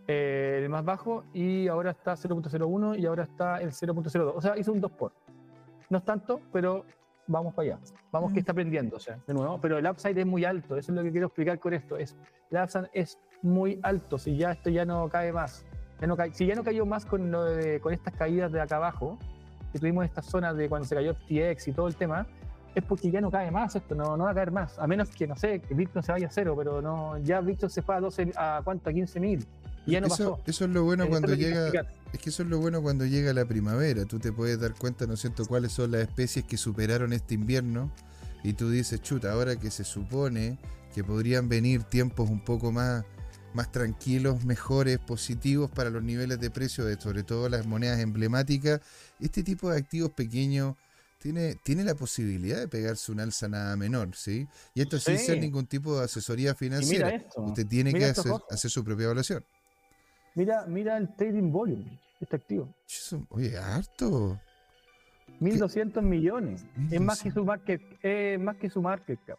eh, 0.07 0.59
el 0.63 0.69
más 0.69 0.83
bajo 0.85 1.23
y 1.33 1.67
ahora 1.67 1.91
está 1.91 2.15
0.01 2.15 2.95
y 2.99 3.05
ahora 3.05 3.23
está 3.23 3.61
el 3.61 3.71
0.02. 3.71 4.33
O 4.35 4.41
sea, 4.41 4.57
hizo 4.57 4.71
un 4.73 4.81
2 4.81 4.91
por. 4.91 5.13
No 5.89 5.97
es 5.99 6.03
tanto, 6.05 6.41
pero 6.51 6.85
vamos 7.27 7.53
para 7.53 7.69
allá. 7.73 7.79
Vamos 8.11 8.31
que 8.31 8.35
Mm. 8.35 8.39
está 8.39 8.51
aprendiendo, 8.51 8.95
o 8.97 8.99
sea, 8.99 9.17
de 9.25 9.33
nuevo. 9.33 9.59
Pero 9.61 9.77
el 9.77 9.87
upside 9.87 10.17
es 10.19 10.25
muy 10.25 10.45
alto. 10.45 10.77
Eso 10.77 10.91
es 10.91 10.95
lo 10.95 11.03
que 11.03 11.11
quiero 11.11 11.27
explicar 11.27 11.59
con 11.59 11.73
esto. 11.73 11.97
Es, 11.97 12.15
el 12.51 12.61
upside 12.63 12.89
es 12.93 13.19
muy 13.41 13.79
alto. 13.83 14.17
Si 14.17 14.35
ya 14.37 14.51
esto 14.51 14.69
ya 14.69 14.85
no 14.85 15.07
cae 15.09 15.31
más. 15.33 15.65
Ya 16.01 16.07
no 16.07 16.15
cae- 16.17 16.33
si 16.33 16.45
ya 16.45 16.55
no 16.55 16.63
cayó 16.63 16.85
más 16.85 17.05
con, 17.05 17.31
lo 17.31 17.43
de- 17.45 17.79
con 17.79 17.93
estas 17.93 18.13
caídas 18.15 18.51
de 18.51 18.61
acá 18.61 18.77
abajo, 18.77 19.17
que 19.71 19.79
tuvimos 19.79 20.05
estas 20.05 20.25
zonas 20.25 20.55
de 20.55 20.69
cuando 20.69 20.87
se 20.87 20.95
cayó 20.95 21.13
FTX 21.13 21.67
y 21.69 21.73
todo 21.73 21.87
el 21.87 21.95
tema, 21.95 22.25
es 22.73 22.83
porque 22.83 23.09
ya 23.09 23.21
no 23.21 23.31
cae 23.31 23.51
más 23.51 23.75
esto, 23.75 23.95
no, 23.95 24.17
no 24.17 24.25
va 24.25 24.31
a 24.31 24.33
caer 24.33 24.51
más. 24.51 24.77
A 24.79 24.87
menos 24.87 25.09
que, 25.09 25.25
no 25.27 25.35
sé, 25.37 25.61
que 25.61 25.73
Bitcoin 25.73 26.03
se 26.03 26.11
vaya 26.11 26.27
a 26.27 26.29
cero, 26.29 26.55
pero 26.57 26.81
no, 26.81 27.17
ya 27.19 27.39
Bitcoin 27.39 27.69
se 27.69 27.81
fue 27.81 27.95
a 27.95 28.01
12, 28.01 28.31
a 28.35 28.61
cuánto, 28.65 28.89
a 28.89 28.93
15 28.93 29.19
mil. 29.19 29.45
Y 29.85 29.91
ya 29.91 30.01
no 30.01 30.07
eso, 30.07 30.31
pasó. 30.37 30.43
eso 30.45 30.65
es 30.65 30.71
lo 30.71 30.83
bueno 30.83 31.05
Eh, 31.05 31.09
cuando 31.09 31.29
lo 31.29 31.35
llega. 31.35 31.71
Es 32.11 32.19
que 32.19 32.29
eso 32.29 32.43
es 32.43 32.49
lo 32.49 32.59
bueno 32.59 32.81
cuando 32.81 33.05
llega 33.05 33.33
la 33.33 33.45
primavera. 33.45 34.05
Tú 34.05 34.19
te 34.19 34.31
puedes 34.31 34.59
dar 34.59 34.73
cuenta, 34.73 35.05
¿no 35.05 35.13
es 35.13 35.21
cierto?, 35.21 35.45
cuáles 35.45 35.71
son 35.73 35.91
las 35.91 36.01
especies 36.01 36.45
que 36.45 36.57
superaron 36.57 37.13
este 37.13 37.33
invierno. 37.35 37.91
Y 38.43 38.53
tú 38.53 38.69
dices, 38.69 39.01
chuta, 39.01 39.31
ahora 39.31 39.55
que 39.57 39.71
se 39.71 39.83
supone 39.83 40.57
que 40.93 41.03
podrían 41.03 41.49
venir 41.49 41.83
tiempos 41.83 42.29
un 42.29 42.43
poco 42.43 42.71
más, 42.71 43.03
más 43.53 43.71
tranquilos, 43.71 44.45
mejores, 44.45 44.97
positivos 44.99 45.69
para 45.71 45.89
los 45.89 46.03
niveles 46.03 46.39
de 46.39 46.49
precio 46.49 46.85
de 46.85 46.99
sobre 46.99 47.23
todo 47.23 47.49
las 47.49 47.65
monedas 47.65 47.99
emblemáticas, 47.99 48.81
este 49.19 49.43
tipo 49.43 49.71
de 49.71 49.77
activos 49.77 50.11
pequeños 50.11 50.75
tiene, 51.19 51.55
tiene 51.55 51.83
la 51.83 51.95
posibilidad 51.95 52.59
de 52.59 52.67
pegarse 52.67 53.11
un 53.11 53.19
alza 53.19 53.47
nada 53.47 53.75
menor, 53.75 54.15
¿sí? 54.15 54.47
Y 54.75 54.81
esto 54.81 54.99
sin 54.99 55.17
ser 55.17 55.39
ningún 55.39 55.65
tipo 55.65 55.97
de 55.97 56.05
asesoría 56.05 56.53
financiera. 56.53 57.09
esto. 57.09 57.41
Usted 57.41 57.65
tiene 57.65 57.91
mira 57.91 58.13
que 58.13 58.19
hacer, 58.19 58.31
hacer 58.51 58.69
su 58.69 58.83
propia 58.83 59.05
evaluación. 59.05 59.43
Mira, 60.35 60.65
mira 60.67 60.97
el 60.97 61.15
trading 61.15 61.51
volume, 61.51 61.99
este 62.19 62.35
activo. 62.35 62.73
Oye, 63.29 63.57
harto. 63.57 64.39
1.200 65.39 66.01
millones. 66.01 66.65
Es 66.91 67.01
más 67.01 67.21
que 67.21 67.29
1.200. 67.29 67.33
su 67.33 67.45
market, 67.45 67.81
es 68.01 68.39
más 68.39 68.55
que 68.57 68.69
su 68.69 68.81
market 68.81 69.19
cap. 69.25 69.37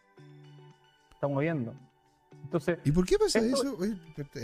Estamos 1.13 1.41
viendo. 1.41 1.75
Entonces, 2.45 2.79
¿Y 2.85 2.93
por 2.93 3.05
qué 3.07 3.19
pasa 3.19 3.41
Esto- 3.41 3.63
eso? 3.63 3.77
Oye, 3.79 3.97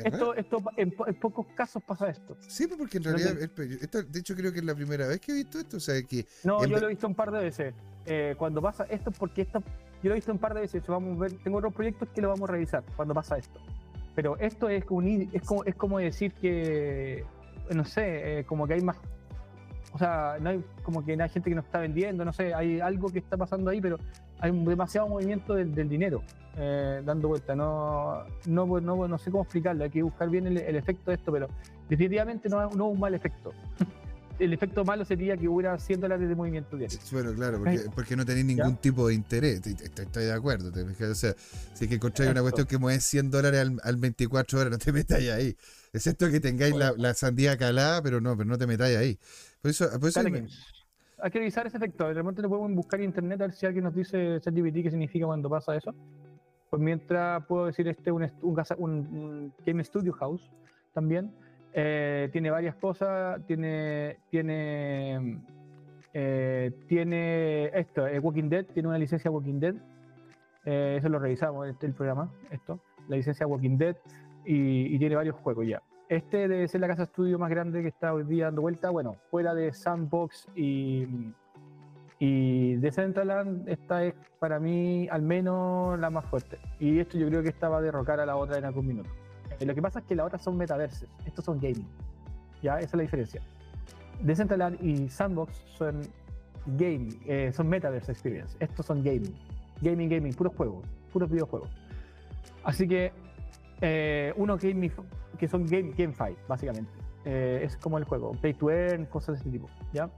esto, 0.05 0.35
esto 0.35 0.63
en, 0.77 0.91
po- 0.91 1.07
en 1.07 1.15
pocos 1.21 1.47
casos 1.55 1.83
pasa 1.85 2.09
esto. 2.09 2.37
Sí, 2.49 2.67
pues, 2.67 2.79
porque 2.79 2.99
en 2.99 3.05
realidad, 3.05 3.33
el 3.41 3.79
esto, 3.81 4.03
de 4.03 4.19
hecho 4.19 4.35
creo 4.35 4.53
que 4.53 4.59
es 4.59 4.65
la 4.65 4.75
primera 4.75 5.07
vez 5.07 5.21
que 5.21 5.33
he 5.33 5.35
visto 5.37 5.59
esto, 5.61 5.77
o 5.77 5.81
sea, 5.81 6.03
que 6.03 6.27
No, 6.43 6.65
yo 6.67 6.79
lo 6.81 6.87
he 6.87 6.91
visto 6.91 7.07
un 7.07 7.15
par 7.15 7.31
de 7.31 7.39
veces. 7.45 7.75
Eh, 8.07 8.35
cuando 8.37 8.61
pasa 8.61 8.85
esto, 8.91 9.13
porque 9.13 9.43
esto, 9.43 9.61
yo 10.03 10.09
lo 10.09 10.13
he 10.13 10.15
visto 10.17 10.33
un 10.33 10.39
par 10.39 10.53
de 10.55 10.63
veces. 10.63 10.85
Vamos 10.87 11.17
a 11.17 11.21
ver, 11.21 11.33
tengo 11.45 11.59
otros 11.59 11.73
proyectos 11.75 12.09
que 12.13 12.21
lo 12.21 12.29
vamos 12.31 12.49
a 12.49 12.53
revisar 12.53 12.83
cuando 12.97 13.15
pasa 13.15 13.37
esto. 13.39 13.61
Pero 14.15 14.37
esto 14.39 14.69
es 14.69 14.85
un 14.91 15.31
es 15.33 15.43
como, 15.43 15.65
es 15.65 15.75
como 15.75 15.99
decir 15.99 16.33
que, 16.35 17.25
no 17.75 17.85
sé, 17.85 18.41
eh, 18.41 18.45
como 18.45 18.67
que 18.67 18.75
hay 18.75 18.83
más. 18.83 18.97
O 19.95 19.99
sea, 19.99 20.37
no 20.41 20.51
hay, 20.51 20.65
como 20.83 21.05
que 21.05 21.13
hay 21.13 21.29
gente 21.29 21.51
que 21.51 21.55
no 21.55 21.61
está 21.61 21.79
vendiendo, 21.79 22.25
no 22.25 22.33
sé, 22.33 22.55
hay 22.55 22.81
algo 22.81 23.09
que 23.09 23.19
está 23.19 23.37
pasando 23.37 23.71
ahí, 23.71 23.81
pero 23.81 23.99
hay 24.41 24.51
demasiado 24.51 25.09
movimiento 25.09 25.55
del, 25.55 25.89
dinero 25.89 26.23
eh, 26.57 27.03
dando 27.05 27.29
vuelta. 27.29 27.55
No, 27.55 28.25
no, 28.47 28.81
no, 28.81 29.09
no 29.09 29.19
sé 29.19 29.31
cómo 29.31 29.43
explicarlo, 29.43 29.85
hay 29.85 29.91
que 29.91 30.03
buscar 30.03 30.31
bien 30.31 30.47
el, 30.47 30.59
el 30.59 30.77
efecto 30.77 31.11
de 31.11 31.17
esto, 31.17 31.31
pero 31.31 31.49
definitivamente 31.89 32.49
no, 32.49 32.71
no 32.71 32.87
un 32.89 33.01
mal 33.01 33.15
efecto. 33.15 33.53
El 34.39 34.53
efecto 34.53 34.85
malo 34.85 35.05
sería 35.05 35.37
que 35.37 35.49
hubiera 35.49 35.79
100 35.79 36.01
dólares 36.01 36.29
de 36.29 36.35
movimiento 36.35 36.77
diario. 36.77 36.99
Bueno, 37.13 37.33
claro, 37.35 37.59
porque, 37.59 37.81
porque 37.95 38.17
no 38.17 38.25
tenéis 38.25 38.47
ningún 38.47 38.77
tipo 38.77 39.09
de 39.09 39.15
interés. 39.15 39.61
Estoy, 39.67 40.25
de 40.25 40.33
acuerdo. 40.33 40.73
te 40.73 40.83
O 40.83 41.15
sea, 41.15 41.35
si 41.75 41.85
es 41.85 41.89
que 41.89 41.97
encontráis 41.97 42.31
una 42.31 42.41
cuestión 42.43 42.67
que 42.67 42.79
mueve 42.79 43.01
100 43.01 43.31
dólares 43.31 43.61
al, 43.61 43.81
al 43.83 43.97
24 43.97 44.59
horas, 44.61 44.71
no 44.73 44.79
te 44.79 44.93
metáis 44.93 45.31
ahí. 45.31 45.57
Excepto 45.93 46.31
que 46.31 46.41
tengáis 46.41 46.75
la, 46.75 46.93
la 46.97 47.15
sandía 47.15 47.57
calada, 47.57 48.03
pero 48.03 48.21
no, 48.21 48.37
pero 48.37 48.49
no 48.49 48.59
te 48.59 48.67
metáis 48.67 48.97
ahí. 48.97 49.19
Por 49.61 49.71
eso, 49.71 49.89
por 50.01 50.09
eso. 50.09 50.21
Hay 51.25 51.31
que 51.31 51.39
revisar 51.39 51.67
ese 51.67 51.77
efecto. 51.77 52.09
De 52.09 52.15
repente 52.15 52.43
lo 52.43 52.49
podemos 52.49 52.75
buscar 52.75 52.99
en 53.01 53.07
internet 53.07 53.41
a 53.43 53.47
ver 53.47 53.55
si 53.55 53.65
alguien 53.67 53.85
nos 53.85 53.95
dice 53.95 54.41
ChatGPT 54.41 54.83
qué 54.83 54.91
significa 54.91 55.27
cuando 55.27 55.49
pasa 55.49 55.77
eso. 55.77 55.95
Pues 56.69 56.83
mientras 56.83 57.45
puedo 57.47 57.67
decir 57.67 57.87
este 57.87 58.11
un, 58.11 58.25
un, 58.43 58.57
un- 58.79 58.89
un 59.17 59.55
Game 59.65 59.85
Studio 59.85 60.13
House 60.15 60.51
también. 60.95 61.31
Eh, 61.75 62.29
tiene 62.33 62.51
varias 62.51 62.75
cosas. 62.77 63.45
Tiene. 63.47 64.19
Tiene. 64.31 65.41
eh, 66.15 66.73
tiene 66.89 67.67
esto, 67.79 68.07
eh, 68.07 68.19
Walking 68.19 68.49
Dead, 68.49 68.67
tiene 68.67 68.89
una 68.89 68.99
licencia 68.99 69.31
Walking 69.31 69.61
Dead. 69.61 69.75
Eh, 70.65 70.97
eso 70.99 71.09
lo 71.09 71.19
revisamos 71.19 71.65
en 71.65 71.73
este, 71.73 71.87
el 71.87 71.95
programa, 71.95 72.31
esto, 72.51 72.81
la 73.09 73.17
licencia 73.17 73.47
Walking 73.47 73.79
Dead, 73.79 73.97
y, 74.45 74.99
tiene 74.99 75.17
varios 75.17 75.37
juegos 75.37 75.67
ya. 75.67 75.83
Este 76.09 76.47
debe 76.49 76.69
ser 76.69 76.83
la 76.83 76.89
casa 76.89 77.05
estudio 77.05 77.39
más 77.39 77.51
grande 77.51 77.83
que 77.83 77.89
está 77.89 78.13
hoy 78.13 78.25
día 78.25 78.47
dando 78.47 78.61
vuelta. 78.63 78.91
Bueno, 78.91 79.17
fuera 79.31 79.55
de 79.55 79.73
Sandbox 79.73 80.47
y, 80.55 81.07
y 82.19 82.75
Decentraland, 82.77 83.67
esta 83.69 84.05
es 84.05 84.15
para 84.39 84.61
mí 84.61 85.09
al 85.11 85.23
menos 85.23 85.99
la 85.99 86.11
más 86.11 86.27
fuerte. 86.27 86.59
Y 86.79 86.99
esto 86.99 87.17
yo 87.17 87.29
creo 87.29 87.43
que 87.43 87.49
esta 87.49 87.71
va 87.71 87.79
a 87.79 87.81
derrocar 87.81 88.21
a 88.21 88.27
la 88.27 88.37
otra 88.37 88.59
en 88.59 88.67
algún 88.67 88.87
minuto. 88.87 89.09
Lo 89.67 89.75
que 89.75 89.83
pasa 89.83 90.01
es 90.01 90.05
que 90.07 90.15
las 90.15 90.27
otras 90.27 90.43
son 90.43 90.57
metaverses, 90.57 91.09
estos 91.27 91.45
son 91.45 91.59
gaming. 91.59 91.87
Ya, 92.63 92.79
esa 92.79 92.87
es 92.87 92.95
la 92.95 93.03
diferencia. 93.03 93.43
Decentraland 94.21 94.83
y 94.83 95.09
Sandbox 95.09 95.53
son 95.77 96.03
gaming, 96.67 97.21
eh, 97.27 97.51
son 97.53 97.69
metaverse 97.69 98.13
experience. 98.13 98.57
Estos 98.61 98.87
son 98.87 99.03
gaming. 99.03 99.35
Gaming, 99.81 100.09
gaming, 100.09 100.33
puros 100.33 100.55
juegos, 100.55 100.87
puros 101.13 101.29
videojuegos. 101.29 101.71
Así 102.65 102.87
que 102.87 103.13
eh, 103.81 104.33
uno 104.37 104.57
gaming, 104.57 104.93
que 105.39 105.49
son 105.49 105.67
game, 105.67 105.93
GameFi, 105.97 106.37
básicamente. 106.49 106.91
Eh, 107.25 107.63
es 107.65 107.77
como 107.77 107.99
el 107.99 108.05
juego, 108.05 108.33
Play 108.33 108.55
to 108.55 108.71
Earn, 108.71 109.07
cosas 109.07 109.35
de 109.35 109.39
este 109.39 109.51
tipo. 109.51 109.69
¿ya? 109.93 110.09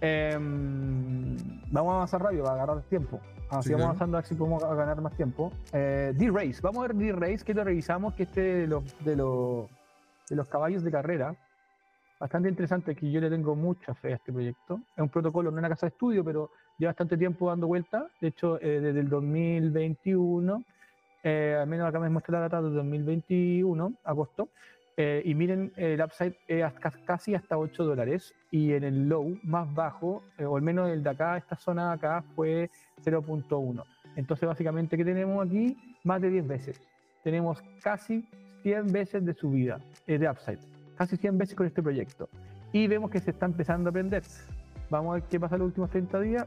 Em, 0.00 1.36
vamos 1.70 1.92
a 1.92 1.96
avanzar 1.96 2.22
rápido, 2.22 2.44
va 2.44 2.50
a 2.50 2.54
agarrar 2.54 2.82
tiempo. 2.82 3.20
Así 3.50 3.68
Sí, 3.68 3.72
vamos 3.72 3.78
claro. 3.78 3.84
avanzando 3.84 4.16
a 4.16 4.20
ver 4.20 4.28
si 4.28 4.34
podemos 4.34 4.62
ganar 4.62 5.00
más 5.00 5.12
tiempo. 5.14 5.52
Eh, 5.72 6.12
D-Race, 6.16 6.60
vamos 6.62 6.84
a 6.84 6.88
ver 6.88 6.94
D-Race, 6.96 7.44
que 7.44 7.52
lo 7.54 7.64
revisamos, 7.64 8.14
que 8.14 8.22
este 8.24 8.40
de 8.40 8.66
los, 8.66 8.84
de 9.04 9.16
los, 9.16 9.66
de 10.28 10.36
los 10.36 10.46
caballos 10.48 10.82
de 10.84 10.90
carrera. 10.90 11.34
Bastante 12.20 12.48
interesante, 12.50 12.94
que 12.94 13.10
yo 13.10 13.20
le 13.20 13.30
tengo 13.30 13.56
mucha 13.56 13.94
fe 13.94 14.12
a 14.12 14.16
este 14.16 14.32
proyecto. 14.32 14.80
Es 14.94 15.02
un 15.02 15.08
protocolo, 15.08 15.50
no 15.50 15.56
es 15.56 15.60
una 15.60 15.68
casa 15.70 15.86
de 15.86 15.90
estudio, 15.90 16.22
pero 16.22 16.50
lleva 16.78 16.90
bastante 16.90 17.16
tiempo 17.16 17.48
dando 17.48 17.66
vuelta. 17.66 18.06
De 18.20 18.28
hecho, 18.28 18.60
eh, 18.60 18.80
desde 18.80 19.00
el 19.00 19.08
2021, 19.08 20.62
eh, 21.24 21.58
al 21.60 21.66
menos 21.66 21.88
acá 21.88 21.98
me 21.98 22.10
muestra 22.10 22.34
la 22.34 22.40
data 22.40 22.62
del 22.62 22.74
2021, 22.74 23.94
agosto. 24.04 24.48
Eh, 25.02 25.22
y 25.24 25.34
miren, 25.34 25.72
el 25.76 26.00
upside 26.02 26.34
es 26.46 26.62
hasta- 26.62 26.90
casi 27.06 27.34
hasta 27.34 27.56
8 27.56 27.84
dólares. 27.84 28.34
Y 28.50 28.72
en 28.72 28.84
el 28.84 29.08
low 29.08 29.38
más 29.42 29.72
bajo, 29.74 30.22
eh, 30.38 30.44
o 30.44 30.56
al 30.56 30.62
menos 30.62 30.90
el 30.90 31.02
de 31.02 31.10
acá, 31.10 31.36
esta 31.38 31.56
zona 31.56 31.88
de 31.88 31.94
acá, 31.94 32.22
fue 32.34 32.70
0.1. 33.02 33.84
Entonces, 34.16 34.46
básicamente, 34.46 34.96
¿qué 34.98 35.04
tenemos 35.04 35.46
aquí? 35.46 35.76
Más 36.04 36.20
de 36.20 36.28
10 36.30 36.46
veces. 36.46 36.80
Tenemos 37.24 37.62
casi 37.82 38.24
100 38.62 38.92
veces 38.92 39.24
de 39.24 39.32
subida 39.34 39.78
eh, 40.06 40.18
de 40.18 40.28
upside. 40.28 40.58
Casi 40.98 41.16
100 41.16 41.38
veces 41.38 41.54
con 41.54 41.66
este 41.66 41.82
proyecto. 41.82 42.28
Y 42.72 42.86
vemos 42.86 43.10
que 43.10 43.20
se 43.20 43.30
está 43.30 43.46
empezando 43.46 43.88
a 43.88 43.90
aprender. 43.90 44.22
Vamos 44.90 45.10
a 45.12 45.14
ver 45.14 45.22
qué 45.30 45.40
pasa 45.40 45.54
en 45.54 45.60
los 45.60 45.68
últimos 45.68 45.90
30 45.90 46.20
días. 46.20 46.46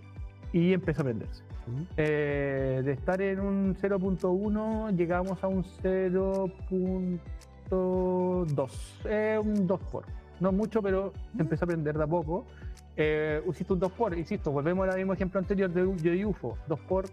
Y 0.51 0.73
empezó 0.73 0.99
a 1.01 1.03
aprenderse. 1.03 1.41
Uh, 1.65 1.85
Eh, 1.97 2.81
de 2.85 2.91
estar 2.91 3.19
en 3.21 3.39
un 3.39 3.75
0.1 3.75 4.91
llegamos 4.95 5.43
a 5.43 5.47
un 5.47 5.63
0.2. 7.69 8.69
Eh, 9.05 9.39
un 9.43 9.67
2 9.67 9.79
por. 9.91 10.05
No 10.39 10.51
mucho, 10.51 10.81
pero 10.81 11.13
se 11.35 11.41
empezó 11.41 11.63
a 11.63 11.67
aprender 11.67 11.97
de 11.97 12.03
a 12.03 12.07
poco. 12.07 12.45
Eh, 12.95 13.41
hiciste 13.49 13.73
un 13.73 13.79
2 13.79 13.91
por, 13.93 14.17
insisto, 14.17 14.51
volvemos 14.51 14.87
al 14.89 14.97
mismo 14.97 15.13
ejemplo 15.13 15.39
anterior 15.39 15.69
de, 15.71 15.85
de 15.85 16.25
UFO. 16.25 16.57
2 16.67 16.79
por. 16.81 17.05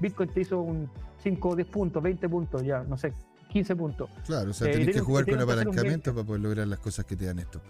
Bitcoin 0.00 0.28
te 0.30 0.40
hizo 0.40 0.60
un 0.60 0.90
5 1.22 1.48
o 1.48 1.56
10 1.56 1.68
puntos, 1.68 2.02
20 2.02 2.28
puntos, 2.28 2.62
ya, 2.62 2.82
no 2.82 2.96
sé, 2.96 3.12
15 3.48 3.76
puntos. 3.76 4.10
Claro, 4.26 4.50
o 4.50 4.52
sea, 4.52 4.68
Eh, 4.68 4.72
tenés 4.72 4.86
que 4.88 4.92
tiene- 4.94 5.06
jugar 5.06 5.24
con 5.24 5.36
que 5.36 5.42
apalancamiento 5.42 6.12
para 6.12 6.26
poder 6.26 6.42
lograr 6.42 6.66
las 6.66 6.78
cosas 6.80 7.04
que 7.04 7.16
te 7.16 7.26
dan 7.26 7.38
estos. 7.38 7.62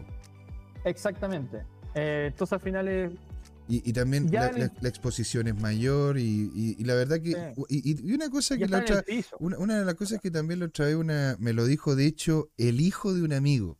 Exactamente. 0.85 1.62
Eh, 1.95 2.29
entonces 2.33 2.53
al 2.55 2.61
final 2.61 2.89
es 2.89 3.11
Y, 3.67 3.89
y 3.89 3.93
también 3.95 4.31
la, 4.31 4.49
el- 4.49 4.61
la- 4.61 4.73
la 4.81 4.89
exposición 4.89 5.47
es 5.49 5.55
mayor 5.61 6.19
y, 6.19 6.51
y- 6.55 6.77
y 6.79 6.85
la 6.85 6.95
verdad 6.95 7.21
que... 7.21 7.33
Sí. 7.69 7.83
Y, 7.85 8.12
una 8.12 8.29
cosa 8.29 8.59
que 8.59 8.69
la 8.69 8.81
otra... 8.81 9.05
Una, 9.41 9.59
una 9.59 9.79
de 9.79 9.85
las 9.85 9.95
cosas 9.95 10.21
que 10.21 10.31
también 10.31 10.61
lo 10.61 10.67
otra 10.67 10.87
vez 10.87 10.97
una, 10.97 11.37
me 11.39 11.53
lo 11.55 11.65
dijo, 11.65 11.97
de 11.97 12.07
hecho, 12.07 12.51
el 12.59 12.81
hijo 12.81 13.15
de 13.15 13.23
un 13.23 13.33
amigo. 13.33 13.79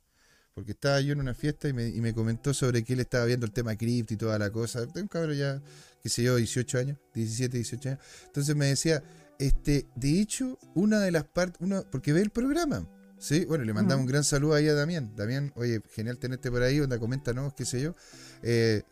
Porque 0.55 0.70
estaba 0.72 1.01
yo 1.01 1.12
en 1.12 1.20
una 1.20 1.35
fiesta 1.35 1.68
y 1.68 1.72
me, 1.72 1.89
y 1.89 2.01
me 2.01 2.14
comentó 2.14 2.55
sobre 2.55 2.85
que 2.85 2.93
él 2.95 3.01
estaba 3.01 3.24
viendo 3.24 3.45
el 3.45 3.53
tema 3.53 3.76
cripto 3.76 4.14
y 4.14 4.16
toda 4.16 4.39
la 4.39 4.51
cosa. 4.51 4.87
Un 4.95 5.09
cabrón 5.09 5.37
ya, 5.37 5.61
qué 6.03 6.09
sé 6.09 6.22
yo, 6.22 6.37
18 6.37 6.78
años, 6.78 6.99
17, 7.12 7.57
18 7.59 7.89
años. 7.91 8.01
Entonces 8.26 8.55
me 8.55 8.66
decía, 8.66 9.03
este, 9.39 9.87
de 9.97 10.20
hecho, 10.20 10.59
una 10.74 11.01
de 11.01 11.11
las 11.11 11.24
partes, 11.24 11.59
porque 11.91 12.12
ve 12.12 12.20
el 12.22 12.30
programa, 12.30 12.89
Sí, 13.18 13.47
bueno, 13.47 13.64
le 13.64 13.72
mandamos 13.72 14.03
un 14.03 14.07
gran 14.11 14.22
saludo 14.22 14.53
ahí 14.55 14.68
a 14.68 14.74
Damián. 14.74 15.12
Damián, 15.16 15.51
oye, 15.57 15.80
genial 15.95 16.18
tenerte 16.18 16.51
por 16.51 16.62
ahí, 16.62 16.78
onda, 16.80 16.99
coméntanos, 16.99 17.55
qué 17.55 17.64
sé 17.64 17.80
yo. 17.80 17.95
Eh, 18.43 18.82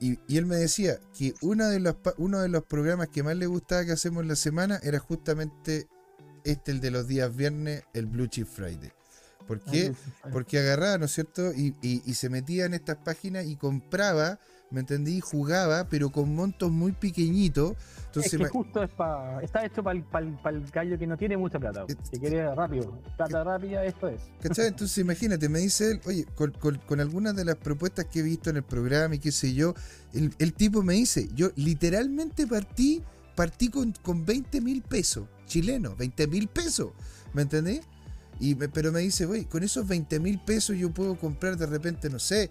y, 0.00 0.18
él 0.36 0.46
me 0.46 0.56
decía 0.56 0.98
que 1.16 1.34
una 1.42 1.68
de 1.68 1.78
los, 1.78 1.96
uno 2.16 2.40
de 2.40 2.48
los 2.48 2.64
programas 2.64 3.08
que 3.08 3.22
más 3.22 3.36
le 3.36 3.46
gustaba 3.46 3.84
que 3.84 3.92
hacemos 3.92 4.22
en 4.22 4.28
la 4.28 4.36
semana 4.36 4.80
era 4.82 4.98
justamente 4.98 5.88
este, 6.44 6.72
el 6.72 6.80
de 6.80 6.90
los 6.90 7.06
días 7.06 7.36
viernes, 7.36 7.84
el 7.92 8.06
Blue 8.06 8.26
Chip 8.26 8.48
Friday. 8.48 8.90
¿Por 9.46 9.60
qué? 9.60 9.92
Porque 10.32 10.58
agarraba, 10.58 10.98
¿no 10.98 11.04
es 11.06 11.12
cierto? 11.12 11.52
Y, 11.52 11.74
y, 11.82 12.14
se 12.14 12.28
metía 12.28 12.66
en 12.66 12.74
estas 12.74 12.96
páginas 12.98 13.46
y 13.46 13.56
compraba 13.56 14.38
¿me 14.70 14.80
entendí? 14.80 15.20
Jugaba, 15.20 15.86
pero 15.88 16.10
con 16.10 16.34
montos 16.34 16.70
muy 16.70 16.92
pequeñitos. 16.92 17.74
Entonces, 18.06 18.34
es 18.34 18.38
que 18.38 18.48
justo 18.48 18.82
es. 18.82 18.90
Está 19.42 19.64
hecho 19.64 19.82
para 19.82 19.98
el, 20.20 20.70
gallo 20.72 20.98
que 20.98 21.06
no 21.06 21.16
tiene 21.16 21.36
mucha 21.36 21.58
plata. 21.58 21.86
Que 21.86 22.18
quiere 22.18 22.54
rápido. 22.54 23.00
Plata 23.16 23.44
rápida, 23.44 23.84
esto 23.84 24.08
es. 24.08 24.20
¿Cachai? 24.40 24.68
Entonces, 24.68 24.98
imagínate, 24.98 25.48
me 25.48 25.60
dice 25.60 25.92
él, 25.92 26.00
oye, 26.06 26.26
con, 26.34 27.00
algunas 27.00 27.36
de 27.36 27.44
las 27.44 27.56
propuestas 27.56 28.06
que 28.06 28.20
he 28.20 28.22
visto 28.22 28.50
en 28.50 28.56
el 28.56 28.64
programa 28.64 29.14
y 29.14 29.18
qué 29.18 29.32
sé 29.32 29.54
yo, 29.54 29.74
el, 30.12 30.52
tipo 30.54 30.82
me 30.82 30.94
dice, 30.94 31.28
yo 31.34 31.50
literalmente 31.56 32.46
partí, 32.46 33.02
partí 33.36 33.68
con, 33.68 33.92
con 34.02 34.24
20 34.24 34.60
mil 34.60 34.82
pesos 34.82 35.26
chilenos, 35.50 35.98
20 35.98 36.26
mil 36.28 36.48
pesos. 36.48 36.92
¿Me 37.34 37.42
entendí? 37.42 37.80
Y, 38.38 38.54
pero 38.54 38.90
me 38.90 39.00
dice, 39.00 39.26
oye, 39.26 39.44
con 39.46 39.62
esos 39.62 39.86
20 39.86 40.18
mil 40.18 40.40
pesos 40.40 40.76
yo 40.78 40.90
puedo 40.90 41.18
comprar 41.18 41.58
de 41.58 41.66
repente, 41.66 42.08
no 42.08 42.18
sé, 42.18 42.50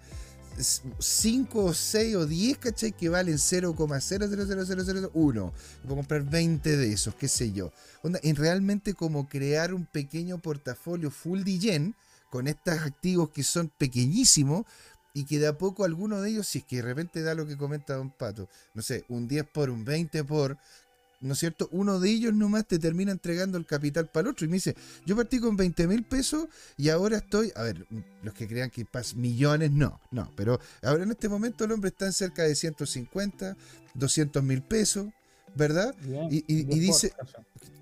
5 0.62 1.64
o 1.64 1.74
6 1.74 2.16
o 2.16 2.26
10, 2.26 2.58
¿cachai? 2.58 2.92
Que 2.92 3.08
valen 3.08 3.38
0,00001. 3.38 5.52
Puedo 5.82 5.96
comprar 5.96 6.22
20 6.22 6.76
de 6.76 6.92
esos, 6.92 7.14
qué 7.14 7.28
sé 7.28 7.52
yo. 7.52 7.72
Onda, 8.02 8.20
en 8.22 8.36
realmente 8.36 8.94
como 8.94 9.28
crear 9.28 9.74
un 9.74 9.86
pequeño 9.86 10.38
portafolio 10.38 11.10
full 11.10 11.42
yen 11.44 11.94
con 12.30 12.46
estos 12.46 12.78
activos 12.78 13.30
que 13.30 13.42
son 13.42 13.70
pequeñísimos 13.76 14.64
y 15.12 15.24
que 15.24 15.38
de 15.38 15.48
a 15.48 15.58
poco 15.58 15.84
alguno 15.84 16.20
de 16.20 16.30
ellos, 16.30 16.46
si 16.46 16.58
es 16.58 16.64
que 16.64 16.76
de 16.76 16.82
repente 16.82 17.22
da 17.22 17.34
lo 17.34 17.46
que 17.46 17.56
comenta 17.56 17.96
Don 17.96 18.10
Pato, 18.10 18.48
no 18.74 18.82
sé, 18.82 19.04
un 19.08 19.26
10 19.26 19.46
por, 19.52 19.70
un 19.70 19.84
20 19.84 20.24
por, 20.24 20.58
¿no 21.20 21.34
es 21.34 21.38
cierto? 21.38 21.68
Uno 21.72 22.00
de 22.00 22.10
ellos 22.10 22.34
nomás 22.34 22.66
te 22.66 22.78
termina 22.78 23.12
entregando 23.12 23.58
el 23.58 23.66
capital 23.66 24.08
para 24.08 24.28
el 24.28 24.32
otro. 24.32 24.46
Y 24.46 24.48
me 24.48 24.56
dice, 24.56 24.74
yo 25.06 25.16
partí 25.16 25.38
con 25.38 25.56
20 25.56 25.86
mil 25.86 26.02
pesos 26.02 26.46
y 26.76 26.88
ahora 26.88 27.18
estoy, 27.18 27.52
a 27.54 27.62
ver, 27.62 27.86
los 28.22 28.34
que 28.34 28.48
crean 28.48 28.70
que 28.70 28.84
pas 28.84 29.14
millones, 29.14 29.70
no, 29.70 30.00
no, 30.10 30.32
pero 30.36 30.60
ahora 30.82 31.04
en 31.04 31.10
este 31.10 31.28
momento 31.28 31.64
el 31.64 31.72
hombre 31.72 31.88
está 31.88 32.06
en 32.06 32.12
cerca 32.12 32.42
de 32.42 32.54
150, 32.54 33.56
200 33.94 34.42
mil 34.42 34.62
pesos, 34.62 35.08
¿verdad? 35.54 35.94
y, 36.30 36.42
dice, 36.64 37.12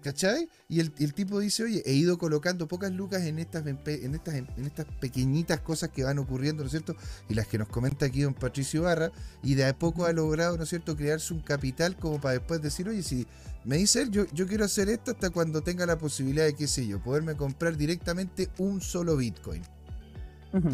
¿cachai? 0.03 0.49
Y 0.68 0.80
el, 0.80 1.14
tipo 1.14 1.40
dice, 1.40 1.64
oye, 1.64 1.82
he 1.86 1.92
ido 1.92 2.18
colocando 2.18 2.68
pocas 2.68 2.92
lucas 2.92 3.22
en 3.22 3.38
estas, 3.38 3.66
en 3.66 4.14
estas, 4.14 4.34
en 4.34 4.64
estas 4.64 4.86
pequeñitas 5.01 5.61
cosas 5.61 5.90
que 5.90 6.05
van 6.05 6.18
ocurriendo, 6.18 6.62
¿no 6.62 6.66
es 6.66 6.72
cierto? 6.72 6.96
Y 7.28 7.34
las 7.34 7.46
que 7.46 7.59
nos 7.59 7.68
comenta 7.68 8.07
aquí 8.07 8.22
don 8.22 8.34
Patricio 8.34 8.82
Barra, 8.82 9.11
y 9.42 9.55
de 9.55 9.64
a 9.66 9.78
poco 9.78 10.05
ha 10.05 10.12
logrado, 10.12 10.57
¿no 10.57 10.62
es 10.64 10.68
cierto?, 10.68 10.96
crearse 10.96 11.32
un 11.34 11.40
capital 11.40 11.96
como 11.96 12.20
para 12.20 12.34
después 12.34 12.62
decir, 12.62 12.88
oye, 12.88 13.03
si 13.03 13.26
me 13.64 13.76
dice 13.76 14.03
él, 14.03 14.11
yo, 14.11 14.26
yo 14.32 14.46
quiero 14.46 14.64
hacer 14.64 14.88
esto 14.88 15.11
hasta 15.11 15.30
cuando 15.30 15.62
tenga 15.62 15.86
la 15.86 15.99
posibilidad 15.99 16.44
de, 16.44 16.55
qué 16.55 16.66
sé 16.66 16.86
yo, 16.86 17.03
poderme 17.03 17.36
comprar 17.36 17.76
directamente 17.76 18.49
un 18.59 18.80
solo 18.80 19.16
Bitcoin. 19.16 19.62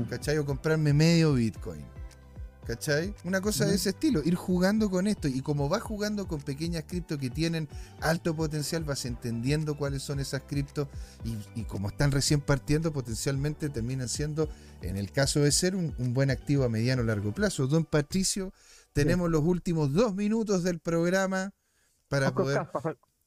¿Cachai? 0.09 0.39
O 0.39 0.47
comprarme 0.47 0.93
medio 0.93 1.35
Bitcoin. 1.35 1.85
¿Cachai? 2.67 3.15
Una 3.25 3.43
cosa 3.43 3.67
de 3.67 3.75
ese 3.75 3.91
estilo, 3.91 4.23
ir 4.25 4.37
jugando 4.37 4.89
con 4.89 5.07
esto. 5.07 5.29
Y 5.29 5.43
como 5.43 5.69
vas 5.69 5.83
jugando 5.83 6.27
con 6.27 6.41
pequeñas 6.41 6.85
criptos 6.85 7.19
que 7.19 7.29
tienen 7.29 7.69
alto 8.01 8.35
potencial, 8.35 8.85
vas 8.85 9.05
entendiendo 9.05 9.77
cuáles 9.77 10.03
son 10.03 10.19
esas 10.19 10.43
criptos 10.43 10.89
y, 11.55 11.65
como 11.65 11.89
están 11.89 12.11
recién 12.11 12.41
partiendo, 12.41 12.93
potencialmente 12.93 13.69
terminan 13.69 14.09
siendo, 14.09 14.49
en 14.81 14.97
el 14.97 15.13
caso 15.13 15.41
de 15.41 15.53
ser, 15.53 15.77
un, 15.77 15.95
buen 16.15 16.31
activo 16.31 16.65
a 16.65 16.69
mediano 16.69 17.03
o 17.03 17.05
largo 17.05 17.33
plazo. 17.33 17.67
Don 17.67 17.85
Patricio, 17.85 18.53
tenemos 18.93 19.31
los 19.31 19.43
últimos 19.43 19.93
dos 19.93 20.15
minutos 20.15 20.63
del 20.63 20.81
programa 20.81 21.53
para 22.09 22.33
poder... 22.33 22.67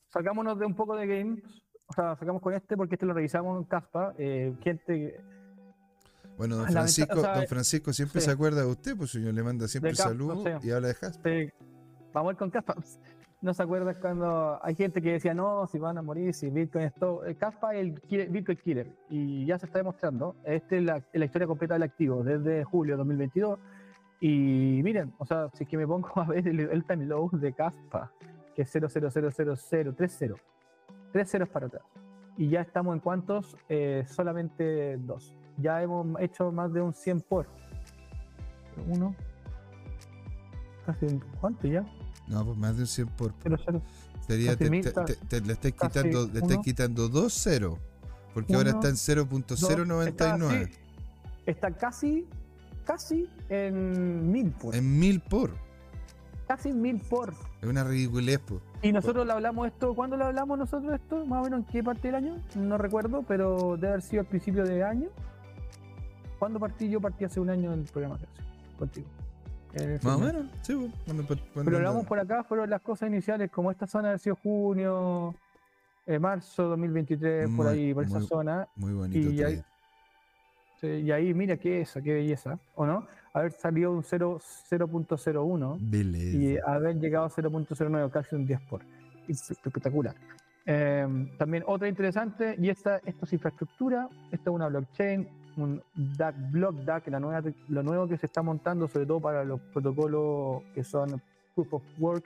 sacámonos 0.10 0.58
de 0.58 0.66
un 0.66 0.76
poco 0.76 0.96
de 0.96 1.06
games, 1.06 1.44
o 1.86 1.94
sea, 1.94 2.16
sacamos 2.16 2.42
con 2.42 2.54
este 2.54 2.76
porque 2.76 2.96
este 2.96 3.06
lo 3.06 3.14
revisamos 3.14 3.62
en 3.62 3.66
Caspa. 3.66 4.16
Eh, 4.18 4.56
gente 4.64 5.20
bueno, 6.38 6.58
don 6.58 6.68
Francisco, 6.68 7.16
don 7.16 7.48
Francisco 7.48 7.94
siempre 7.94 8.22
se 8.22 8.30
acuerda 8.30 8.62
de 8.62 8.68
usted, 8.68 8.96
pues 8.96 9.12
señor 9.12 9.34
le 9.34 9.42
manda 9.42 9.68
siempre 9.68 9.96
saludos 9.96 10.64
y 10.64 10.72
habla 10.72 10.90
de 10.90 10.94
Jasper. 10.94 11.54
Vamos 12.14 12.30
a 12.30 12.32
ir 12.34 12.38
con 12.38 12.50
Caspa. 12.52 12.76
¿No 13.42 13.54
se 13.54 13.62
acuerda 13.62 13.94
cuando 14.00 14.60
hay 14.64 14.74
gente 14.74 15.00
que 15.00 15.14
decía, 15.14 15.34
no, 15.34 15.68
si 15.68 15.78
van 15.78 15.98
a 15.98 16.02
morir, 16.02 16.34
si 16.34 16.50
Bitcoin 16.50 16.86
es 16.86 16.94
todo? 16.96 17.22
Caspa 17.38 17.76
es 17.76 17.94
el 18.10 18.30
Bitcoin 18.30 18.58
Killer 18.58 18.92
y 19.10 19.46
ya 19.46 19.60
se 19.60 19.68
está 19.68 19.80
demostrando. 19.80 20.36
Esta 20.44 20.76
es 20.76 20.84
la, 20.84 21.04
historia 21.14 21.48
completa 21.48 21.76
del 21.76 21.84
activo 21.84 22.24
desde 22.24 22.64
julio 22.64 22.96
de 22.96 22.98
2022. 22.98 23.60
Y 24.22 24.82
miren, 24.84 25.14
o 25.20 25.26
sea, 25.26 25.50
si 25.54 25.66
es 25.66 25.70
que 25.70 25.78
me 25.78 25.86
pongo 25.86 26.10
a 26.16 26.26
ver 26.26 26.48
el, 26.48 26.84
time 26.86 27.06
low 27.06 27.30
de 27.32 27.54
Caspa, 27.54 28.12
que 28.56 28.64
es 28.64 28.72
0000030, 28.72 29.56
tres 31.12 31.30
ceros 31.30 31.50
para 31.50 31.68
atrás. 31.68 31.84
Y 32.38 32.50
ya 32.50 32.62
estamos 32.62 32.96
en 32.96 33.00
cuántos? 33.00 33.56
Eh, 33.70 34.04
solamente 34.08 34.98
dos 34.98 35.36
ya 35.58 35.82
hemos 35.82 36.20
hecho 36.20 36.51
más 36.51 36.72
de 36.74 36.82
un 36.82 36.93
100 36.93 37.22
por. 37.22 37.47
Uno. 38.88 39.16
Casi, 40.86 41.20
¿Cuánto 41.41 41.68
ya? 41.68 41.86
No, 42.28 42.45
pues 42.45 42.58
más 42.58 42.76
de 42.76 42.82
un 42.82 42.88
100 42.88 43.08
por. 43.10 43.34
Sería, 44.28 44.55
te, 44.58 44.70
le 44.70 45.53
estáis 45.53 45.74
quitando, 45.74 46.28
le 46.28 46.62
quitando 46.62 47.08
2 47.08 47.34
ceros. 47.34 47.78
Porque 48.34 48.53
ahora 48.53 48.72
está 48.72 48.89
en 48.89 48.95
0.099. 48.95 50.70
Está, 51.45 51.72
casi, 51.72 52.28
casi 52.86 53.28
en 53.49 54.32
1000 54.32 54.51
por. 54.51 54.76
En 54.76 54.99
1000 54.99 55.22
por. 55.22 55.51
Casi 56.47 56.72
1000 56.72 56.99
por. 57.10 57.34
Es 57.62 57.68
una 57.68 57.84
ridiculez, 57.84 58.39
pues. 58.45 58.62
Y 58.82 58.91
nosotros 58.91 59.26
le 59.26 59.34
hablamos 59.34 59.68
esto, 59.68 59.95
¿cuándo 59.95 60.18
le 60.18 60.26
hablamos 60.26 60.60
nosotros 60.60 60.93
esto? 60.93 61.26
Más 61.26 61.41
o 61.41 61.43
menos 61.45 61.62
en 61.62 61.66
qué 61.66 61.84
parte 61.84 62.10
del 62.10 62.16
año, 62.16 62.36
no 62.55 62.78
recuerdo, 62.78 63.24
pero 63.24 63.76
debe 63.76 63.88
haber 63.88 64.01
sido 64.03 64.22
al 64.22 64.28
principio 64.28 64.64
de 64.64 64.84
año. 64.84 65.10
¿Cuándo 66.40 66.60
partí? 66.60 66.90
Yo 66.90 67.02
partí 67.02 67.26
hace 67.26 67.40
un 67.40 67.50
año 67.50 67.74
en 67.74 67.80
el 67.82 67.86
programa 67.86 68.18
contigo. 68.78 69.08
Más 70.04 70.16
o 70.16 70.20
menos, 70.20 70.46
sí. 70.62 70.92
Pues, 71.28 71.40
Pero 71.54 71.78
hablamos 71.78 72.06
por 72.06 72.20
acá, 72.20 72.44
fueron 72.44 72.70
las 72.70 72.82
cosas 72.82 73.10
iniciales, 73.10 73.52
como 73.52 73.72
esta 73.72 73.86
zona 73.86 74.14
ha 74.14 74.18
sido 74.18 74.36
junio, 74.36 75.36
eh, 76.06 76.20
marzo 76.20 76.64
2023, 76.70 77.50
por 77.56 77.68
ahí, 77.68 77.94
por 77.94 78.06
esa 78.06 78.22
zona. 78.22 78.68
Muy 78.76 78.94
bonito. 78.94 79.30
Y 79.30 79.44
ahí, 79.44 79.62
y 80.82 81.12
ahí, 81.12 81.34
mira 81.34 81.58
qué 81.58 81.82
esa, 81.82 82.02
qué 82.02 82.14
belleza, 82.14 82.58
¿o 82.76 82.86
no? 82.86 83.08
Haber 83.34 83.52
salido 83.52 83.92
un 83.92 84.04
0.01 84.04 85.80
y 85.80 86.58
haber 86.66 87.00
llegado 87.00 87.26
a 87.26 87.30
0.09, 87.30 88.10
casi 88.10 88.36
un 88.36 88.46
10 88.48 88.62
por. 88.62 88.82
Espectacular. 89.28 90.16
Em, 90.66 91.30
también 91.38 91.64
otra 91.68 91.88
interesante, 91.88 92.56
y 92.58 92.70
esta, 92.70 92.98
esto 93.06 93.26
es 93.26 93.34
infraestructura, 93.34 94.10
esta 94.32 94.50
es 94.50 94.56
una 94.56 94.68
blockchain, 94.68 95.28
un 95.58 95.82
DAC, 95.95 96.36
Block 96.51 96.76
DAC, 96.84 97.08
la 97.08 97.20
nueva, 97.20 97.49
lo 97.68 97.84
nuevo 97.84 98.08
que 98.08 98.18
se 98.18 98.28
está 98.28 98.41
montando, 98.41 98.88
sobre 98.88 99.05
todo 99.05 99.20
para 99.20 99.43
los 99.43 99.60
protocolos 99.74 100.64
que 100.74 100.84
son 100.84 101.22
Proof 101.55 101.74
of 101.74 101.84
Work, 101.99 102.26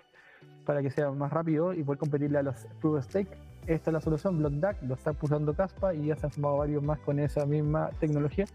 para 0.65 0.81
que 0.81 0.91
sea 0.91 1.11
más 1.11 1.31
rápido 1.31 1.73
y 1.73 1.83
poder 1.83 1.99
competirle 1.99 2.39
a 2.39 2.43
los 2.43 2.55
Proof 2.79 2.99
of 2.99 3.05
Stake. 3.05 3.29
Esta 3.67 3.91
es 3.91 3.93
la 3.93 4.01
solución, 4.01 4.39
Block 4.39 4.53
DAC, 4.53 4.83
lo 4.83 4.95
está 4.95 5.15
usando 5.21 5.53
Caspa 5.53 5.93
y 5.93 6.07
ya 6.07 6.15
se 6.15 6.25
han 6.25 6.31
sumado 6.31 6.57
varios 6.57 6.83
más 6.83 6.99
con 6.99 7.19
esa 7.19 7.45
misma 7.45 7.89
tecnología. 7.99 8.45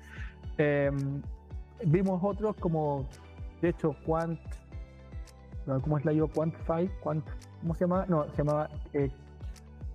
Em, 0.59 1.23
vimos 1.85 2.21
otros 2.23 2.57
como, 2.57 3.07
de 3.63 3.71
hecho, 3.71 3.95
Quant, 4.05 4.39
¿cómo 5.83 5.99
es 5.99 6.05
la 6.05 6.13
yo? 6.13 6.29
Quantify, 6.29 6.89
Quant, 7.03 7.25
¿cómo 7.61 7.75
se 7.75 7.81
llama? 7.81 8.07
No, 8.09 8.25
se 8.31 8.39
llamaba 8.39 8.69
eh, 8.93 9.11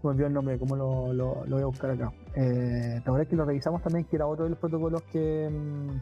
me 0.04 0.10
olvidó 0.10 0.28
el 0.28 0.34
nombre, 0.34 0.60
¿cómo 0.60 0.76
lo, 0.76 1.14
lo, 1.14 1.46
voy 1.48 1.62
a 1.62 1.66
buscar 1.66 1.92
acá? 1.92 2.12
Eh, 2.36 3.02
la 3.06 3.12
verdad 3.12 3.22
es 3.22 3.28
que 3.28 3.36
lo 3.36 3.46
revisamos 3.46 3.82
también, 3.82 4.06
que 4.06 4.16
era 4.16 4.28
otro 4.28 4.46
de 4.46 4.52
los 4.52 4.60
protocolos 4.60 5.04
que, 5.04 5.50
mm, 5.50 6.00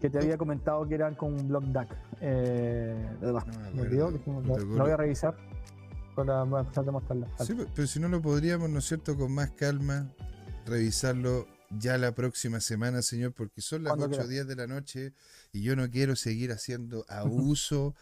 que 0.00 0.10
te 0.10 0.18
había 0.18 0.36
comentado 0.36 0.86
que 0.86 0.94
eran 0.94 1.14
con 1.14 1.48
BlockDAC. 1.48 1.88
Eh, 2.20 3.08
me 3.74 3.82
olvidó, 3.82 4.10
lo, 4.10 4.66
voy 4.66 4.90
a 4.90 4.96
revisar 4.96 5.34
para, 6.14 6.44
para 6.44 6.92
mostrarla. 6.92 7.28
Sí, 7.40 7.56
pero 7.74 7.86
si 7.86 8.00
no 8.00 8.08
lo 8.08 8.20
podríamos, 8.20 8.70
¿no 8.70 8.78
es 8.78 8.84
cierto?, 8.84 9.16
con 9.16 9.32
más 9.32 9.50
calma, 9.52 10.10
revisarlo 10.66 11.46
ya 11.70 11.98
la 11.98 12.12
próxima 12.12 12.60
semana, 12.60 13.02
señor, 13.02 13.32
porque 13.32 13.60
son 13.60 13.84
las 13.84 13.94
8 13.98 14.20
o 14.22 14.26
10 14.26 14.46
de 14.46 14.56
la 14.56 14.66
noche 14.66 15.12
y 15.52 15.62
yo 15.62 15.76
no 15.76 15.90
quiero 15.90 16.16
seguir 16.16 16.52
haciendo 16.52 17.04
abuso 17.08 17.94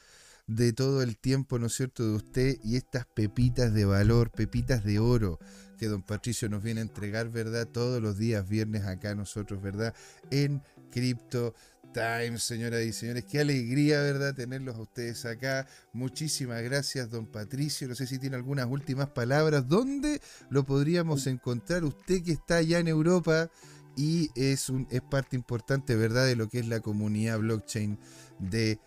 de 0.47 0.73
todo 0.73 1.03
el 1.03 1.17
tiempo, 1.17 1.59
¿no 1.59 1.67
es 1.67 1.75
cierto?, 1.75 2.07
de 2.07 2.15
usted 2.15 2.57
y 2.63 2.77
estas 2.77 3.07
pepitas 3.07 3.73
de 3.73 3.85
valor, 3.85 4.31
pepitas 4.31 4.85
de 4.85 4.99
oro 4.99 5.39
que 5.79 5.89
don 5.89 6.03
Patricio 6.03 6.49
nos 6.49 6.63
viene 6.63 6.81
a 6.81 6.85
entregar, 6.85 7.31
¿verdad?, 7.31 7.67
todos 7.67 8.01
los 8.03 8.19
días 8.19 8.49
viernes 8.49 8.85
acá 8.85 9.15
nosotros, 9.15 9.63
¿verdad?, 9.63 9.95
en 10.31 10.63
Cripto 10.91 11.55
Times, 11.93 12.43
señoras 12.43 12.83
y 12.83 12.93
señores. 12.93 13.25
Qué 13.25 13.41
alegría, 13.41 14.01
¿verdad?, 14.01 14.35
tenerlos 14.35 14.77
a 14.77 14.81
ustedes 14.83 15.25
acá. 15.25 15.67
Muchísimas 15.93 16.63
gracias, 16.63 17.11
don 17.11 17.27
Patricio. 17.27 17.89
No 17.89 17.95
sé 17.95 18.07
si 18.07 18.19
tiene 18.19 18.37
algunas 18.37 18.67
últimas 18.67 19.09
palabras. 19.09 19.69
¿Dónde 19.69 20.21
lo 20.51 20.65
podríamos 20.65 21.27
encontrar? 21.27 21.85
Usted 21.85 22.23
que 22.23 22.33
está 22.33 22.57
allá 22.57 22.79
en 22.79 22.89
Europa 22.89 23.51
y 23.97 24.31
es, 24.35 24.71
un, 24.71 24.87
es 24.91 25.03
parte 25.03 25.37
importante, 25.37 25.97
¿verdad?, 25.97 26.27
de 26.27 26.37
lo 26.37 26.49
que 26.49 26.61
es 26.61 26.69
la 26.69 26.81
comunidad 26.81 27.39
blockchain 27.39 27.99
de... 28.39 28.79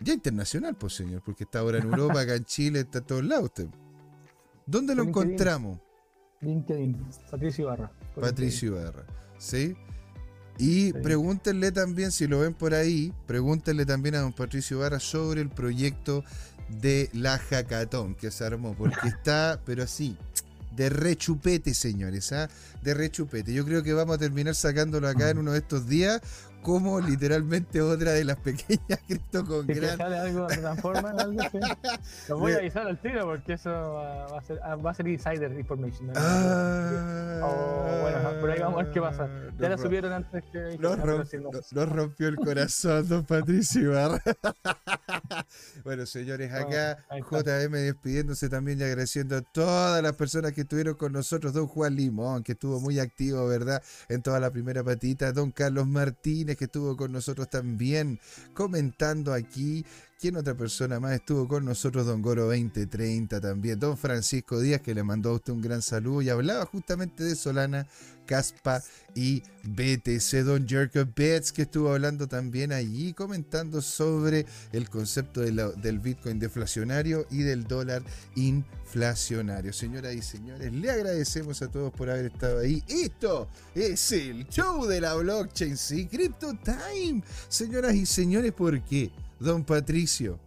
Ya 0.00 0.12
internacional, 0.12 0.76
pues 0.76 0.94
señor, 0.94 1.22
porque 1.24 1.44
está 1.44 1.60
ahora 1.60 1.78
en 1.78 1.84
Europa, 1.84 2.20
acá 2.20 2.34
en 2.36 2.44
Chile, 2.44 2.80
está 2.80 3.00
a 3.00 3.02
todos 3.02 3.24
lados 3.24 3.46
usted. 3.46 3.68
¿Dónde 4.66 4.94
lo 4.94 5.02
encontramos? 5.02 5.78
LinkedIn, 6.40 6.96
Patricio 7.30 7.64
Ibarra. 7.64 7.90
Patricio 8.14 8.68
Ibarra, 8.68 9.04
¿sí? 9.38 9.76
Y 10.58 10.92
pregúntenle 10.92 11.72
también, 11.72 12.12
si 12.12 12.26
lo 12.26 12.40
ven 12.40 12.54
por 12.54 12.74
ahí, 12.74 13.12
pregúntenle 13.26 13.86
también 13.86 14.16
a 14.16 14.20
don 14.20 14.32
Patricio 14.32 14.78
Ibarra 14.78 15.00
sobre 15.00 15.40
el 15.40 15.50
proyecto 15.50 16.24
de 16.68 17.08
la 17.12 17.38
Hackathon 17.38 18.14
que 18.14 18.30
se 18.30 18.44
armó, 18.44 18.74
porque 18.76 18.96
está, 19.08 19.60
pero 19.64 19.84
así, 19.84 20.16
de 20.76 20.90
rechupete, 20.90 21.74
señores, 21.74 22.32
¿ah? 22.32 22.48
De 22.82 22.94
rechupete. 22.94 23.52
Yo 23.52 23.64
creo 23.64 23.82
que 23.82 23.92
vamos 23.92 24.16
a 24.16 24.18
terminar 24.18 24.54
sacándolo 24.54 25.08
acá 25.08 25.30
en 25.30 25.38
uno 25.38 25.52
de 25.52 25.58
estos 25.58 25.88
días 25.88 26.20
como 26.62 27.00
literalmente 27.00 27.80
otra 27.80 28.12
de 28.12 28.24
las 28.24 28.36
pequeñas 28.36 29.00
cripto 29.06 29.44
con 29.44 29.66
si 29.66 29.74
gran... 29.74 29.96
sale 29.96 30.18
algo, 30.18 30.46
transforma 30.46 31.10
en 31.10 31.20
algo, 31.20 31.42
sí. 31.50 31.58
Lo 32.28 32.38
voy 32.38 32.52
a 32.52 32.56
avisar 32.56 32.86
al 32.86 33.00
tiro 33.00 33.24
porque 33.24 33.54
eso 33.54 33.70
va 33.70 34.38
a 34.38 34.42
ser, 34.42 34.60
ah, 34.62 34.76
va 34.76 34.90
a 34.90 34.94
ser 34.94 35.08
insider 35.08 35.52
information. 35.58 36.10
Ah, 36.16 37.40
oh, 37.42 38.00
bueno, 38.02 38.40
por 38.40 38.50
ahí 38.50 38.60
vamos 38.60 38.80
a 38.80 38.84
ver 38.84 38.92
qué 38.92 39.00
pasa. 39.00 39.28
Ya 39.58 39.68
la 39.68 39.78
subieron 39.78 40.12
antes 40.12 40.44
que... 40.52 40.78
Nos, 40.78 41.88
rompió 41.88 42.28
el 42.28 42.36
corazón, 42.36 43.08
don 43.08 43.24
Patricio 43.24 43.88
bueno, 45.84 46.06
señores, 46.06 46.52
acá 46.52 47.04
JM 47.10 47.72
despidiéndose 47.72 48.48
también 48.48 48.80
y 48.80 48.84
agradeciendo 48.84 49.36
a 49.36 49.42
todas 49.42 50.02
las 50.02 50.12
personas 50.12 50.52
que 50.52 50.62
estuvieron 50.62 50.94
con 50.94 51.12
nosotros. 51.12 51.52
Don 51.52 51.66
Juan 51.66 51.96
Limón, 51.96 52.42
que 52.42 52.52
estuvo 52.52 52.80
muy 52.80 52.98
activo, 52.98 53.46
¿verdad? 53.46 53.82
En 54.08 54.22
toda 54.22 54.40
la 54.40 54.50
primera 54.50 54.84
patita. 54.84 55.32
Don 55.32 55.50
Carlos 55.50 55.86
Martínez 55.86 56.56
que 56.58 56.66
estuvo 56.66 56.96
con 56.96 57.12
nosotros 57.12 57.48
también 57.48 58.20
comentando 58.52 59.32
aquí. 59.32 59.86
¿Quién 60.20 60.34
otra 60.34 60.56
persona 60.56 60.98
más 60.98 61.12
estuvo 61.12 61.46
con 61.46 61.64
nosotros? 61.64 62.04
Don 62.04 62.20
Goro 62.22 62.46
2030 62.46 63.40
también. 63.40 63.78
Don 63.78 63.96
Francisco 63.96 64.58
Díaz, 64.58 64.80
que 64.80 64.92
le 64.92 65.04
mandó 65.04 65.30
a 65.30 65.34
usted 65.34 65.52
un 65.52 65.62
gran 65.62 65.80
saludo 65.80 66.22
y 66.22 66.28
hablaba 66.28 66.66
justamente 66.66 67.22
de 67.22 67.36
Solana, 67.36 67.86
Caspa 68.26 68.82
y 69.14 69.44
BTC. 69.62 70.42
Don 70.42 70.66
Jacob 70.66 71.08
Betts, 71.14 71.52
que 71.52 71.62
estuvo 71.62 71.92
hablando 71.92 72.26
también 72.26 72.72
allí, 72.72 73.12
comentando 73.12 73.80
sobre 73.80 74.44
el 74.72 74.90
concepto 74.90 75.40
del 75.40 76.00
Bitcoin 76.00 76.40
deflacionario 76.40 77.24
y 77.30 77.44
del 77.44 77.62
dólar 77.62 78.02
inflacionario. 78.34 79.72
Señoras 79.72 80.16
y 80.16 80.22
señores, 80.22 80.72
le 80.72 80.90
agradecemos 80.90 81.62
a 81.62 81.70
todos 81.70 81.92
por 81.92 82.10
haber 82.10 82.32
estado 82.32 82.58
ahí. 82.58 82.82
Esto 82.88 83.48
es 83.72 84.10
el 84.10 84.48
show 84.48 84.84
de 84.84 85.00
la 85.00 85.14
blockchain, 85.14 85.76
sí, 85.76 86.08
Crypto 86.08 86.58
Time. 86.64 87.22
Señoras 87.48 87.94
y 87.94 88.04
señores, 88.04 88.50
¿por 88.52 88.82
qué? 88.82 89.12
Don 89.38 89.64
Patricio. 89.64 90.38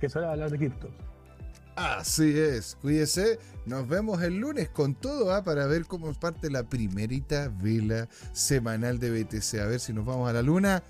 Que 0.00 0.08
suele 0.08 0.28
hablar 0.28 0.50
de 0.50 0.58
criptos. 0.58 0.90
Así 1.76 2.38
es, 2.38 2.76
cuídese. 2.80 3.38
Nos 3.64 3.88
vemos 3.88 4.20
el 4.22 4.38
lunes 4.38 4.68
con 4.68 4.94
todo 4.94 5.32
¿ah? 5.32 5.42
para 5.42 5.66
ver 5.66 5.86
cómo 5.86 6.12
parte 6.14 6.50
la 6.50 6.64
primerita 6.64 7.50
vela 7.62 8.08
semanal 8.32 8.98
de 8.98 9.22
BTC. 9.22 9.60
A 9.60 9.66
ver 9.66 9.80
si 9.80 9.92
nos 9.92 10.04
vamos 10.04 10.28
a 10.28 10.32
la 10.32 10.42
luna 10.42 10.82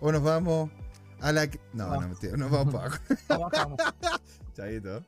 o 0.00 0.10
nos 0.12 0.22
vamos 0.22 0.70
a 1.20 1.32
la. 1.32 1.46
No, 1.72 2.00
no, 2.00 2.08
no 2.08 2.36
nos 2.36 2.50
vamos 2.50 2.74
para 2.74 3.00
abajo. 3.28 3.76
Chaito. 4.56 5.04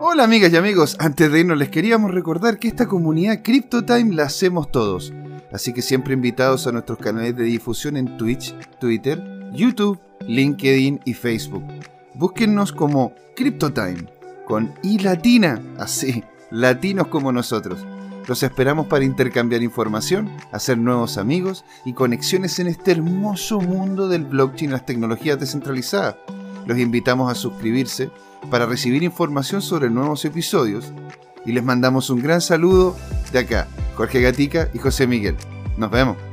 Hola 0.00 0.22
amigas 0.22 0.52
y 0.52 0.56
amigos, 0.56 0.96
antes 1.00 1.32
de 1.32 1.40
irnos 1.40 1.58
les 1.58 1.70
queríamos 1.70 2.12
recordar 2.12 2.60
que 2.60 2.68
esta 2.68 2.86
comunidad 2.86 3.42
CryptoTime 3.42 4.14
la 4.14 4.26
hacemos 4.26 4.70
todos, 4.70 5.12
así 5.50 5.72
que 5.72 5.82
siempre 5.82 6.14
invitados 6.14 6.68
a 6.68 6.72
nuestros 6.72 6.98
canales 6.98 7.34
de 7.34 7.42
difusión 7.42 7.96
en 7.96 8.16
Twitch, 8.16 8.54
Twitter, 8.78 9.20
YouTube, 9.52 9.98
LinkedIn 10.20 11.00
y 11.04 11.14
Facebook. 11.14 11.64
Búsquennos 12.14 12.70
como 12.70 13.12
CryptoTime, 13.34 14.06
con 14.46 14.72
I 14.84 15.00
latina, 15.00 15.60
así, 15.78 16.22
latinos 16.52 17.08
como 17.08 17.32
nosotros. 17.32 17.84
Los 18.28 18.44
esperamos 18.44 18.86
para 18.86 19.04
intercambiar 19.04 19.62
información, 19.64 20.30
hacer 20.52 20.78
nuevos 20.78 21.18
amigos 21.18 21.64
y 21.84 21.94
conexiones 21.94 22.60
en 22.60 22.68
este 22.68 22.92
hermoso 22.92 23.60
mundo 23.60 24.06
del 24.06 24.26
blockchain 24.26 24.70
y 24.70 24.74
las 24.74 24.86
tecnologías 24.86 25.40
descentralizadas. 25.40 26.14
Los 26.66 26.78
invitamos 26.78 27.32
a 27.32 27.34
suscribirse 27.34 28.10
para 28.50 28.66
recibir 28.66 29.02
información 29.02 29.62
sobre 29.62 29.90
nuevos 29.90 30.24
episodios 30.24 30.92
y 31.44 31.52
les 31.52 31.64
mandamos 31.64 32.10
un 32.10 32.22
gran 32.22 32.40
saludo 32.40 32.96
de 33.32 33.40
acá, 33.40 33.68
Jorge 33.96 34.20
Gatica 34.20 34.68
y 34.74 34.78
José 34.78 35.06
Miguel. 35.06 35.36
Nos 35.76 35.90
vemos. 35.90 36.27